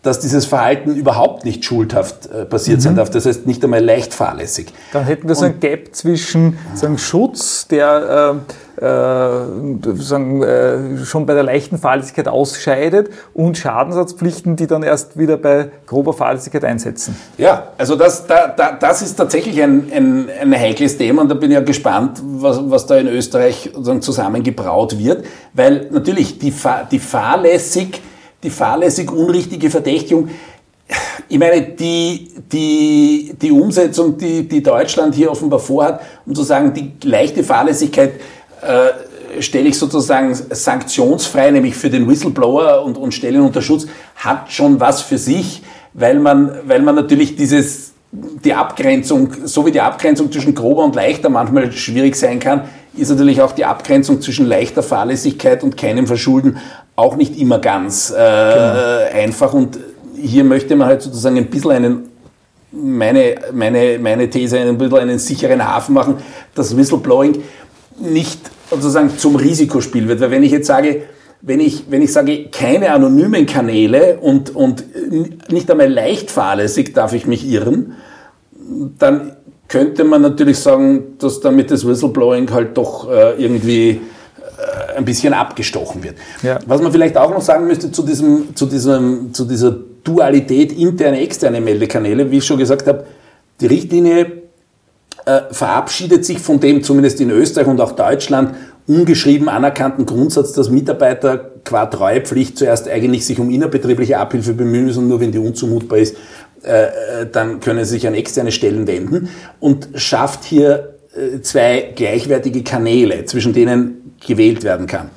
dass 0.05 0.21
dieses 0.21 0.47
Verhalten 0.47 0.95
überhaupt 0.95 1.45
nicht 1.45 1.65
schuldhaft 1.65 2.27
äh, 2.27 2.45
passiert 2.45 2.79
mhm. 2.79 2.83
sein 2.83 2.97
darf. 2.97 3.11
Das 3.11 3.27
heißt 3.27 3.47
nicht 3.47 3.65
einmal 3.65 3.85
leicht 3.85 4.15
fahrlässig. 4.15 4.73
Dann 4.93 5.05
hätten 5.05 5.27
wir 5.27 5.35
so 5.35 5.47
ein 5.47 5.59
Gap 5.59 5.95
zwischen 5.95 6.59
sagen, 6.75 6.99
Schutz, 6.99 7.67
der 7.67 8.37
äh, 8.79 8.85
äh, 8.85 9.97
sagen, 9.97 10.43
äh, 10.43 11.05
schon 11.05 11.27
bei 11.27 11.35
der 11.35 11.43
leichten 11.43 11.79
Fahrlässigkeit 11.79 12.29
ausscheidet 12.29 13.09
und 13.33 13.57
Schadensersatzpflichten, 13.57 14.57
die 14.57 14.67
dann 14.67 14.83
erst 14.83 15.17
wieder 15.17 15.37
bei 15.37 15.71
grober 15.87 16.13
Fahrlässigkeit 16.13 16.65
einsetzen. 16.65 17.17
Ja, 17.39 17.69
also 17.79 17.97
das, 17.97 18.27
da, 18.27 18.49
da, 18.49 18.73
das 18.73 19.01
ist 19.01 19.15
tatsächlich 19.15 19.63
ein, 19.63 19.91
ein, 19.93 20.29
ein 20.41 20.53
heikles 20.53 20.99
Thema 20.99 21.23
und 21.23 21.31
da 21.31 21.35
bin 21.35 21.51
ich 21.51 21.55
ja 21.55 21.63
gespannt, 21.63 22.21
was, 22.25 22.59
was 22.69 22.87
da 22.87 22.97
in 22.97 23.09
Österreich 23.09 23.71
zusammengebraut 24.01 24.99
wird, 24.99 25.25
weil 25.53 25.89
natürlich 25.91 26.39
die, 26.39 26.53
die 26.91 26.99
fahrlässig 26.99 28.03
die 28.45 28.51
fahrlässig 28.51 29.11
unrichtige 29.11 29.71
Verdächtigung. 29.71 30.29
Ich 31.29 31.39
meine, 31.39 31.63
die, 31.63 32.31
die, 32.53 33.35
die 33.41 33.51
Umsetzung, 33.51 34.19
die, 34.19 34.47
die 34.47 34.63
Deutschland 34.63 35.15
hier 35.15 35.31
offenbar 35.31 35.59
vorhat, 35.59 36.01
um 36.27 36.35
zu 36.35 36.43
sagen, 36.43 36.75
die 36.75 36.93
leichte 37.09 37.43
Fahrlässigkeit 37.43 38.13
äh, 38.61 39.43
stelle 39.43 39.69
ich 39.69 39.79
sozusagen 39.79 40.35
sanktionsfrei, 40.35 41.51
nämlich 41.51 41.75
für 41.75 41.91
den 41.91 42.09
Whistleblower 42.09 42.85
und, 42.85 42.99
und 42.99 43.13
stelle 43.13 43.39
ihn 43.39 43.45
unter 43.45 43.63
Schutz, 43.63 43.87
hat 44.17 44.53
schon 44.53 44.79
was 44.79 45.01
für 45.03 45.19
sich, 45.19 45.63
weil 45.95 46.19
man, 46.21 46.53
weil 46.67 46.83
man 46.83 46.95
natürlich 46.95 47.35
dieses, 47.35 47.93
die 48.13 48.53
Abgrenzung, 48.53 49.33
so 49.45 49.67
wie 49.67 49.73
die 49.73 49.81
Abgrenzung 49.81 50.31
zwischen 50.31 50.55
grober 50.55 50.85
und 50.85 50.95
leichter 50.95 51.31
manchmal 51.31 51.73
schwierig 51.73 52.15
sein 52.15 52.39
kann, 52.39 52.69
ist 52.97 53.11
natürlich 53.11 53.43
auch 53.43 53.53
die 53.53 53.65
Abgrenzung 53.65 54.21
zwischen 54.21 54.47
leichter 54.47 54.83
Fahrlässigkeit 54.83 55.63
und 55.63 55.77
keinem 55.77 56.07
Verschulden 56.07 56.59
auch 56.97 57.17
nicht 57.17 57.39
immer 57.39 57.59
ganz 57.59 58.11
äh, 58.11 58.15
genau. 58.15 59.25
einfach. 59.25 59.53
Und 59.53 59.79
hier 60.17 60.45
möchte 60.45 60.77
man 60.77 60.89
halt 60.89 61.03
sozusagen 61.03 61.37
ein 61.37 61.51
bisschen 61.51 61.73
einen, 61.73 62.09
meine, 62.71 63.37
meine, 63.53 63.99
meine 63.99 64.31
These, 64.31 64.59
ein 64.59 64.79
bisschen 64.79 64.99
einen 64.99 65.19
sicheren 65.19 65.67
Hafen 65.67 65.95
machen, 65.95 66.17
dass 66.55 66.77
Whistleblowing 66.77 67.43
nicht 68.01 68.41
sozusagen 68.71 69.17
zum 69.19 69.37
Risikospiel 69.37 70.09
wird. 70.09 70.21
Weil 70.21 70.31
wenn 70.31 70.43
ich 70.43 70.53
jetzt 70.53 70.67
sage, 70.67 71.03
wenn 71.43 71.61
ich, 71.61 71.85
wenn 71.91 72.01
ich 72.01 72.13
sage, 72.13 72.49
keine 72.51 72.93
anonymen 72.93 73.47
Kanäle 73.47 74.19
und, 74.19 74.55
und 74.55 74.85
nicht 75.51 75.71
einmal 75.71 75.93
leicht 75.93 76.31
fahrlässig 76.31 76.95
darf 76.95 77.13
ich 77.13 77.27
mich 77.27 77.47
irren, 77.47 77.95
dann 78.99 79.37
könnte 79.69 80.05
man 80.05 80.23
natürlich 80.23 80.59
sagen, 80.59 81.17
dass 81.19 81.41
damit 81.41 81.71
das 81.71 81.87
Whistleblowing 81.87 82.51
halt 82.53 82.77
doch 82.77 83.11
äh, 83.11 83.43
irgendwie 83.43 83.91
äh, 83.91 84.97
ein 84.97 85.05
bisschen 85.05 85.33
abgestochen 85.33 86.03
wird. 86.03 86.17
Ja. 86.43 86.59
Was 86.67 86.81
man 86.81 86.93
vielleicht 86.93 87.17
auch 87.17 87.31
noch 87.31 87.43
sagen 87.43 87.67
müsste 87.67 87.91
zu, 87.91 88.03
diesem, 88.03 88.55
zu, 88.55 88.67
diesem, 88.67 89.33
zu 89.33 89.45
dieser 89.45 89.77
Dualität 90.05 90.73
interne, 90.73 91.21
externe 91.21 91.61
Meldekanäle, 91.61 92.31
wie 92.31 92.39
ich 92.39 92.45
schon 92.45 92.59
gesagt 92.59 92.87
habe, 92.87 93.05
die 93.61 93.67
Richtlinie 93.67 94.45
äh, 95.25 95.41
verabschiedet 95.51 96.25
sich 96.25 96.39
von 96.39 96.61
dem, 96.61 96.83
zumindest 96.83 97.21
in 97.21 97.31
Österreich 97.31 97.67
und 97.67 97.81
auch 97.81 97.93
Deutschland, 97.93 98.55
ungeschrieben 98.87 99.49
anerkannten 99.49 100.05
Grundsatz, 100.05 100.53
dass 100.53 100.69
Mitarbeiter 100.69 101.39
qua 101.65 101.87
Treuepflicht 101.87 102.59
zuerst 102.59 102.89
eigentlich 102.89 103.25
sich 103.25 103.39
um 103.39 103.49
innerbetriebliche 103.49 104.19
Abhilfe 104.19 104.53
bemühen 104.53 104.85
müssen, 104.85 105.09
nur 105.09 105.21
wenn 105.21 105.33
die 105.33 105.39
unzumutbar 105.39 105.99
ist, 105.99 106.17
dann 107.33 107.61
können 107.61 107.85
sie 107.85 107.93
sich 107.93 108.07
an 108.07 108.15
externe 108.15 108.53
Stellen 108.53 108.87
wenden 108.87 109.29
und 109.61 109.89
schafft 109.95 110.45
hier 110.45 110.95
äh, 111.15 111.41
zwei 111.43 111.93
gleichwertige 111.95 112.65
Kanäle, 112.65 113.25
zwischen 113.25 113.53
denen 113.53 114.17
gewählt 114.27 114.65
werden 114.65 114.87
kann. 114.87 115.11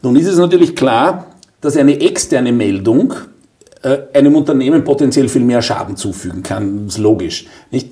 Nun 0.00 0.16
ist 0.16 0.26
es 0.26 0.38
natürlich 0.38 0.74
klar, 0.74 1.26
dass 1.60 1.76
eine 1.76 2.00
externe 2.00 2.52
Meldung 2.52 3.14
äh, 3.82 3.98
einem 4.14 4.34
Unternehmen 4.34 4.82
potenziell 4.82 5.28
viel 5.28 5.42
mehr 5.42 5.60
Schaden 5.60 5.96
zufügen 5.96 6.42
kann. 6.42 6.86
Das 6.86 6.94
ist 6.94 7.00
logisch. 7.00 7.46
Nicht? 7.70 7.90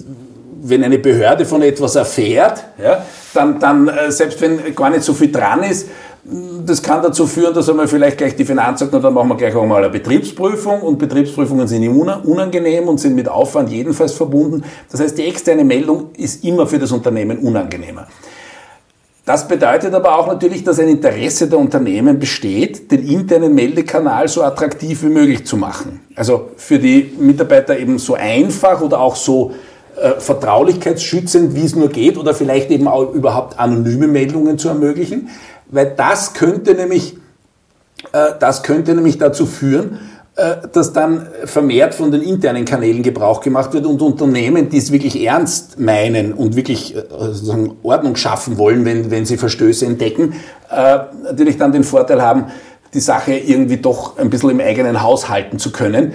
Wenn 0.62 0.84
eine 0.84 0.98
Behörde 0.98 1.44
von 1.44 1.62
etwas 1.62 1.96
erfährt, 1.96 2.64
ja, 2.82 3.04
dann, 3.34 3.60
dann 3.60 3.88
äh, 3.88 4.10
selbst 4.10 4.40
wenn 4.40 4.74
gar 4.74 4.90
nicht 4.90 5.02
so 5.02 5.14
viel 5.14 5.32
dran 5.32 5.62
ist, 5.62 5.88
das 6.22 6.82
kann 6.82 7.02
dazu 7.02 7.26
führen, 7.26 7.54
dass 7.54 7.68
einmal 7.68 7.88
vielleicht 7.88 8.18
gleich 8.18 8.36
die 8.36 8.44
Finanz 8.44 8.80
sagt, 8.80 8.92
dann 8.92 9.14
machen 9.14 9.28
wir 9.28 9.36
gleich 9.36 9.54
auch 9.54 9.64
mal 9.64 9.82
eine 9.82 9.90
Betriebsprüfung 9.90 10.82
und 10.82 10.98
Betriebsprüfungen 10.98 11.66
sind 11.66 11.88
unangenehm 11.88 12.88
und 12.88 12.98
sind 12.98 13.14
mit 13.14 13.28
Aufwand 13.28 13.70
jedenfalls 13.70 14.12
verbunden. 14.12 14.62
Das 14.90 15.00
heißt, 15.00 15.16
die 15.16 15.24
externe 15.24 15.64
Meldung 15.64 16.10
ist 16.16 16.44
immer 16.44 16.66
für 16.66 16.78
das 16.78 16.92
Unternehmen 16.92 17.38
unangenehmer. 17.38 18.06
Das 19.24 19.46
bedeutet 19.46 19.94
aber 19.94 20.18
auch 20.18 20.26
natürlich, 20.26 20.64
dass 20.64 20.78
ein 20.78 20.88
Interesse 20.88 21.48
der 21.48 21.58
Unternehmen 21.58 22.18
besteht, 22.18 22.90
den 22.90 23.06
internen 23.06 23.54
Meldekanal 23.54 24.28
so 24.28 24.42
attraktiv 24.42 25.02
wie 25.02 25.08
möglich 25.08 25.46
zu 25.46 25.56
machen. 25.56 26.00
Also 26.16 26.50
für 26.56 26.78
die 26.78 27.12
Mitarbeiter 27.18 27.78
eben 27.78 27.98
so 27.98 28.14
einfach 28.14 28.80
oder 28.80 29.00
auch 29.00 29.16
so 29.16 29.52
äh, 30.00 30.18
vertraulichkeitsschützend, 30.18 31.54
wie 31.54 31.64
es 31.64 31.76
nur 31.76 31.90
geht, 31.90 32.16
oder 32.16 32.34
vielleicht 32.34 32.70
eben 32.70 32.88
auch 32.88 33.12
überhaupt 33.12 33.58
anonyme 33.58 34.06
Meldungen 34.06 34.56
zu 34.56 34.68
ermöglichen, 34.68 35.28
weil 35.70 35.94
das 35.96 36.34
könnte 36.34 36.74
nämlich, 36.74 37.16
äh, 38.12 38.32
das 38.38 38.62
könnte 38.62 38.94
nämlich 38.94 39.18
dazu 39.18 39.46
führen, 39.46 39.98
äh, 40.36 40.56
dass 40.72 40.92
dann 40.92 41.26
vermehrt 41.44 41.94
von 41.94 42.10
den 42.10 42.22
internen 42.22 42.64
Kanälen 42.64 43.02
Gebrauch 43.02 43.40
gemacht 43.40 43.72
wird 43.72 43.84
und 43.84 44.00
Unternehmen, 44.00 44.70
die 44.70 44.78
es 44.78 44.92
wirklich 44.92 45.22
ernst 45.24 45.78
meinen 45.78 46.32
und 46.32 46.56
wirklich 46.56 46.96
äh, 46.96 47.02
sozusagen 47.10 47.76
Ordnung 47.82 48.16
schaffen 48.16 48.56
wollen, 48.56 48.84
wenn, 48.84 49.10
wenn 49.10 49.26
sie 49.26 49.36
Verstöße 49.36 49.84
entdecken, 49.84 50.34
äh, 50.70 50.98
natürlich 51.24 51.58
dann 51.58 51.72
den 51.72 51.84
Vorteil 51.84 52.22
haben, 52.22 52.46
die 52.92 53.00
Sache 53.00 53.34
irgendwie 53.34 53.76
doch 53.76 54.18
ein 54.18 54.30
bisschen 54.30 54.50
im 54.50 54.60
eigenen 54.60 55.00
Haus 55.02 55.28
halten 55.28 55.58
zu 55.58 55.70
können, 55.70 56.12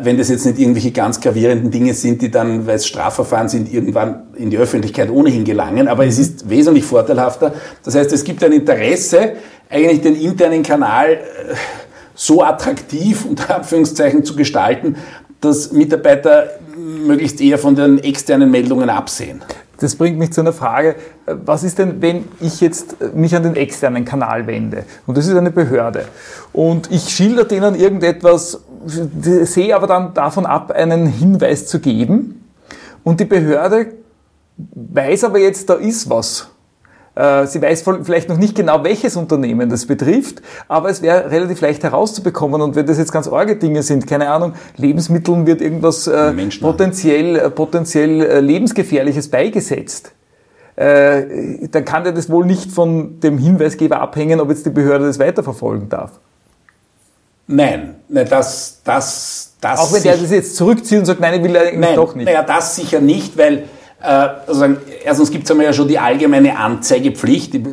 wenn 0.00 0.18
das 0.18 0.28
jetzt 0.28 0.46
nicht 0.46 0.58
irgendwelche 0.58 0.90
ganz 0.90 1.20
gravierenden 1.20 1.70
Dinge 1.70 1.94
sind, 1.94 2.22
die 2.22 2.30
dann, 2.30 2.66
weil 2.66 2.76
es 2.76 2.86
Strafverfahren 2.86 3.48
sind, 3.48 3.72
irgendwann 3.72 4.24
in 4.34 4.50
die 4.50 4.58
Öffentlichkeit 4.58 5.10
ohnehin 5.10 5.44
gelangen. 5.44 5.86
Aber 5.86 6.04
es 6.06 6.18
ist 6.18 6.50
wesentlich 6.50 6.84
vorteilhafter. 6.84 7.54
Das 7.84 7.94
heißt, 7.94 8.12
es 8.12 8.24
gibt 8.24 8.42
ein 8.42 8.52
Interesse, 8.52 9.34
eigentlich 9.70 10.00
den 10.00 10.16
internen 10.16 10.62
Kanal 10.64 11.18
so 12.14 12.42
attraktiv 12.42 13.24
unter 13.24 13.56
Anführungszeichen 13.56 14.24
zu 14.24 14.34
gestalten, 14.34 14.96
dass 15.40 15.70
Mitarbeiter 15.70 16.48
möglichst 16.76 17.40
eher 17.40 17.58
von 17.58 17.76
den 17.76 18.02
externen 18.02 18.50
Meldungen 18.50 18.90
absehen. 18.90 19.42
Das 19.80 19.94
bringt 19.94 20.18
mich 20.18 20.32
zu 20.32 20.40
einer 20.40 20.52
Frage, 20.52 20.96
was 21.26 21.62
ist 21.62 21.78
denn, 21.78 22.02
wenn 22.02 22.24
ich 22.40 22.60
jetzt 22.60 22.96
mich 23.14 23.34
an 23.36 23.44
den 23.44 23.54
externen 23.54 24.04
Kanal 24.04 24.46
wende? 24.46 24.84
Und 25.06 25.16
das 25.16 25.26
ist 25.26 25.36
eine 25.36 25.52
Behörde. 25.52 26.04
Und 26.52 26.90
ich 26.90 27.08
schilder 27.10 27.44
denen 27.44 27.76
irgendetwas, 27.76 28.60
sehe 28.84 29.76
aber 29.76 29.86
dann 29.86 30.14
davon 30.14 30.46
ab, 30.46 30.72
einen 30.72 31.06
Hinweis 31.06 31.66
zu 31.66 31.78
geben. 31.78 32.44
Und 33.04 33.20
die 33.20 33.24
Behörde 33.24 33.92
weiß 34.56 35.24
aber 35.24 35.38
jetzt, 35.38 35.70
da 35.70 35.74
ist 35.74 36.10
was. 36.10 36.48
Äh, 37.18 37.48
sie 37.48 37.60
weiß 37.60 37.82
vielleicht 38.04 38.28
noch 38.28 38.36
nicht 38.36 38.54
genau, 38.54 38.84
welches 38.84 39.16
Unternehmen 39.16 39.68
das 39.68 39.86
betrifft, 39.86 40.40
aber 40.68 40.88
es 40.88 41.02
wäre 41.02 41.32
relativ 41.32 41.60
leicht 41.60 41.82
herauszubekommen. 41.82 42.62
Und 42.62 42.76
wenn 42.76 42.86
das 42.86 42.96
jetzt 42.96 43.10
ganz 43.10 43.26
arge 43.26 43.56
Dinge 43.56 43.82
sind, 43.82 44.06
keine 44.06 44.30
Ahnung, 44.30 44.52
Lebensmitteln 44.76 45.44
wird 45.44 45.60
irgendwas 45.60 46.06
äh, 46.06 46.32
potenziell, 46.60 47.34
äh, 47.34 47.50
potenziell 47.50 48.20
äh, 48.20 48.40
lebensgefährliches 48.40 49.28
beigesetzt, 49.30 50.12
äh, 50.76 51.66
dann 51.68 51.84
kann 51.84 52.04
ja 52.04 52.12
das 52.12 52.30
wohl 52.30 52.46
nicht 52.46 52.70
von 52.70 53.18
dem 53.18 53.36
Hinweisgeber 53.36 54.00
abhängen, 54.00 54.40
ob 54.40 54.50
jetzt 54.50 54.64
die 54.64 54.70
Behörde 54.70 55.06
das 55.06 55.18
weiterverfolgen 55.18 55.88
darf. 55.88 56.12
Nein, 57.48 57.96
nein 58.08 58.28
das, 58.30 58.80
das, 58.84 59.54
das. 59.60 59.80
Auch 59.80 59.92
wenn 59.92 60.04
der 60.04 60.18
das 60.18 60.30
jetzt 60.30 60.54
zurückzieht 60.54 61.00
und 61.00 61.06
sagt, 61.06 61.18
nein, 61.18 61.34
ich 61.34 61.42
will 61.42 61.56
eigentlich 61.56 61.80
nein, 61.80 61.96
doch 61.96 62.14
nicht. 62.14 62.26
Naja, 62.26 62.44
das 62.44 62.76
sicher 62.76 63.00
nicht, 63.00 63.36
weil 63.36 63.64
also 64.00 64.64
erstens 65.04 65.30
gibt 65.32 65.50
es 65.50 65.56
ja 65.56 65.72
schon 65.72 65.88
die 65.88 65.98
allgemeine 65.98 66.56
Anzeigepflicht, 66.56 67.54
die, 67.54 67.64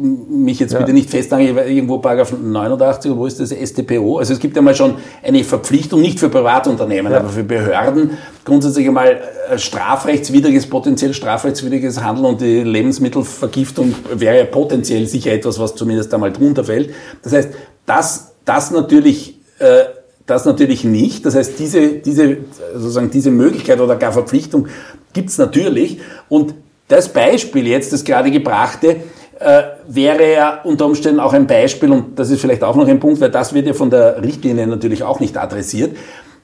mich 0.00 0.58
jetzt 0.58 0.72
ja. 0.72 0.80
bitte 0.80 0.92
nicht 0.92 1.10
festnageln, 1.10 1.56
irgendwo 1.56 1.98
Paragraph 1.98 2.32
89 2.32 3.12
wo 3.14 3.24
ist 3.26 3.38
das 3.38 3.50
StPO? 3.50 4.18
Also 4.18 4.32
es 4.32 4.40
gibt 4.40 4.56
ja 4.56 4.62
mal 4.62 4.74
schon 4.74 4.96
eine 5.22 5.44
Verpflichtung, 5.44 6.00
nicht 6.00 6.18
für 6.18 6.28
Privatunternehmen, 6.28 7.12
ja. 7.12 7.20
aber 7.20 7.28
für 7.28 7.44
Behörden, 7.44 8.18
grundsätzlich 8.44 8.88
einmal 8.88 9.20
äh, 9.48 9.58
strafrechtswidriges, 9.58 10.68
potenziell 10.68 11.14
strafrechtswidriges 11.14 12.02
Handeln 12.02 12.26
und 12.26 12.40
die 12.40 12.64
Lebensmittelvergiftung 12.64 13.94
wäre 14.12 14.38
ja 14.38 14.44
potenziell 14.46 15.06
sicher 15.06 15.32
etwas, 15.32 15.60
was 15.60 15.76
zumindest 15.76 16.12
einmal 16.12 16.32
drunter 16.32 16.64
fällt. 16.64 16.90
Das 17.22 17.32
heißt, 17.32 17.50
das, 17.86 18.34
das 18.44 18.72
natürlich 18.72 19.38
äh, 19.60 19.84
das 20.26 20.44
natürlich 20.44 20.84
nicht. 20.84 21.26
Das 21.26 21.34
heißt, 21.34 21.58
diese, 21.58 21.88
diese, 21.94 22.38
sozusagen 22.74 23.10
diese 23.10 23.30
Möglichkeit 23.30 23.80
oder 23.80 23.96
gar 23.96 24.12
Verpflichtung 24.12 24.68
gibt's 25.12 25.38
natürlich. 25.38 25.98
Und 26.28 26.54
das 26.88 27.08
Beispiel 27.08 27.66
jetzt, 27.66 27.92
das 27.92 28.04
gerade 28.04 28.30
gebrachte, 28.30 28.96
äh, 29.38 29.62
wäre 29.88 30.32
ja 30.32 30.60
unter 30.64 30.86
Umständen 30.86 31.20
auch 31.20 31.32
ein 31.32 31.46
Beispiel, 31.46 31.90
und 31.90 32.18
das 32.18 32.30
ist 32.30 32.40
vielleicht 32.40 32.62
auch 32.62 32.76
noch 32.76 32.86
ein 32.86 33.00
Punkt, 33.00 33.20
weil 33.20 33.30
das 33.30 33.54
wird 33.54 33.66
ja 33.66 33.72
von 33.72 33.90
der 33.90 34.22
Richtlinie 34.22 34.66
natürlich 34.66 35.02
auch 35.02 35.18
nicht 35.18 35.36
adressiert. 35.36 35.96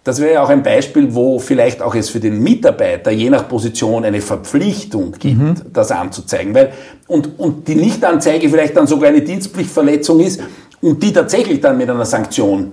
Das 0.03 0.21
wäre 0.21 0.35
ja 0.35 0.43
auch 0.45 0.49
ein 0.51 0.63
Beispiel, 0.63 1.15
wo 1.17 1.41
vielleicht 1.41 1.83
auch 1.83 1.95
es 1.95 2.11
für 2.11 2.21
den 2.21 2.41
Mitarbeiter 2.41 3.11
je 3.11 3.29
nach 3.29 3.49
Position 3.49 4.05
eine 4.05 4.21
Verpflichtung 4.21 5.13
gibt, 5.19 5.41
mhm. 5.41 5.55
das 5.73 5.91
anzuzeigen. 5.91 6.55
Weil, 6.55 6.73
und, 7.09 7.39
und 7.39 7.67
die 7.67 7.75
Nichtanzeige 7.75 8.49
vielleicht 8.49 8.77
dann 8.77 8.87
sogar 8.87 9.09
eine 9.09 9.23
Dienstpflichtverletzung 9.23 10.21
ist 10.21 10.41
und 10.81 11.03
die 11.03 11.13
tatsächlich 11.13 11.61
dann 11.61 11.77
mit 11.77 11.91
einer 11.91 12.05
Sanktion 12.05 12.71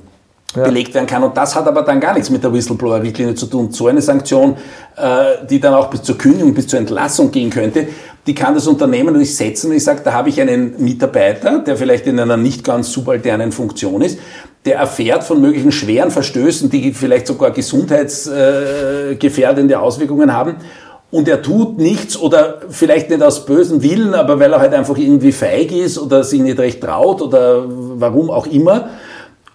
ja. 0.56 0.64
belegt 0.64 0.94
werden 0.94 1.08
kann. 1.08 1.24
Und 1.24 1.36
das 1.38 1.56
hat 1.56 1.68
aber 1.68 1.82
dann 1.84 2.00
gar 2.00 2.14
nichts 2.14 2.30
mit 2.30 2.44
der 2.44 2.54
Whistleblower-Richtlinie 2.54 3.36
zu 3.36 3.48
tun. 3.48 3.72
So 3.72 3.88
eine 3.88 4.02
Sanktion, 4.02 4.56
äh, 4.96 5.46
die 5.50 5.60
dann 5.60 5.74
auch 5.74 5.90
bis 5.90 6.04
zur 6.04 6.18
Kündigung, 6.18 6.54
bis 6.54 6.68
zur 6.68 6.80
Entlassung 6.80 7.32
gehen 7.32 7.50
könnte, 7.50 7.88
die 8.26 8.36
kann 8.36 8.54
das 8.54 8.68
Unternehmen 8.68 9.08
natürlich 9.08 9.36
setzen. 9.36 9.72
Und 9.72 9.78
ich 9.78 9.84
sage, 9.84 10.00
da 10.04 10.14
habe 10.14 10.30
ich 10.30 10.40
einen 10.40 10.82
Mitarbeiter, 10.82 11.60
der 11.60 11.76
vielleicht 11.78 12.08
in 12.08 12.18
einer 12.20 12.38
nicht 12.38 12.64
ganz 12.64 12.92
subalternen 12.92 13.52
Funktion 13.52 14.02
ist, 14.02 14.18
der 14.66 14.78
erfährt 14.78 15.26
von 15.26 15.42
möglichen 15.42 15.74
schweren 15.74 16.10
Verstößen, 16.10 16.70
die 16.70 16.94
vielleicht 16.94 17.28
sogar 17.28 17.52
gesundheitsgefährdende 17.52 19.78
Auswirkungen 19.80 20.34
haben. 20.34 20.56
Und 21.12 21.28
er 21.28 21.42
tut 21.44 21.78
nichts 21.78 22.18
oder 22.18 22.62
vielleicht 22.70 23.12
nicht 23.12 23.22
aus 23.22 23.46
bösem 23.46 23.84
Willen, 23.84 24.16
aber 24.16 24.40
weil 24.40 24.52
er 24.52 24.60
halt 24.60 24.74
einfach 24.74 24.98
irgendwie 24.98 25.32
feig 25.32 25.72
ist 25.72 26.00
oder 26.00 26.24
sich 26.24 26.42
nicht 26.42 26.58
recht 26.58 26.82
traut 26.82 27.22
oder 27.22 27.66
warum 27.68 28.32
auch 28.32 28.48
immer 28.48 28.90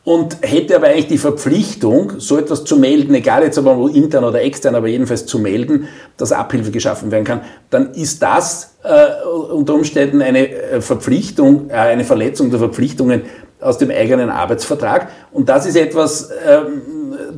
und 0.09 0.39
hätte 0.41 0.75
aber 0.75 0.87
eigentlich 0.87 1.09
die 1.09 1.19
Verpflichtung, 1.19 2.15
so 2.17 2.39
etwas 2.39 2.65
zu 2.65 2.79
melden, 2.79 3.13
egal 3.13 3.43
jetzt 3.43 3.59
aber 3.59 3.91
intern 3.93 4.25
oder 4.25 4.41
extern, 4.41 4.75
aber 4.75 4.89
jedenfalls 4.89 5.27
zu 5.27 5.39
melden, 5.39 5.87
dass 6.17 6.33
Abhilfe 6.33 6.71
geschaffen 6.71 7.11
werden 7.11 7.25
kann, 7.25 7.43
dann 7.69 7.93
ist 7.93 8.23
das 8.23 8.77
äh, 8.85 9.29
unter 9.53 9.75
Umständen 9.75 10.23
eine 10.23 10.49
äh, 10.49 10.81
Verpflichtung, 10.81 11.69
äh, 11.69 11.75
eine 11.75 12.05
Verletzung 12.05 12.49
der 12.49 12.59
Verpflichtungen 12.59 13.25
aus 13.61 13.77
dem 13.77 13.91
eigenen 13.91 14.31
Arbeitsvertrag. 14.31 15.09
Und 15.31 15.51
das 15.51 15.67
ist 15.67 15.77
etwas, 15.77 16.31
äh, 16.31 16.61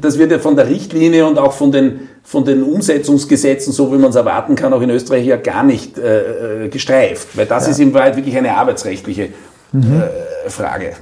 das 0.01 0.17
wird 0.19 0.31
ja 0.31 0.39
von 0.39 0.55
der 0.55 0.69
Richtlinie 0.69 1.27
und 1.27 1.41
auch 1.41 1.55
von 1.55 1.73
den, 1.73 2.09
von 2.23 2.45
den 2.45 2.63
Umsetzungsgesetzen, 2.63 3.73
so 3.73 3.93
wie 3.93 3.99
man 3.99 4.11
es 4.11 4.17
erwarten 4.17 4.55
kann, 4.55 4.73
auch 4.73 4.83
in 4.83 4.91
Österreich 4.91 5.27
ja 5.27 5.39
gar 5.39 5.65
nicht 5.65 5.99
äh, 5.99 6.67
äh 6.67 6.69
gestreift, 6.69 7.37
weil 7.37 7.47
das 7.47 7.65
ja. 7.65 7.73
ist 7.73 7.81
in 7.81 7.93
Wahrheit 7.93 8.15
wirklich 8.15 8.37
eine 8.37 8.57
arbeitsrechtliche 8.57 9.31
mhm. 9.73 10.05
Frage. 10.47 10.95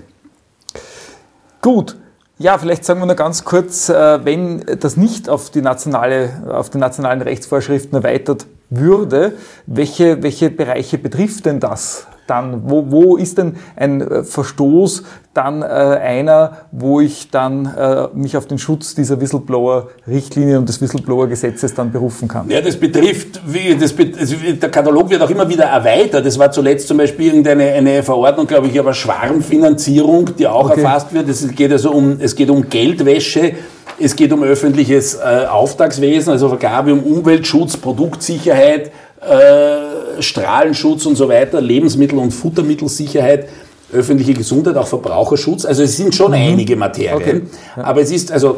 Gut. 1.60 1.96
Ja, 2.40 2.56
vielleicht 2.56 2.84
sagen 2.84 3.00
wir 3.00 3.06
nur 3.06 3.16
ganz 3.16 3.44
kurz, 3.44 3.88
äh, 3.88 4.24
wenn 4.24 4.64
das 4.78 4.96
nicht 4.96 5.28
auf 5.28 5.50
die, 5.50 5.60
nationale, 5.60 6.30
auf 6.48 6.70
die 6.70 6.78
nationalen 6.78 7.20
Rechtsvorschriften 7.20 7.96
erweitert 7.96 8.46
würde, 8.70 9.32
welche, 9.66 10.22
welche 10.22 10.50
Bereiche 10.50 10.98
betrifft 10.98 11.46
denn 11.46 11.58
das? 11.58 12.06
Dann, 12.28 12.62
wo, 12.70 12.90
wo 12.90 13.16
ist 13.16 13.38
denn 13.38 13.56
ein 13.76 14.00
äh, 14.00 14.22
Verstoß 14.22 15.02
dann 15.34 15.62
äh, 15.62 15.64
einer, 15.64 16.58
wo 16.72 17.00
ich 17.00 17.30
dann 17.30 17.66
äh, 17.66 18.08
mich 18.14 18.36
auf 18.36 18.46
den 18.46 18.58
Schutz 18.58 18.94
dieser 18.94 19.20
Whistleblower-Richtlinie 19.20 20.58
und 20.58 20.68
des 20.68 20.80
Whistleblower-Gesetzes 20.80 21.74
dann 21.74 21.92
berufen 21.92 22.28
kann? 22.28 22.50
Ja, 22.50 22.60
das 22.60 22.76
betrifft, 22.76 23.40
wie, 23.46 23.76
das, 23.76 23.94
der 23.96 24.70
Katalog 24.70 25.10
wird 25.10 25.22
auch 25.22 25.30
immer 25.30 25.48
wieder 25.48 25.64
erweitert. 25.64 26.26
Es 26.26 26.38
war 26.38 26.50
zuletzt 26.50 26.88
zum 26.88 26.96
Beispiel 26.98 27.28
irgendeine 27.28 27.72
eine 27.72 28.02
Verordnung, 28.02 28.46
glaube 28.46 28.66
ich, 28.66 28.78
aber 28.78 28.94
Schwarmfinanzierung, 28.94 30.36
die 30.36 30.46
auch 30.46 30.70
okay. 30.70 30.82
erfasst 30.82 31.12
wird. 31.12 31.28
Es 31.28 31.46
geht 31.54 31.72
also 31.72 31.92
um, 31.92 32.18
es 32.20 32.34
geht 32.34 32.50
um 32.50 32.68
Geldwäsche, 32.68 33.54
es 34.00 34.16
geht 34.16 34.32
um 34.32 34.42
öffentliches 34.42 35.14
äh, 35.14 35.46
Auftragswesen, 35.48 36.32
also 36.32 36.48
Vergabe 36.48 36.92
um 36.92 37.02
Umweltschutz, 37.02 37.76
Produktsicherheit, 37.76 38.92
äh, 39.20 40.22
Strahlenschutz 40.22 41.06
und 41.06 41.16
so 41.16 41.28
weiter, 41.28 41.60
Lebensmittel- 41.60 42.18
und 42.18 42.32
Futtermittelsicherheit, 42.32 43.48
öffentliche 43.92 44.34
Gesundheit, 44.34 44.76
auch 44.76 44.86
Verbraucherschutz. 44.86 45.64
Also 45.64 45.82
es 45.82 45.96
sind 45.96 46.14
schon 46.14 46.32
mhm. 46.32 46.38
einige 46.38 46.76
Materien. 46.76 47.16
Okay. 47.16 47.42
Ja. 47.76 47.84
Aber 47.84 48.00
es 48.00 48.10
ist, 48.10 48.30
also 48.30 48.56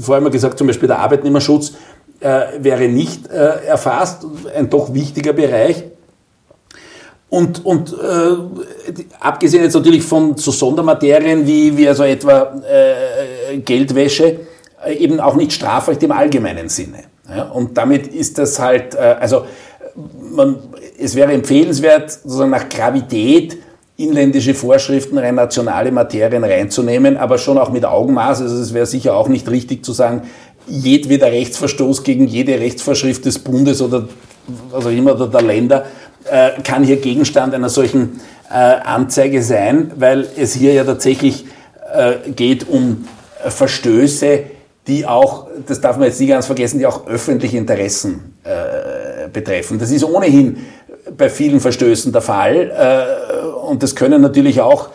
vorher 0.00 0.22
mal 0.22 0.30
gesagt, 0.30 0.58
zum 0.58 0.66
Beispiel 0.66 0.88
der 0.88 0.98
Arbeitnehmerschutz 0.98 1.72
äh, 2.20 2.40
wäre 2.58 2.88
nicht 2.88 3.28
äh, 3.30 3.66
erfasst, 3.66 4.24
ein 4.56 4.70
doch 4.70 4.94
wichtiger 4.94 5.32
Bereich. 5.32 5.84
Und, 7.28 7.64
und 7.64 7.92
äh, 7.92 8.94
abgesehen 9.20 9.62
jetzt 9.62 9.74
natürlich 9.74 10.02
von 10.02 10.36
so 10.36 10.50
Sondermaterien 10.50 11.46
wie, 11.46 11.76
wie 11.76 11.88
also 11.88 12.04
etwa 12.04 12.60
äh, 12.68 13.58
Geldwäsche, 13.58 14.40
äh, 14.84 14.94
eben 14.96 15.18
auch 15.18 15.34
nicht 15.34 15.52
Strafrecht 15.52 16.02
im 16.02 16.12
allgemeinen 16.12 16.68
Sinne. 16.68 17.04
Ja? 17.28 17.44
Und 17.44 17.78
damit 17.78 18.06
ist 18.08 18.36
das 18.36 18.58
halt, 18.58 18.94
äh, 18.94 19.16
also 19.18 19.46
man, 20.32 20.56
es 20.98 21.14
wäre 21.14 21.32
empfehlenswert, 21.32 22.10
sozusagen 22.10 22.50
nach 22.50 22.68
Gravität 22.68 23.58
inländische 23.96 24.54
Vorschriften, 24.54 25.18
rein 25.18 25.34
nationale 25.34 25.92
Materien 25.92 26.44
reinzunehmen, 26.44 27.16
aber 27.16 27.38
schon 27.38 27.58
auch 27.58 27.70
mit 27.70 27.84
Augenmaß. 27.84 28.40
Also 28.40 28.56
es 28.56 28.74
wäre 28.74 28.86
sicher 28.86 29.14
auch 29.14 29.28
nicht 29.28 29.50
richtig 29.50 29.84
zu 29.84 29.92
sagen, 29.92 30.22
jedweder 30.66 31.26
Rechtsverstoß 31.26 32.02
gegen 32.02 32.26
jede 32.26 32.58
Rechtsvorschrift 32.58 33.24
des 33.24 33.38
Bundes 33.38 33.82
oder 33.82 34.08
also 34.72 34.88
immer 34.88 35.14
der 35.14 35.42
Länder 35.42 35.86
äh, 36.30 36.60
kann 36.62 36.84
hier 36.84 36.96
Gegenstand 36.96 37.54
einer 37.54 37.68
solchen 37.68 38.20
äh, 38.50 38.54
Anzeige 38.54 39.42
sein, 39.42 39.92
weil 39.96 40.26
es 40.36 40.54
hier 40.54 40.72
ja 40.72 40.84
tatsächlich 40.84 41.46
äh, 41.94 42.30
geht 42.30 42.68
um 42.68 43.06
Verstöße, 43.44 44.44
die 44.86 45.06
auch, 45.06 45.46
das 45.66 45.80
darf 45.80 45.96
man 45.96 46.06
jetzt 46.06 46.20
nicht 46.20 46.30
ganz 46.30 46.46
vergessen, 46.46 46.78
die 46.78 46.86
auch 46.86 47.06
öffentliche 47.06 47.56
Interessen 47.56 48.34
äh, 48.44 49.01
betreffen. 49.32 49.78
Das 49.78 49.90
ist 49.90 50.04
ohnehin 50.04 50.58
bei 51.16 51.28
vielen 51.28 51.60
Verstößen 51.60 52.12
der 52.12 52.22
Fall 52.22 52.70
äh, 52.70 53.46
und 53.66 53.82
das 53.82 53.94
können 53.94 54.22
natürlich 54.22 54.60
auch 54.60 54.90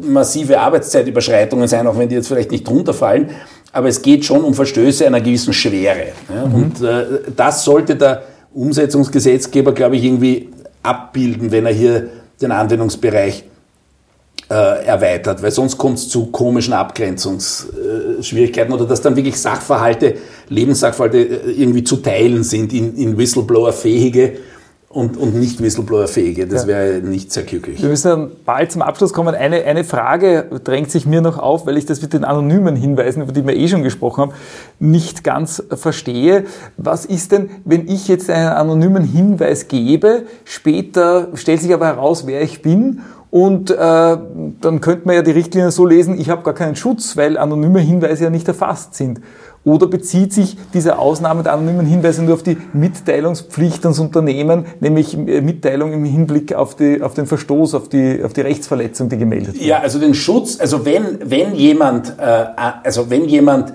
massive 0.00 0.58
Arbeitszeitüberschreitungen 0.60 1.68
sein, 1.68 1.86
auch 1.86 1.98
wenn 1.98 2.08
die 2.08 2.16
jetzt 2.16 2.28
vielleicht 2.28 2.50
nicht 2.50 2.66
drunter 2.66 2.92
fallen, 2.92 3.30
aber 3.72 3.88
es 3.88 4.02
geht 4.02 4.24
schon 4.24 4.42
um 4.44 4.54
Verstöße 4.54 5.06
einer 5.06 5.20
gewissen 5.20 5.52
Schwere. 5.52 6.08
Mhm. 6.28 6.54
Und 6.54 6.82
äh, 6.82 7.04
das 7.34 7.64
sollte 7.64 7.96
der 7.96 8.22
Umsetzungsgesetzgeber, 8.54 9.72
glaube 9.72 9.96
ich, 9.96 10.04
irgendwie 10.04 10.50
abbilden, 10.82 11.52
wenn 11.52 11.66
er 11.66 11.72
hier 11.72 12.08
den 12.40 12.52
Anwendungsbereich 12.52 13.44
erweitert, 14.54 15.42
weil 15.42 15.50
sonst 15.50 15.76
kommt 15.76 15.98
es 15.98 16.08
zu 16.08 16.26
komischen 16.26 16.72
Abgrenzungsschwierigkeiten 16.72 18.72
oder 18.72 18.84
dass 18.84 19.00
dann 19.00 19.16
wirklich 19.16 19.40
Sachverhalte, 19.40 20.14
Lebenssachverhalte 20.48 21.18
äh, 21.18 21.50
irgendwie 21.50 21.82
zu 21.82 21.96
teilen 21.96 22.44
sind 22.44 22.72
in, 22.72 22.96
in 22.96 23.18
Whistleblower-fähige 23.18 24.34
und, 24.88 25.16
und 25.16 25.34
nicht 25.34 25.60
Whistleblower-fähige. 25.60 26.46
Das 26.46 26.62
ja. 26.62 26.68
wäre 26.68 27.00
nicht 27.00 27.32
sehr 27.32 27.42
glücklich. 27.42 27.82
Wir 27.82 27.88
müssen 27.88 28.08
dann 28.08 28.30
bald 28.44 28.70
zum 28.70 28.82
Abschluss 28.82 29.12
kommen. 29.12 29.34
Eine, 29.34 29.64
eine 29.64 29.82
Frage 29.82 30.48
drängt 30.62 30.90
sich 30.90 31.06
mir 31.06 31.20
noch 31.20 31.38
auf, 31.38 31.66
weil 31.66 31.76
ich 31.76 31.84
das 31.84 32.00
mit 32.00 32.12
den 32.12 32.24
anonymen 32.24 32.76
Hinweisen, 32.76 33.22
über 33.22 33.32
die 33.32 33.44
wir 33.44 33.56
eh 33.56 33.68
schon 33.68 33.82
gesprochen 33.82 34.22
haben, 34.22 34.32
nicht 34.78 35.24
ganz 35.24 35.62
verstehe. 35.70 36.44
Was 36.76 37.04
ist 37.04 37.32
denn, 37.32 37.50
wenn 37.64 37.88
ich 37.88 38.08
jetzt 38.08 38.30
einen 38.30 38.48
anonymen 38.48 39.02
Hinweis 39.02 39.68
gebe, 39.68 40.22
später 40.44 41.28
stellt 41.34 41.60
sich 41.60 41.74
aber 41.74 41.86
heraus, 41.86 42.26
wer 42.26 42.42
ich 42.42 42.62
bin 42.62 43.02
und 43.36 43.70
äh, 43.70 43.76
dann 43.76 44.80
könnte 44.80 45.02
man 45.04 45.14
ja 45.14 45.20
die 45.20 45.30
Richtlinie 45.30 45.70
so 45.70 45.84
lesen, 45.84 46.18
ich 46.18 46.30
habe 46.30 46.42
gar 46.42 46.54
keinen 46.54 46.74
Schutz, 46.74 47.18
weil 47.18 47.36
anonyme 47.36 47.80
Hinweise 47.80 48.24
ja 48.24 48.30
nicht 48.30 48.48
erfasst 48.48 48.94
sind. 48.94 49.20
Oder 49.62 49.88
bezieht 49.88 50.32
sich 50.32 50.56
diese 50.72 50.98
Ausnahme 50.98 51.42
der 51.42 51.52
anonymen 51.52 51.84
Hinweise 51.84 52.22
nur 52.22 52.32
auf 52.32 52.42
die 52.42 52.56
Mitteilungspflicht 52.72 53.84
ans 53.84 53.98
Unternehmen, 53.98 54.64
nämlich 54.80 55.12
äh, 55.18 55.42
Mitteilung 55.42 55.92
im 55.92 56.06
Hinblick 56.06 56.54
auf, 56.54 56.76
die, 56.76 57.02
auf 57.02 57.12
den 57.12 57.26
Verstoß, 57.26 57.74
auf 57.74 57.90
die, 57.90 58.22
auf 58.24 58.32
die 58.32 58.40
Rechtsverletzung, 58.40 59.10
die 59.10 59.18
gemeldet 59.18 59.56
wird? 59.56 59.66
Ja, 59.66 59.80
also 59.80 59.98
den 59.98 60.14
Schutz, 60.14 60.58
also 60.58 60.86
wenn, 60.86 61.18
wenn 61.22 61.54
jemand, 61.54 62.14
äh, 62.18 62.44
also 62.84 63.10
wenn 63.10 63.26
jemand 63.26 63.74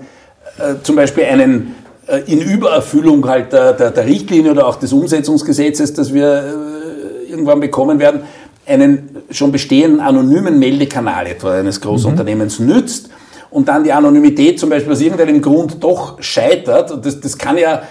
äh, 0.58 0.82
zum 0.82 0.96
Beispiel 0.96 1.22
einen 1.22 1.76
äh, 2.08 2.18
in 2.26 2.40
Übererfüllung 2.40 3.28
halt 3.28 3.52
der, 3.52 3.74
der, 3.74 3.92
der, 3.92 4.06
Richtlinie 4.06 4.50
oder 4.50 4.66
auch 4.66 4.74
des 4.74 4.92
Umsetzungsgesetzes, 4.92 5.94
das 5.94 6.12
wir 6.12 6.26
äh, 6.26 7.30
irgendwann 7.30 7.60
bekommen 7.60 8.00
werden, 8.00 8.22
einen 8.66 9.16
schon 9.30 9.52
bestehenden 9.52 10.00
anonymen 10.00 10.58
Meldekanal 10.58 11.26
etwa 11.26 11.54
eines 11.54 11.80
Großunternehmens 11.80 12.58
mhm. 12.58 12.66
nützt, 12.66 13.10
und 13.52 13.68
dann 13.68 13.84
die 13.84 13.92
Anonymität 13.92 14.58
zum 14.58 14.70
Beispiel 14.70 14.92
aus 14.92 15.00
irgendeinem 15.00 15.42
Grund 15.42 15.82
doch 15.84 16.20
scheitert, 16.22 16.90
und 16.90 17.04
das, 17.04 17.20
das 17.20 17.36
kann 17.36 17.58
ja, 17.58 17.82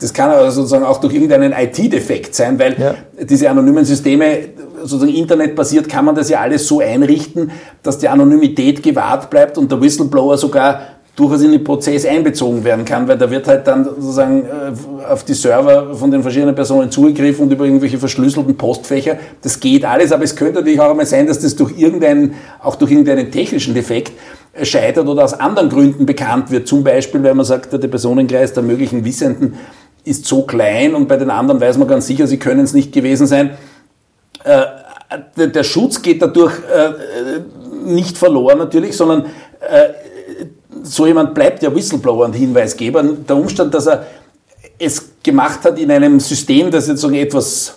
das 0.00 0.14
kann 0.14 0.30
aber 0.30 0.50
sozusagen 0.50 0.84
auch 0.84 0.98
durch 0.98 1.14
irgendeinen 1.14 1.52
IT-Defekt 1.52 2.34
sein, 2.34 2.58
weil 2.58 2.76
ja. 2.78 2.94
diese 3.24 3.50
anonymen 3.50 3.84
Systeme, 3.84 4.38
sozusagen 4.82 5.12
internetbasiert, 5.12 5.88
kann 5.88 6.04
man 6.04 6.14
das 6.14 6.28
ja 6.28 6.40
alles 6.40 6.68
so 6.68 6.80
einrichten, 6.80 7.50
dass 7.82 7.98
die 7.98 8.08
Anonymität 8.08 8.82
gewahrt 8.82 9.30
bleibt 9.30 9.58
und 9.58 9.70
der 9.70 9.80
Whistleblower 9.80 10.38
sogar 10.38 10.80
durchaus 11.16 11.42
in 11.42 11.52
den 11.52 11.62
Prozess 11.62 12.04
einbezogen 12.04 12.64
werden 12.64 12.84
kann, 12.84 13.06
weil 13.06 13.16
da 13.16 13.30
wird 13.30 13.46
halt 13.46 13.66
dann 13.68 13.84
sozusagen 13.84 14.44
äh, 14.44 15.06
auf 15.08 15.24
die 15.24 15.34
Server 15.34 15.94
von 15.94 16.10
den 16.10 16.22
verschiedenen 16.22 16.54
Personen 16.54 16.90
zugegriffen 16.90 17.44
und 17.44 17.52
über 17.52 17.64
irgendwelche 17.64 17.98
verschlüsselten 17.98 18.56
Postfächer. 18.56 19.18
Das 19.42 19.60
geht 19.60 19.84
alles, 19.84 20.10
aber 20.10 20.24
es 20.24 20.34
könnte 20.34 20.54
natürlich 20.54 20.80
auch 20.80 20.90
einmal 20.90 21.06
sein, 21.06 21.26
dass 21.28 21.38
das 21.38 21.54
durch 21.54 21.78
irgendeinen, 21.78 22.34
auch 22.60 22.74
durch 22.74 22.90
irgendeinen 22.90 23.30
technischen 23.30 23.74
Defekt 23.74 24.12
scheitert 24.62 25.06
oder 25.06 25.24
aus 25.24 25.34
anderen 25.34 25.68
Gründen 25.68 26.04
bekannt 26.04 26.50
wird. 26.50 26.66
Zum 26.66 26.82
Beispiel, 26.82 27.22
weil 27.22 27.34
man 27.34 27.44
sagt, 27.44 27.72
der 27.72 27.88
Personenkreis 27.88 28.52
der 28.52 28.64
möglichen 28.64 29.04
Wissenden 29.04 29.54
ist 30.04 30.26
so 30.26 30.42
klein 30.42 30.94
und 30.94 31.06
bei 31.06 31.16
den 31.16 31.30
anderen 31.30 31.60
weiß 31.60 31.78
man 31.78 31.88
ganz 31.88 32.06
sicher, 32.06 32.26
sie 32.26 32.38
können 32.38 32.60
es 32.60 32.74
nicht 32.74 32.92
gewesen 32.92 33.26
sein. 33.26 33.50
Äh, 34.42 34.64
der 35.36 35.62
Schutz 35.62 36.02
geht 36.02 36.20
dadurch 36.22 36.58
äh, 36.58 37.40
nicht 37.86 38.18
verloren 38.18 38.58
natürlich, 38.58 38.96
sondern 38.96 39.26
äh, 39.60 39.88
so 40.84 41.06
jemand 41.06 41.34
bleibt 41.34 41.62
ja 41.62 41.74
Whistleblower 41.74 42.26
und 42.26 42.34
Hinweisgeber. 42.34 43.02
Der 43.02 43.36
Umstand, 43.36 43.74
dass 43.74 43.86
er 43.86 44.06
es 44.78 45.10
gemacht 45.22 45.60
hat 45.64 45.78
in 45.78 45.90
einem 45.90 46.20
System, 46.20 46.70
das 46.70 46.88
jetzt 46.88 47.00
so 47.00 47.10
etwas 47.10 47.76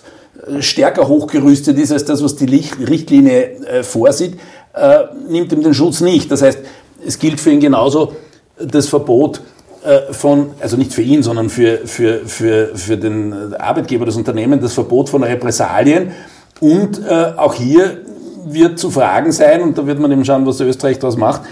stärker 0.60 1.08
hochgerüstet 1.08 1.78
ist 1.78 1.92
als 1.92 2.04
das, 2.04 2.22
was 2.22 2.36
die 2.36 2.44
Richtlinie 2.44 3.82
vorsieht, 3.82 4.38
äh, 4.74 5.04
nimmt 5.28 5.52
ihm 5.52 5.62
den 5.62 5.74
Schutz 5.74 6.00
nicht. 6.00 6.30
Das 6.30 6.42
heißt, 6.42 6.58
es 7.04 7.18
gilt 7.18 7.40
für 7.40 7.50
ihn 7.50 7.60
genauso 7.60 8.12
das 8.58 8.88
Verbot 8.88 9.40
äh, 9.84 10.12
von, 10.12 10.50
also 10.60 10.76
nicht 10.76 10.92
für 10.92 11.02
ihn, 11.02 11.22
sondern 11.22 11.50
für, 11.50 11.78
für, 11.86 12.26
für, 12.26 12.70
für 12.74 12.96
den 12.96 13.54
Arbeitgeber 13.54 14.06
des 14.06 14.16
Unternehmens, 14.16 14.62
das 14.62 14.74
Verbot 14.74 15.08
von 15.08 15.22
Repressalien. 15.22 16.12
Und 16.60 17.00
äh, 17.06 17.32
auch 17.36 17.54
hier 17.54 17.98
wird 18.44 18.78
zu 18.78 18.90
fragen 18.90 19.32
sein, 19.32 19.62
und 19.62 19.78
da 19.78 19.86
wird 19.86 19.98
man 19.98 20.10
eben 20.10 20.24
schauen, 20.24 20.46
was 20.46 20.60
Österreich 20.60 20.98
daraus 20.98 21.16
macht, 21.16 21.42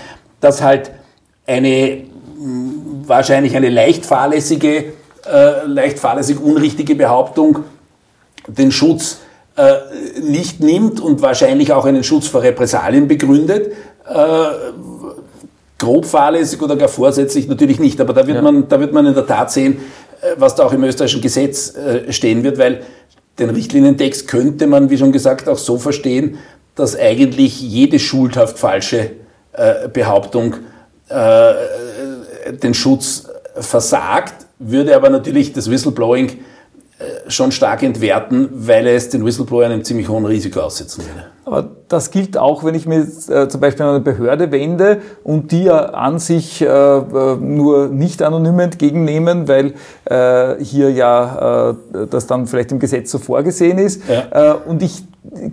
dass 0.40 0.62
halt 0.62 0.90
eine 1.46 2.04
wahrscheinlich 3.06 3.56
eine 3.56 3.70
leicht 3.70 4.06
fahrlässige, 4.06 4.92
äh, 5.32 5.66
leicht 5.66 5.98
fahrlässig 5.98 6.40
unrichtige 6.40 6.94
Behauptung 6.94 7.64
den 8.46 8.72
Schutz 8.72 9.18
äh, 9.56 9.74
nicht 10.20 10.60
nimmt 10.60 11.00
und 11.00 11.22
wahrscheinlich 11.22 11.72
auch 11.72 11.84
einen 11.84 12.04
Schutz 12.04 12.28
vor 12.28 12.42
Repressalien 12.42 13.08
begründet. 13.08 13.72
Äh, 14.08 14.46
grob 15.78 16.06
fahrlässig 16.06 16.60
oder 16.62 16.76
gar 16.76 16.88
vorsätzlich 16.88 17.48
natürlich 17.48 17.78
nicht, 17.78 18.00
aber 18.00 18.12
da 18.12 18.26
wird, 18.26 18.36
ja. 18.36 18.42
man, 18.42 18.68
da 18.68 18.78
wird 18.80 18.92
man 18.92 19.06
in 19.06 19.14
der 19.14 19.26
Tat 19.26 19.50
sehen, 19.50 19.78
äh, 20.20 20.34
was 20.36 20.54
da 20.54 20.64
auch 20.64 20.72
im 20.72 20.84
österreichischen 20.84 21.22
Gesetz 21.22 21.74
stehen 22.10 22.44
wird, 22.44 22.58
weil 22.58 22.82
den 23.38 23.50
Richtlinientext 23.50 24.28
könnte 24.28 24.66
man, 24.66 24.90
wie 24.90 24.96
schon 24.96 25.12
gesagt, 25.12 25.48
auch 25.48 25.58
so 25.58 25.78
verstehen, 25.78 26.38
dass 26.74 26.98
eigentlich 26.98 27.60
jede 27.60 27.98
schuldhaft 27.98 28.58
falsche 28.58 29.10
Behauptung 29.92 30.56
den 31.08 32.74
Schutz 32.74 33.28
versagt, 33.54 34.46
würde 34.58 34.96
aber 34.96 35.10
natürlich 35.10 35.52
das 35.52 35.70
Whistleblowing 35.70 36.38
äh, 36.98 37.30
schon 37.30 37.52
stark 37.52 37.82
entwerten, 37.82 38.48
weil 38.52 38.86
es 38.86 39.10
den 39.10 39.24
Whistleblower 39.24 39.66
einem 39.66 39.84
ziemlich 39.84 40.08
hohen 40.08 40.24
Risiko 40.24 40.60
aussetzen 40.60 41.04
würde. 41.04 41.26
Aber 41.48 41.64
das 41.86 42.10
gilt 42.10 42.36
auch, 42.36 42.64
wenn 42.64 42.74
ich 42.74 42.86
mir 42.86 43.06
äh, 43.28 43.46
zum 43.46 43.60
Beispiel 43.60 43.84
an 43.84 43.90
eine 43.90 44.00
Behörde 44.00 44.50
wende 44.50 44.98
und 45.22 45.52
die 45.52 45.62
ja 45.62 45.78
an 45.90 46.18
sich 46.18 46.60
äh, 46.60 46.66
nur 46.66 47.86
nicht 47.86 48.20
anonym 48.20 48.58
entgegennehmen, 48.58 49.46
weil 49.46 49.74
äh, 50.06 50.60
hier 50.60 50.90
ja 50.90 51.70
äh, 51.70 52.06
das 52.10 52.26
dann 52.26 52.48
vielleicht 52.48 52.72
im 52.72 52.80
Gesetz 52.80 53.12
so 53.12 53.18
vorgesehen 53.18 53.78
ist. 53.78 54.02
Ja. 54.08 54.54
Äh, 54.54 54.54
und 54.68 54.82
ich 54.82 55.04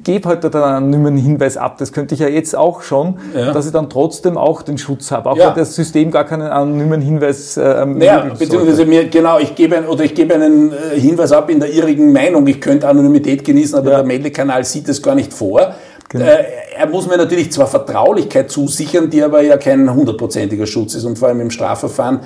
gebe 0.04 0.30
heute 0.30 0.44
halt 0.44 0.56
dann 0.56 0.64
einen 0.64 0.76
anonymen 0.78 1.18
Hinweis 1.18 1.58
ab. 1.58 1.78
Das 1.78 1.94
könnte 1.94 2.16
ich 2.16 2.22
ja 2.22 2.28
jetzt 2.28 2.56
auch 2.56 2.82
schon, 2.82 3.20
ja. 3.36 3.52
dass 3.52 3.66
ich 3.66 3.72
dann 3.72 3.90
trotzdem 3.90 4.38
auch 4.38 4.62
den 4.62 4.78
Schutz 4.78 5.12
habe, 5.12 5.30
auch 5.30 5.38
ja. 5.38 5.50
wenn 5.50 5.56
das 5.56 5.76
System 5.76 6.12
gar 6.12 6.26
keinen 6.26 6.48
anonymen 6.48 7.02
Hinweis 7.02 7.58
äh, 7.58 7.86
Ja, 8.00 8.26
beziehungsweise 8.38 8.86
mir, 8.86 9.08
genau, 9.10 9.40
ich 9.40 9.56
gebe 9.56 9.78
ein, 9.78 9.88
oder 9.88 10.04
ich 10.04 10.16
gebe 10.16 10.34
einen 10.34 10.72
äh, 10.72 11.00
Hinweis 11.00 11.32
ab 11.32 11.50
in 11.50 11.60
der 11.60 11.72
irrigen 11.72 12.12
Meinung, 12.12 12.46
ich 12.48 12.62
könnte 12.62 12.88
Anonymität 12.88 13.44
genießen, 13.44 13.78
aber 13.78 13.90
der 13.92 14.04
Meldekanal 14.04 14.64
sieht 14.64 14.90
es 14.90 15.02
gar 15.02 15.16
nicht 15.16 15.34
vor. 15.34 15.76
Genau. 16.14 16.26
Äh, 16.26 16.46
er 16.78 16.88
muss 16.88 17.08
mir 17.08 17.18
natürlich 17.18 17.52
zwar 17.52 17.66
Vertraulichkeit 17.66 18.52
zusichern, 18.52 19.10
die 19.10 19.24
aber 19.24 19.42
ja 19.42 19.58
kein 19.58 19.92
hundertprozentiger 19.92 20.68
Schutz 20.68 20.94
ist 20.94 21.06
und 21.06 21.18
vor 21.18 21.28
allem 21.28 21.42
im 21.42 21.50
Strafverfahren 21.50 22.20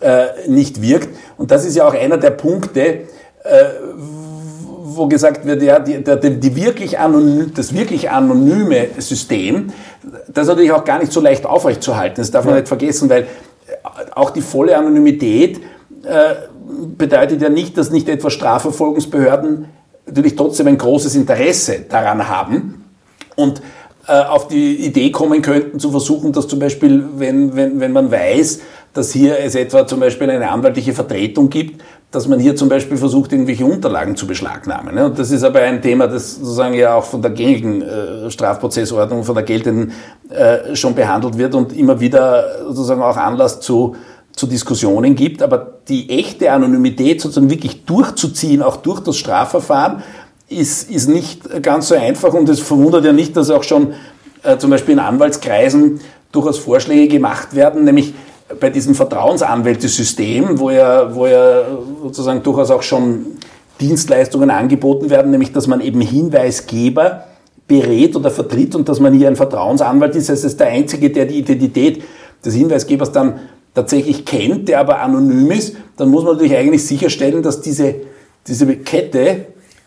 äh, 0.00 0.48
nicht 0.48 0.80
wirkt. 0.80 1.10
Und 1.36 1.50
das 1.50 1.66
ist 1.66 1.76
ja 1.76 1.86
auch 1.86 1.94
einer 1.94 2.16
der 2.16 2.30
Punkte, 2.30 2.80
äh, 2.80 3.04
wo 4.84 5.06
gesagt 5.06 5.44
wird, 5.44 5.62
ja, 5.62 5.78
die, 5.78 6.02
die, 6.02 6.40
die 6.40 6.56
wirklich 6.56 6.98
anonym, 6.98 7.52
das 7.54 7.74
wirklich 7.74 8.10
anonyme 8.10 8.88
System, 8.98 9.66
das 10.28 10.44
ist 10.44 10.48
natürlich 10.48 10.72
auch 10.72 10.84
gar 10.84 10.98
nicht 10.98 11.12
so 11.12 11.20
leicht 11.20 11.44
aufrechtzuerhalten. 11.44 12.16
Das 12.16 12.30
darf 12.30 12.46
man 12.46 12.54
ja. 12.54 12.60
nicht 12.60 12.68
vergessen, 12.68 13.10
weil 13.10 13.26
auch 14.14 14.30
die 14.30 14.40
volle 14.40 14.78
Anonymität 14.78 15.58
äh, 16.04 16.36
bedeutet 16.96 17.42
ja 17.42 17.50
nicht, 17.50 17.76
dass 17.76 17.90
nicht 17.90 18.08
etwa 18.08 18.30
Strafverfolgungsbehörden 18.30 19.66
natürlich 20.06 20.36
trotzdem 20.36 20.68
ein 20.68 20.78
großes 20.78 21.14
Interesse 21.16 21.84
daran 21.86 22.28
haben 22.28 22.75
und 23.36 23.62
äh, 24.08 24.12
auf 24.12 24.48
die 24.48 24.76
Idee 24.86 25.10
kommen 25.10 25.42
könnten, 25.42 25.80
zu 25.80 25.90
versuchen, 25.90 26.32
dass 26.32 26.48
zum 26.48 26.58
Beispiel, 26.58 27.04
wenn, 27.16 27.56
wenn, 27.56 27.80
wenn 27.80 27.92
man 27.92 28.10
weiß, 28.10 28.60
dass 28.92 29.12
hier 29.12 29.38
es 29.38 29.54
etwa 29.54 29.86
zum 29.86 30.00
Beispiel 30.00 30.30
eine 30.30 30.50
anwaltliche 30.50 30.92
Vertretung 30.92 31.50
gibt, 31.50 31.82
dass 32.10 32.28
man 32.28 32.38
hier 32.38 32.56
zum 32.56 32.68
Beispiel 32.68 32.96
versucht, 32.96 33.32
irgendwelche 33.32 33.66
Unterlagen 33.66 34.16
zu 34.16 34.26
beschlagnahmen. 34.26 34.94
Ne? 34.94 35.06
Und 35.06 35.18
das 35.18 35.30
ist 35.30 35.42
aber 35.42 35.60
ein 35.60 35.82
Thema, 35.82 36.06
das 36.06 36.36
sozusagen 36.36 36.74
ja 36.74 36.94
auch 36.94 37.04
von 37.04 37.20
der 37.20 37.32
gängigen 37.32 37.82
äh, 37.82 38.30
Strafprozessordnung, 38.30 39.24
von 39.24 39.34
der 39.34 39.44
geltenden 39.44 39.92
äh, 40.30 40.74
schon 40.74 40.94
behandelt 40.94 41.36
wird 41.36 41.54
und 41.54 41.76
immer 41.76 42.00
wieder 42.00 42.64
sozusagen 42.68 43.02
auch 43.02 43.16
Anlass 43.16 43.60
zu, 43.60 43.96
zu 44.32 44.46
Diskussionen 44.46 45.14
gibt. 45.14 45.42
Aber 45.42 45.80
die 45.88 46.08
echte 46.08 46.52
Anonymität 46.52 47.20
sozusagen 47.20 47.50
wirklich 47.50 47.84
durchzuziehen, 47.84 48.62
auch 48.62 48.76
durch 48.76 49.00
das 49.00 49.16
Strafverfahren, 49.16 50.02
ist, 50.48 50.90
ist 50.90 51.08
nicht 51.08 51.62
ganz 51.62 51.88
so 51.88 51.94
einfach 51.94 52.32
und 52.32 52.48
es 52.48 52.60
verwundert 52.60 53.04
ja 53.04 53.12
nicht, 53.12 53.36
dass 53.36 53.50
auch 53.50 53.64
schon 53.64 53.94
äh, 54.42 54.58
zum 54.58 54.70
Beispiel 54.70 54.94
in 54.94 55.00
Anwaltskreisen 55.00 56.00
durchaus 56.32 56.58
Vorschläge 56.58 57.08
gemacht 57.08 57.54
werden, 57.54 57.84
nämlich 57.84 58.14
bei 58.60 58.70
diesem 58.70 58.94
Vertrauensanwältesystem, 58.94 60.58
wo 60.58 60.70
ja, 60.70 61.14
wo 61.14 61.26
ja 61.26 61.64
sozusagen 62.02 62.42
durchaus 62.42 62.70
auch 62.70 62.82
schon 62.82 63.26
Dienstleistungen 63.80 64.50
angeboten 64.50 65.10
werden, 65.10 65.32
nämlich 65.32 65.52
dass 65.52 65.66
man 65.66 65.80
eben 65.80 66.00
Hinweisgeber 66.00 67.24
berät 67.66 68.14
oder 68.14 68.30
vertritt 68.30 68.76
und 68.76 68.88
dass 68.88 69.00
man 69.00 69.12
hier 69.12 69.26
ein 69.28 69.36
Vertrauensanwalt 69.36 70.14
ist. 70.14 70.28
Das 70.28 70.44
ist 70.44 70.60
der 70.60 70.68
Einzige, 70.68 71.10
der 71.10 71.26
die 71.26 71.38
Identität 71.38 72.02
des 72.44 72.54
Hinweisgebers 72.54 73.10
dann 73.10 73.40
tatsächlich 73.74 74.24
kennt, 74.24 74.68
der 74.68 74.78
aber 74.80 75.00
anonym 75.00 75.50
ist. 75.50 75.76
Dann 75.96 76.08
muss 76.08 76.22
man 76.22 76.34
natürlich 76.34 76.56
eigentlich 76.56 76.86
sicherstellen, 76.86 77.42
dass 77.42 77.60
diese, 77.60 77.96
diese 78.46 78.66
Kette 78.76 79.46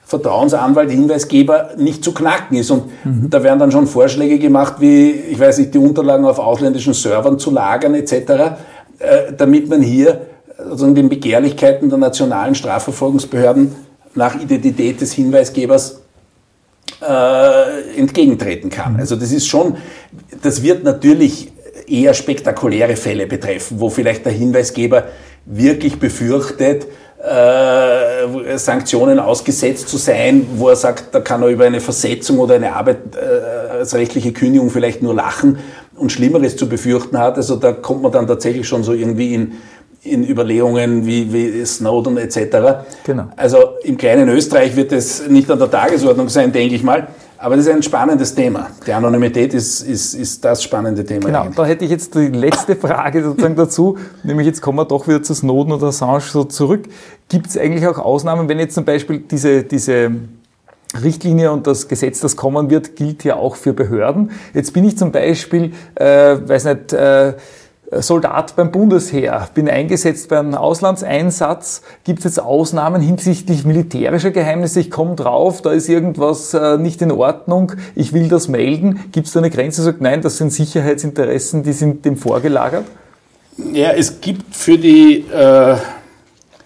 Vertrauensanwalt, 0.10 0.90
Hinweisgeber 0.90 1.70
nicht 1.78 2.04
zu 2.04 2.16
knacken 2.16 2.58
ist. 2.58 2.72
Und 2.72 2.86
mhm. 3.06 3.30
da 3.30 3.44
werden 3.44 3.60
dann 3.60 3.72
schon 3.72 3.86
Vorschläge 3.86 4.40
gemacht, 4.40 4.78
wie, 4.80 5.12
ich 5.12 5.40
weiß 5.40 5.60
nicht, 5.60 5.76
die 5.76 5.78
Unterlagen 5.78 6.26
auf 6.26 6.40
ausländischen 6.40 6.96
Servern 6.96 7.38
zu 7.38 7.52
lagern 7.52 7.94
etc., 7.94 8.14
äh, 8.18 9.34
damit 9.38 9.70
man 9.70 9.84
hier 9.84 10.22
also 10.58 10.92
den 10.92 11.10
Begehrlichkeiten 11.10 11.90
der 11.90 12.00
nationalen 12.00 12.56
Strafverfolgungsbehörden 12.56 13.76
nach 14.16 14.34
Identität 14.42 15.00
des 15.00 15.14
Hinweisgebers 15.14 16.02
äh, 17.08 17.96
entgegentreten 17.96 18.72
kann. 18.72 18.96
Also 18.96 19.16
das 19.16 19.32
ist 19.32 19.48
schon, 19.48 19.78
das 20.42 20.64
wird 20.64 20.84
natürlich 20.84 21.52
eher 21.88 22.16
spektakuläre 22.16 22.96
Fälle 22.96 23.28
betreffen, 23.28 23.80
wo 23.80 23.92
vielleicht 23.92 24.26
der 24.26 24.34
Hinweisgeber 24.34 25.04
wirklich 25.46 26.00
befürchtet, 26.00 26.88
äh, 27.22 28.58
Sanktionen 28.58 29.20
ausgesetzt 29.20 29.90
zu 29.90 29.98
sein, 29.98 30.48
wo 30.56 30.70
er 30.70 30.76
sagt, 30.76 31.14
da 31.14 31.20
kann 31.20 31.42
er 31.42 31.50
über 31.50 31.66
eine 31.66 31.82
Versetzung 31.82 32.40
oder 32.40 32.56
eine 32.56 32.74
arbeitsrechtliche 32.74 34.32
Kündigung 34.32 34.70
vielleicht 34.70 35.04
nur 35.04 35.14
lachen 35.14 35.60
und 35.96 36.12
Schlimmeres 36.12 36.56
zu 36.56 36.70
befürchten 36.70 37.18
hat. 37.18 37.36
Also 37.36 37.58
da 37.58 37.74
kommt 37.74 38.02
man 38.04 38.12
dann 38.12 38.26
tatsächlich 38.26 38.68
schon 38.68 38.84
so 38.84 38.94
irgendwie 38.94 39.34
in, 39.34 39.54
in 40.04 40.28
Überlegungen 40.28 41.06
wie, 41.06 41.34
wie 41.34 41.66
Snowden 41.66 42.18
etc. 42.18 42.86
Genau. 43.04 43.28
Also 43.36 43.76
im 43.84 43.98
kleinen 43.98 44.30
Österreich 44.30 44.76
wird 44.78 44.94
es 44.94 45.28
nicht 45.28 45.52
an 45.52 45.60
der 45.60 45.70
Tagesordnung 45.70 46.30
sein, 46.30 46.54
denke 46.54 46.76
ich 46.76 46.84
mal. 46.84 47.08
Aber 47.42 47.56
das 47.56 47.68
ist 47.68 47.72
ein 47.72 47.82
spannendes 47.82 48.36
Thema. 48.36 48.68
Die 48.86 48.92
Anonymität 48.92 49.54
ist, 49.54 49.82
ist, 49.82 50.14
ist 50.14 50.44
das 50.44 50.62
spannende 50.62 51.06
Thema. 51.06 51.28
Genau, 51.28 51.42
eigentlich. 51.44 51.56
da 51.56 51.66
hätte 51.66 51.86
ich 51.86 51.92
jetzt 51.92 52.14
die 52.14 52.28
letzte 52.28 52.76
Frage 52.76 53.24
sozusagen 53.24 53.56
dazu, 53.56 53.98
nämlich 54.24 54.46
jetzt 54.46 54.62
kommen 54.62 54.78
wir 54.78 54.84
doch 54.84 55.08
wieder 55.08 55.24
zu 55.24 55.34
Snowden 55.34 55.72
oder 55.72 55.88
Assange 55.88 56.20
so 56.20 56.44
zurück. 56.44 56.90
Gibt 57.30 57.48
es 57.48 57.58
eigentlich 57.58 57.88
auch 57.88 57.98
Ausnahmen, 57.98 58.50
wenn 58.50 58.60
jetzt 58.60 58.76
zum 58.76 58.84
Beispiel 58.84 59.20
diese, 59.20 59.64
diese 59.64 60.12
Richtlinie 61.02 61.54
und 61.54 61.66
das 61.66 61.88
Gesetz, 61.88 62.20
das 62.20 62.36
kommen 62.36 62.70
wird, 62.70 62.98
gilt 62.98 63.24
ja 63.24 63.38
auch 63.38 63.56
für 63.56 63.72
Behörden. 63.72 64.32
Jetzt 64.54 64.74
bin 64.74 64.84
ich 64.84 64.98
zum 64.98 65.14
Beispiel, 65.14 65.72
äh, 65.96 66.36
weiß 66.46 66.66
nicht, 66.66 66.92
äh, 66.92 67.36
Soldat 67.92 68.56
beim 68.56 68.72
Bundesheer, 68.72 69.48
bin 69.56 69.68
eingesetzt 69.68 70.30
beim 70.30 70.54
Auslandseinsatz. 70.54 71.82
Gibt 72.04 72.20
es 72.20 72.26
jetzt 72.26 72.40
Ausnahmen 72.40 73.02
hinsichtlich 73.02 73.66
militärischer 73.66 74.30
Geheimnisse? 74.30 74.80
Ich 74.80 74.92
komme 74.92 75.16
drauf, 75.16 75.64
da 75.64 75.72
ist 75.72 75.90
irgendwas 75.90 76.54
äh, 76.54 76.78
nicht 76.78 77.02
in 77.02 77.12
Ordnung, 77.12 77.72
ich 77.96 78.14
will 78.14 78.28
das 78.28 78.48
melden. 78.48 79.00
Gibt 79.12 79.28
es 79.28 79.34
da 79.34 79.40
eine 79.40 79.50
Grenze, 79.50 79.82
sagt 79.82 80.02
nein, 80.02 80.22
das 80.22 80.38
sind 80.38 80.54
Sicherheitsinteressen, 80.54 81.64
die 81.64 81.74
sind 81.74 82.06
dem 82.06 82.16
vorgelagert? 82.16 82.86
Ja, 83.74 83.92
es 83.92 84.22
gibt 84.22 84.56
für 84.56 84.78
die... 84.78 85.26
Äh 85.32 85.78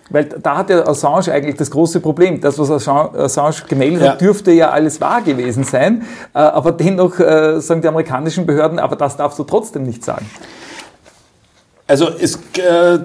weil 0.09 0.25
da 0.25 0.57
hat 0.57 0.69
ja 0.69 0.85
Assange 0.85 1.31
eigentlich 1.31 1.55
das 1.55 1.71
große 1.71 1.99
Problem. 1.99 2.39
Das, 2.39 2.59
was 2.59 2.69
Assange 2.69 3.53
gemeldet 3.67 4.03
ja. 4.03 4.11
hat, 4.11 4.21
dürfte 4.21 4.51
ja 4.51 4.69
alles 4.69 5.01
wahr 5.01 5.23
gewesen 5.23 5.63
sein. 5.63 6.03
Äh, 6.35 6.39
aber 6.39 6.71
dennoch 6.71 7.19
äh, 7.19 7.59
sagen 7.59 7.81
die 7.81 7.87
amerikanischen 7.87 8.45
Behörden, 8.45 8.77
aber 8.77 8.95
das 8.95 9.17
darfst 9.17 9.39
du 9.39 9.43
trotzdem 9.43 9.83
nicht 9.83 10.05
sagen. 10.05 10.29
Also 11.93 12.09
es, 12.19 12.39
äh, 12.57 12.97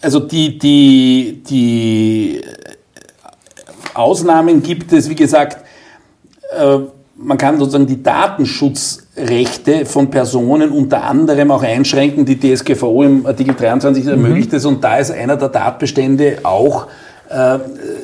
also 0.00 0.18
die, 0.18 0.58
die, 0.58 1.40
die 1.48 2.42
Ausnahmen 3.94 4.60
gibt 4.60 4.92
es, 4.92 5.08
wie 5.08 5.14
gesagt, 5.14 5.58
äh, 6.58 6.78
man 7.14 7.38
kann 7.38 7.60
sozusagen 7.60 7.86
die 7.86 8.02
Datenschutzrechte 8.02 9.86
von 9.86 10.10
Personen 10.10 10.72
unter 10.72 11.04
anderem 11.04 11.52
auch 11.52 11.62
einschränken. 11.62 12.24
Die 12.24 12.40
DSGVO 12.40 13.04
im 13.04 13.24
Artikel 13.24 13.54
23 13.54 14.04
ermöglicht 14.06 14.50
mhm. 14.50 14.56
es 14.56 14.64
und 14.64 14.82
da 14.82 14.96
ist 14.98 15.12
einer 15.12 15.36
der 15.36 15.52
Tatbestände 15.52 16.38
auch 16.42 16.88
äh, 17.28 17.58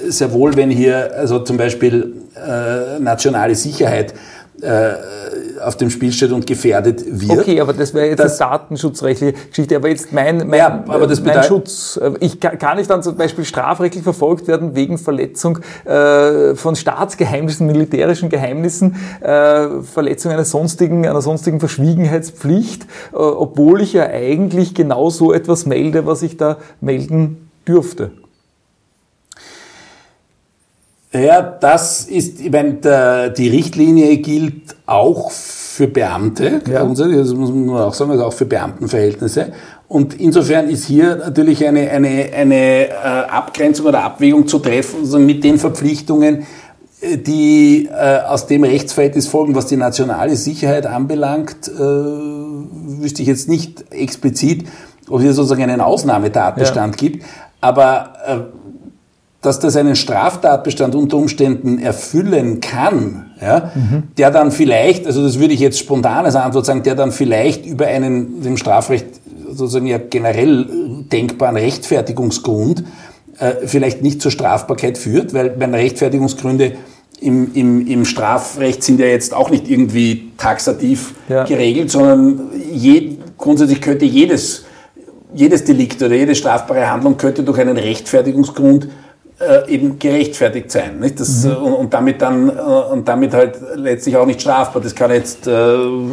sehr 0.07 0.32
wohl, 0.32 0.55
wenn 0.55 0.70
hier 0.70 1.11
also 1.16 1.40
zum 1.40 1.57
Beispiel 1.57 2.14
äh, 2.36 3.01
nationale 3.01 3.57
Sicherheit 3.57 4.14
äh, 4.62 4.92
auf 5.69 5.77
dem 5.77 5.91
Spiel 5.91 6.12
steht 6.12 6.33
und 6.33 6.47
gefährdet 6.47 7.05
wird. 7.07 7.41
Okay, 7.41 7.61
aber 7.61 7.75
das 7.75 7.93
wäre 7.93 8.09
jetzt 8.09 8.21
das, 8.21 8.41
eine 8.41 8.51
datenschutzrechtliche 8.51 9.35
Geschichte. 9.51 9.77
Aber 9.77 9.89
jetzt 9.89 10.12
mein, 10.12 10.39
mein, 10.49 10.59
ja, 10.59 10.85
aber 10.89 11.07
das 11.07 11.23
mein 11.23 11.43
Schutz. 11.45 11.99
Äh, 12.03 12.12
ich 12.21 12.41
kann, 12.41 12.59
kann 12.59 12.79
ich 12.79 12.87
dann 12.87 13.03
zum 13.03 13.16
Beispiel 13.16 13.45
strafrechtlich 13.45 14.03
verfolgt 14.03 14.49
werden 14.49 14.75
wegen 14.75 14.97
Verletzung 14.97 15.59
äh, 15.85 16.55
von 16.55 16.75
Staatsgeheimnissen, 16.75 17.66
militärischen 17.66 18.31
Geheimnissen, 18.31 18.97
äh, 19.21 19.83
Verletzung 19.83 20.33
einer 20.33 20.47
sonstigen, 20.47 21.07
einer 21.07 21.21
sonstigen 21.21 21.61
Verschwiegenheitspflicht, 21.61 22.85
äh, 23.12 23.16
obwohl 23.16 23.83
ich 23.83 23.93
ja 23.93 24.07
eigentlich 24.07 24.75
genau 24.75 25.11
so 25.11 25.35
etwas 25.35 25.66
melde, 25.66 26.07
was 26.07 26.23
ich 26.23 26.39
da 26.39 26.57
melden 26.81 27.51
dürfte. 27.66 28.11
Ja, 31.12 31.40
das 31.40 32.04
ist, 32.04 32.40
ich 32.40 32.50
meine, 32.50 33.32
die 33.36 33.48
Richtlinie 33.48 34.18
gilt 34.18 34.76
auch 34.84 35.30
für 35.30 35.86
Beamte, 35.86 36.61
ja. 36.68 36.84
das 36.84 37.34
muss 37.34 37.50
man 37.50 37.70
auch 37.70 37.94
sagen, 37.94 38.11
also 38.11 38.24
auch 38.24 38.32
für 38.32 38.44
Beamtenverhältnisse. 38.44 39.52
Und 39.86 40.20
insofern 40.20 40.68
ist 40.68 40.84
hier 40.84 41.16
natürlich 41.16 41.66
eine, 41.66 41.88
eine, 41.90 42.30
eine 42.34 42.88
äh, 42.88 42.92
Abgrenzung 42.92 43.86
oder 43.86 44.02
Abwägung 44.02 44.46
zu 44.46 44.59
treffen 44.59 45.00
also 45.00 45.18
mit 45.18 45.44
den 45.44 45.59
Verpflichtungen, 45.59 46.46
äh, 47.00 47.16
die 47.16 47.88
äh, 47.90 48.18
aus 48.26 48.46
dem 48.46 48.64
Rechtsverhältnis 48.64 49.28
folgen, 49.28 49.54
was 49.54 49.66
die 49.66 49.76
nationale 49.76 50.36
Sicherheit 50.36 50.84
anbelangt, 50.84 51.68
äh, 51.68 51.80
wüsste 51.80 53.22
ich 53.22 53.28
jetzt 53.28 53.48
nicht 53.48 53.84
explizit, 53.92 54.66
ob 55.09 55.18
es 55.18 55.22
hier 55.22 55.32
sozusagen 55.32 55.62
einen 55.62 55.80
Ausnahmetatbestand 55.80 57.00
ja. 57.00 57.09
gibt. 57.09 57.24
Aber 57.61 58.12
äh, 58.26 58.38
dass 59.41 59.61
das 59.61 59.76
einen 59.76 59.95
Straftatbestand 59.95 60.95
unter 60.95 61.16
Umständen 61.16 61.78
erfüllen 61.78 62.61
kann, 62.61 63.30
ja, 63.41 63.70
mhm. 63.74 64.05
der 64.16 64.30
dann 64.30 64.51
vielleicht, 64.51 65.07
also 65.07 65.22
das 65.22 65.39
würde 65.39 65.55
ich 65.55 65.61
jetzt 65.61 65.78
spontan 65.78 66.24
als 66.24 66.34
Antwort 66.34 66.66
sagen, 66.66 66.82
der 66.82 66.97
dann 66.97 67.12
vielleicht 67.12 67.64
über 67.64 67.86
einen 67.86 68.43
dem 68.43 68.57
Strafrecht 68.57 69.07
sozusagen 69.51 69.86
ja 69.86 69.99
generell 69.99 70.66
denkbaren 71.12 71.57
Rechtfertigungsgrund 71.57 72.84
äh, 73.39 73.66
vielleicht 73.66 74.03
nicht 74.03 74.20
zur 74.20 74.32
Strafbarkeit 74.32 74.99
führt, 74.99 75.32
weil 75.34 75.57
meine 75.57 75.76
Rechtfertigungsgründe 75.76 76.72
im, 77.20 77.55
im, 77.55 77.86
im 77.86 78.05
Strafrecht 78.05 78.82
sind 78.82 79.01
ja 79.01 79.07
jetzt 79.07 79.34
auch 79.34 79.51
nicht 79.51 79.68
irgendwie 79.68 80.32
taxativ 80.36 81.14
ja. 81.28 81.45
geregelt, 81.45 81.91
sondern 81.91 82.51
je, 82.72 83.18
grundsätzlich 83.36 83.80
könnte 83.80 84.05
jedes, 84.05 84.64
jedes 85.34 85.64
Delikt 85.64 86.03
oder 86.03 86.14
jede 86.14 86.34
strafbare 86.34 86.91
Handlung 86.91 87.16
könnte 87.16 87.43
durch 87.43 87.59
einen 87.59 87.76
Rechtfertigungsgrund 87.76 88.89
äh, 89.41 89.72
eben 89.72 89.99
gerechtfertigt 89.99 90.70
sein. 90.70 90.99
Nicht? 90.99 91.20
Das, 91.20 91.45
mhm. 91.45 91.57
und, 91.57 91.72
und, 91.74 91.95
damit 91.95 92.22
dann 92.22 92.49
äh, 92.49 92.53
und 92.53 93.07
damit 93.07 93.34
halt 93.34 93.59
letztlich 93.74 94.16
auch 94.16 94.26
nicht 94.26 94.41
strafbar. 94.41 94.82
Das 94.82 94.95
kann 94.95 95.11
jetzt, 95.11 95.47
äh, 95.47 95.51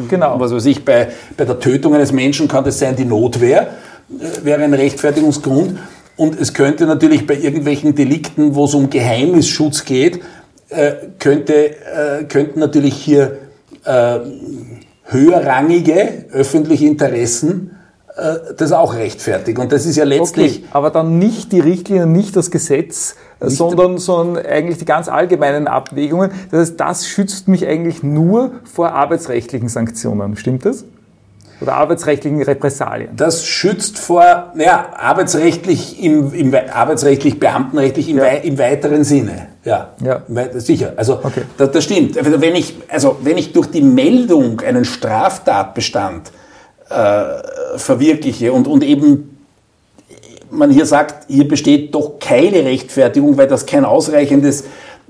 genau. 0.09 0.39
was 0.39 0.51
weiß 0.53 0.65
ich, 0.65 0.85
bei, 0.85 1.09
bei 1.35 1.45
der 1.45 1.59
Tötung 1.59 1.95
eines 1.95 2.11
Menschen 2.11 2.47
kann 2.47 2.63
das 2.63 2.79
sein, 2.79 2.95
die 2.95 3.05
Notwehr 3.05 3.61
äh, 4.09 4.45
wäre 4.45 4.63
ein 4.63 4.73
Rechtfertigungsgrund. 4.73 5.77
Und 6.17 6.39
es 6.39 6.53
könnte 6.53 6.85
natürlich 6.85 7.27
bei 7.27 7.35
irgendwelchen 7.35 7.95
Delikten, 7.95 8.55
wo 8.55 8.65
es 8.65 8.73
um 8.73 8.89
Geheimnisschutz 8.89 9.83
geht, 9.83 10.21
äh, 10.69 10.93
könnte, 11.19 11.71
äh, 11.71 12.23
könnten 12.29 12.59
natürlich 12.59 12.95
hier 12.95 13.37
äh, 13.83 14.19
höherrangige 15.03 16.25
öffentliche 16.31 16.85
Interessen 16.85 17.71
äh, 17.71 17.74
das 18.57 18.71
auch 18.71 18.93
rechtfertigt. 18.93 19.59
Und 19.59 19.71
das 19.71 19.85
ist 19.85 19.97
ja 19.97 20.05
letztlich. 20.05 20.59
Okay, 20.59 20.67
aber 20.71 20.89
dann 20.89 21.19
nicht 21.19 21.51
die 21.51 21.59
Richtlinie, 21.59 22.05
nicht 22.05 22.35
das 22.35 22.49
Gesetz, 22.49 23.15
äh, 23.39 23.45
nicht 23.45 23.57
sondern, 23.57 23.97
sondern 23.97 24.45
eigentlich 24.45 24.77
die 24.77 24.85
ganz 24.85 25.09
allgemeinen 25.09 25.67
Abwägungen. 25.67 26.31
Das 26.49 26.61
heißt, 26.61 26.79
das 26.79 27.07
schützt 27.07 27.47
mich 27.47 27.67
eigentlich 27.67 28.03
nur 28.03 28.51
vor 28.63 28.93
arbeitsrechtlichen 28.93 29.67
Sanktionen. 29.67 30.37
Stimmt 30.37 30.65
das? 30.65 30.85
Oder 31.61 31.73
arbeitsrechtlichen 31.73 32.41
Repressalien? 32.41 33.15
Das 33.15 33.45
schützt 33.45 33.97
vor, 33.97 34.51
naja, 34.55 34.87
arbeitsrechtlich, 34.97 36.03
im, 36.03 36.33
im 36.33 36.53
arbeitsrechtlich, 36.53 37.39
beamtenrechtlich 37.39 38.09
im, 38.09 38.17
ja. 38.17 38.23
wei 38.23 38.37
im 38.37 38.57
weiteren 38.57 39.03
Sinne. 39.05 39.47
Ja, 39.63 39.89
ja. 40.03 40.21
sicher. 40.53 40.93
Also 40.97 41.19
okay. 41.23 41.43
das, 41.57 41.71
das 41.71 41.83
stimmt. 41.83 42.17
Also 42.17 42.41
wenn 42.41 42.55
ich, 42.55 42.75
also 42.89 43.17
wenn 43.23 43.37
ich 43.37 43.53
durch 43.53 43.67
die 43.67 43.81
Meldung 43.81 44.61
einen 44.61 44.85
Straftatbestand 44.85 46.31
äh, 46.89 47.77
verwirkliche 47.77 48.51
und, 48.53 48.67
und 48.67 48.83
eben 48.83 49.35
man 50.51 50.71
hier 50.71 50.85
sagt, 50.85 51.27
hier 51.27 51.47
besteht 51.47 51.93
doch 51.93 52.19
keine 52.19 52.63
Rechtfertigung, 52.63 53.37
weil 53.37 53.47
das 53.47 53.65
kein 53.65 53.85
ausreichendes 53.85 54.65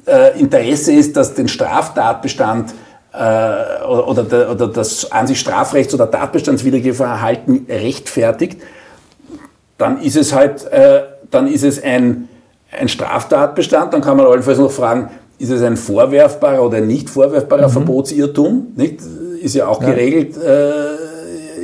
äh, 0.06 0.40
Interesse 0.40 0.94
ist, 0.94 1.16
dass 1.18 1.34
den 1.34 1.48
Straftatbestand 1.48 2.74
äh, 3.14 3.18
oder, 3.18 4.08
oder, 4.08 4.52
oder 4.52 4.68
das 4.68 5.12
an 5.12 5.28
sich 5.28 5.40
Strafrechts- 5.40 5.94
oder 5.94 6.10
tatbestandswidrige 6.10 6.94
Verhalten 6.94 7.66
rechtfertigt, 7.70 8.62
dann 9.78 10.02
ist 10.02 10.16
es 10.16 10.34
halt, 10.34 10.66
äh, 10.72 11.04
dann 11.32 11.48
ist 11.48 11.64
es 11.64 11.82
ein, 11.84 12.30
ein 12.72 12.90
Straftatbestand, 12.90 13.94
dann 13.94 14.02
kann 14.02 14.18
man 14.18 14.26
allenfalls 14.26 14.60
noch 14.60 14.72
fragen, 14.72 15.10
ist 15.38 15.50
es 15.50 15.62
ein 15.62 15.76
vorwerfbarer 15.76 16.64
oder 16.64 16.78
ein 16.78 16.88
nicht 16.88 17.10
vorwerfbarer 17.10 17.68
mhm. 17.68 17.74
Verbotsirrtum? 17.74 18.68
Nicht? 18.76 19.00
Ist 19.42 19.56
ja 19.56 19.68
auch 19.68 19.82
ja. 19.82 19.90
geregelt 19.90 20.38
äh, 20.38 21.15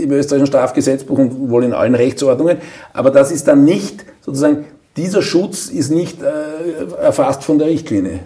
im 0.02 0.12
österreichischen 0.12 0.48
Strafgesetzbuch 0.48 1.18
und 1.18 1.50
wohl 1.50 1.64
in 1.64 1.74
allen 1.74 1.96
Rechtsordnungen. 1.96 2.58
Aber 2.94 3.12
das 3.12 3.32
ist 3.32 3.48
dann 3.48 3.64
nicht, 3.64 4.06
sozusagen, 4.22 4.66
dieser 4.98 5.22
Schutz 5.22 5.68
ist 5.68 5.90
nicht 5.90 6.22
äh, 6.22 7.02
erfasst 7.02 7.44
von 7.44 7.58
der 7.58 7.68
Richtlinie. 7.68 8.20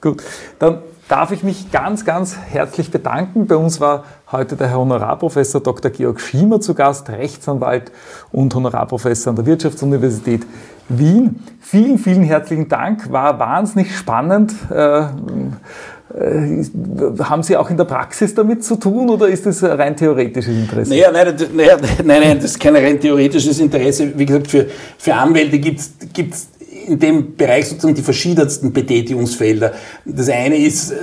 Gut, 0.00 0.22
dann 0.58 0.78
darf 1.08 1.32
ich 1.32 1.42
mich 1.42 1.70
ganz, 1.70 2.04
ganz 2.04 2.36
herzlich 2.36 2.90
bedanken. 2.90 3.46
Bei 3.46 3.56
uns 3.56 3.80
war 3.80 4.04
heute 4.30 4.56
der 4.56 4.68
Herr 4.68 4.78
Honorarprofessor 4.78 5.60
Dr. 5.60 5.90
Georg 5.90 6.20
Schiemer 6.20 6.60
zu 6.60 6.74
Gast, 6.74 7.08
Rechtsanwalt 7.08 7.92
und 8.32 8.54
Honorarprofessor 8.54 9.30
an 9.30 9.36
der 9.36 9.46
Wirtschaftsuniversität 9.46 10.46
Wien. 10.88 11.42
Vielen, 11.60 11.98
vielen 11.98 12.22
herzlichen 12.22 12.68
Dank. 12.68 13.10
War 13.10 13.38
wahnsinnig 13.38 13.96
spannend. 13.96 14.54
Äh, 14.70 15.06
haben 16.08 17.42
Sie 17.42 17.56
auch 17.56 17.68
in 17.68 17.76
der 17.76 17.84
Praxis 17.84 18.32
damit 18.34 18.64
zu 18.64 18.76
tun 18.76 19.10
oder 19.10 19.26
ist 19.26 19.44
das 19.44 19.62
rein 19.62 19.96
theoretisches 19.96 20.54
Interesse? 20.54 20.90
Naja, 20.90 21.10
nein, 21.10 21.34
naja, 21.54 21.76
nein, 22.04 22.20
nein, 22.22 22.36
das 22.36 22.52
ist 22.52 22.60
kein 22.60 22.76
rein 22.76 23.00
theoretisches 23.00 23.58
Interesse. 23.58 24.12
Wie 24.16 24.24
gesagt, 24.24 24.48
für, 24.48 24.66
für 24.98 25.14
Anwälte 25.14 25.58
gibt 25.58 25.80
es 25.80 26.48
in 26.86 26.98
dem 26.98 27.36
Bereich 27.36 27.68
sozusagen 27.68 27.94
die 27.94 28.02
verschiedensten 28.02 28.72
Betätigungsfelder. 28.72 29.72
Das 30.04 30.28
eine 30.28 30.56
ist, 30.56 30.92
äh, 30.92 30.96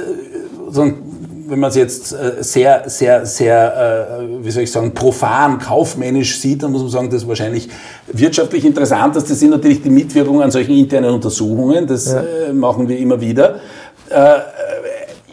wenn 1.48 1.60
man 1.60 1.70
es 1.70 1.76
jetzt 1.76 2.14
äh, 2.14 2.42
sehr, 2.42 2.84
sehr, 2.88 3.26
sehr, 3.26 4.18
äh, 4.22 4.46
wie 4.46 4.52
soll 4.52 4.64
ich 4.64 4.72
sagen, 4.72 4.94
profan, 4.94 5.60
kaufmännisch 5.60 6.40
sieht, 6.40 6.64
dann 6.64 6.72
muss 6.72 6.82
man 6.82 6.92
sagen, 6.92 7.10
das 7.10 7.24
ist 7.24 7.28
wahrscheinlich 7.28 7.70
wirtschaftlich 8.12 8.66
interessant. 8.66 9.16
Das 9.16 9.28
sind 9.28 9.50
natürlich 9.50 9.82
die 9.82 9.90
Mitwirkungen 9.90 10.42
an 10.42 10.52
solchen 10.52 10.76
internen 10.76 11.12
Untersuchungen. 11.12 11.86
Das 11.88 12.12
ja. 12.12 12.54
machen 12.54 12.88
wir 12.88 12.98
immer 12.98 13.20
wieder. 13.20 13.60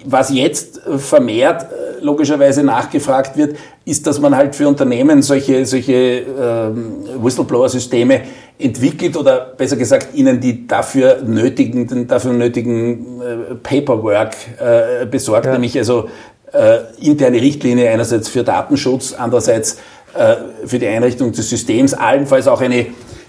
Was 0.04 0.30
jetzt 0.30 0.80
vermehrt 0.98 1.66
logischerweise 2.00 2.62
nachgefragt 2.62 3.36
wird, 3.36 3.56
ist, 3.84 4.06
dass 4.06 4.20
man 4.20 4.36
halt 4.36 4.54
für 4.54 4.68
Unternehmen 4.68 5.22
solche, 5.22 5.64
solche 5.66 5.92
ähm, 5.92 7.04
Whistleblower-Systeme 7.20 8.22
entwickelt 8.58 9.16
oder 9.16 9.52
besser 9.56 9.76
gesagt 9.76 10.14
ihnen 10.14 10.40
die 10.40 10.66
dafür 10.66 11.22
nötigen, 11.22 11.86
den 11.86 12.06
dafür 12.06 12.32
nötigen 12.32 13.20
äh, 13.20 13.54
Paperwork 13.56 14.34
äh, 14.58 15.06
besorgt, 15.06 15.46
ja. 15.46 15.52
nämlich 15.52 15.76
also 15.78 16.08
äh, 16.52 16.78
interne 17.00 17.40
Richtlinie 17.40 17.90
einerseits 17.90 18.28
für 18.28 18.42
Datenschutz, 18.42 19.14
andererseits 19.16 19.78
äh, 20.14 20.36
für 20.66 20.78
die 20.78 20.86
Einrichtung 20.86 21.32
des 21.32 21.48
Systems, 21.48 21.94
allenfalls 21.94 22.48
auch 22.48 22.60
eine, 22.60 22.86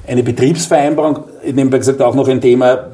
eine 0.08 0.24
Betriebsvereinbarung, 0.24 1.24
nebenbei 1.46 1.78
gesagt 1.78 2.02
auch 2.02 2.16
noch 2.16 2.28
ein 2.28 2.42
Thema, 2.42 2.88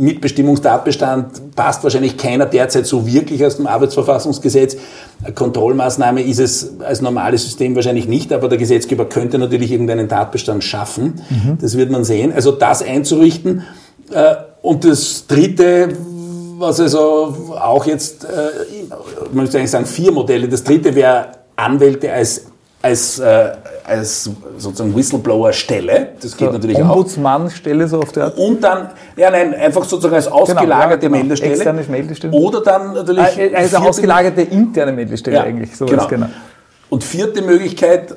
Mitbestimmungstatbestand 0.00 1.54
passt 1.54 1.84
wahrscheinlich 1.84 2.16
keiner 2.16 2.46
derzeit 2.46 2.86
so 2.86 3.06
wirklich 3.06 3.44
aus 3.44 3.56
dem 3.56 3.66
Arbeitsverfassungsgesetz. 3.66 4.76
Eine 5.22 5.34
Kontrollmaßnahme 5.34 6.22
ist 6.22 6.40
es 6.40 6.80
als 6.80 7.00
normales 7.00 7.44
System 7.44 7.74
wahrscheinlich 7.76 8.08
nicht, 8.08 8.32
aber 8.32 8.48
der 8.48 8.58
Gesetzgeber 8.58 9.04
könnte 9.04 9.38
natürlich 9.38 9.70
irgendeinen 9.70 10.08
Tatbestand 10.08 10.64
schaffen. 10.64 11.20
Mhm. 11.28 11.58
Das 11.60 11.76
wird 11.76 11.90
man 11.90 12.04
sehen. 12.04 12.32
Also 12.32 12.52
das 12.52 12.82
einzurichten. 12.82 13.64
Äh, 14.10 14.34
und 14.62 14.84
das 14.84 15.26
Dritte, 15.26 15.90
was 16.58 16.80
also 16.80 17.54
auch 17.58 17.86
jetzt, 17.86 18.26
ich 18.70 19.32
möchte 19.32 19.56
eigentlich 19.56 19.70
sagen, 19.70 19.86
vier 19.86 20.12
Modelle. 20.12 20.48
Das 20.48 20.64
Dritte 20.64 20.94
wäre 20.94 21.28
Anwälte 21.56 22.12
als 22.12 22.49
als, 22.82 23.18
äh, 23.18 23.52
als 23.84 24.30
sozusagen 24.56 24.94
Whistleblower-Stelle. 24.96 26.08
Das 26.20 26.36
geht 26.36 26.48
so, 26.48 26.52
natürlich 26.52 26.78
Ombudsmann 26.78 26.86
auch. 26.86 26.96
Ombudsmann-Stelle 26.96 27.88
so 27.88 28.00
auf 28.00 28.12
der 28.12 28.24
Art? 28.24 28.38
Und 28.38 28.64
dann, 28.64 28.90
ja 29.16 29.30
nein, 29.30 29.54
einfach 29.54 29.84
sozusagen 29.84 30.14
als 30.14 30.28
ausgelagerte 30.28 31.06
genau, 31.06 31.16
ja, 31.16 31.22
genau. 31.22 31.28
Meldestelle. 31.28 31.54
Externe 31.54 31.84
Meldestelle. 31.88 32.32
Oder 32.32 32.62
dann 32.62 32.94
natürlich... 32.94 33.38
Äh, 33.38 33.54
also 33.54 33.76
ausgelagerte 33.78 34.42
interne 34.42 34.92
Meldestelle 34.92 35.36
ja, 35.36 35.42
eigentlich. 35.42 35.76
Sowas, 35.76 35.90
genau. 35.90 36.08
genau. 36.08 36.26
Und 36.88 37.04
vierte 37.04 37.42
Möglichkeit, 37.42 38.16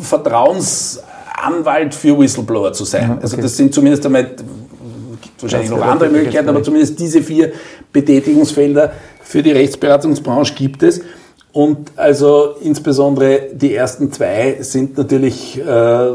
Vertrauensanwalt 0.00 1.94
für 1.94 2.18
Whistleblower 2.18 2.72
zu 2.72 2.84
sein. 2.84 3.06
Mhm, 3.06 3.12
okay. 3.12 3.22
Also 3.22 3.36
das 3.36 3.56
sind 3.56 3.72
zumindest 3.72 4.04
einmal, 4.04 4.24
gibt 4.24 5.40
wahrscheinlich 5.40 5.70
noch 5.70 5.80
andere 5.80 6.10
Möglichkeiten, 6.10 6.48
aber 6.48 6.62
zumindest 6.62 6.98
diese 6.98 7.22
vier 7.22 7.52
Betätigungsfelder 7.92 8.92
für 9.22 9.42
die 9.42 9.52
Rechtsberatungsbranche 9.52 10.54
gibt 10.54 10.82
es. 10.82 11.00
Und 11.54 11.92
also 11.94 12.56
insbesondere 12.60 13.42
die 13.52 13.74
ersten 13.74 14.10
zwei 14.10 14.56
sind 14.60 14.98
natürlich 14.98 15.56
äh, 15.60 16.06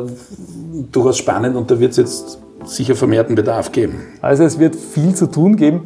durchaus 0.92 1.18
spannend 1.18 1.56
und 1.56 1.72
da 1.72 1.80
wird 1.80 1.92
es 1.92 1.98
jetzt 1.98 2.40
sicher 2.66 2.94
vermehrten 2.94 3.36
Bedarf 3.36 3.72
geben. 3.72 4.02
Also 4.22 4.44
es 4.44 4.60
wird 4.60 4.76
viel 4.76 5.16
zu 5.16 5.28
tun 5.28 5.56
geben. 5.56 5.84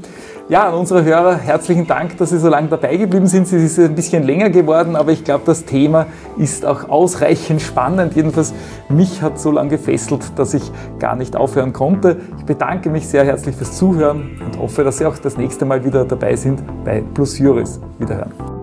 Ja, 0.49 0.67
an 0.67 0.73
unsere 0.73 1.05
Hörer 1.05 1.37
herzlichen 1.37 1.85
Dank, 1.85 2.17
dass 2.17 2.31
Sie 2.31 2.39
so 2.39 2.49
lange 2.49 2.67
dabei 2.67 2.97
geblieben 2.97 3.27
sind. 3.27 3.43
Es 3.43 3.53
ist 3.53 3.79
ein 3.79 3.93
bisschen 3.93 4.23
länger 4.23 4.49
geworden, 4.49 4.95
aber 4.95 5.11
ich 5.11 5.23
glaube, 5.23 5.43
das 5.45 5.65
Thema 5.65 6.07
ist 6.37 6.65
auch 6.65 6.89
ausreichend 6.89 7.61
spannend. 7.61 8.15
Jedenfalls 8.15 8.53
mich 8.89 9.21
hat 9.21 9.39
so 9.39 9.51
lange 9.51 9.69
gefesselt, 9.69 10.23
dass 10.35 10.55
ich 10.55 10.63
gar 10.97 11.15
nicht 11.15 11.35
aufhören 11.35 11.73
konnte. 11.73 12.17
Ich 12.39 12.45
bedanke 12.45 12.89
mich 12.89 13.07
sehr 13.07 13.23
herzlich 13.23 13.55
fürs 13.55 13.77
Zuhören 13.77 14.41
und 14.43 14.59
hoffe, 14.59 14.83
dass 14.83 14.97
Sie 14.97 15.05
auch 15.05 15.17
das 15.19 15.37
nächste 15.37 15.63
Mal 15.63 15.85
wieder 15.85 16.05
dabei 16.05 16.35
sind 16.35 16.59
bei 16.83 17.03
Plus 17.13 17.37
Juris. 17.37 17.79
Wiederhören. 17.99 18.62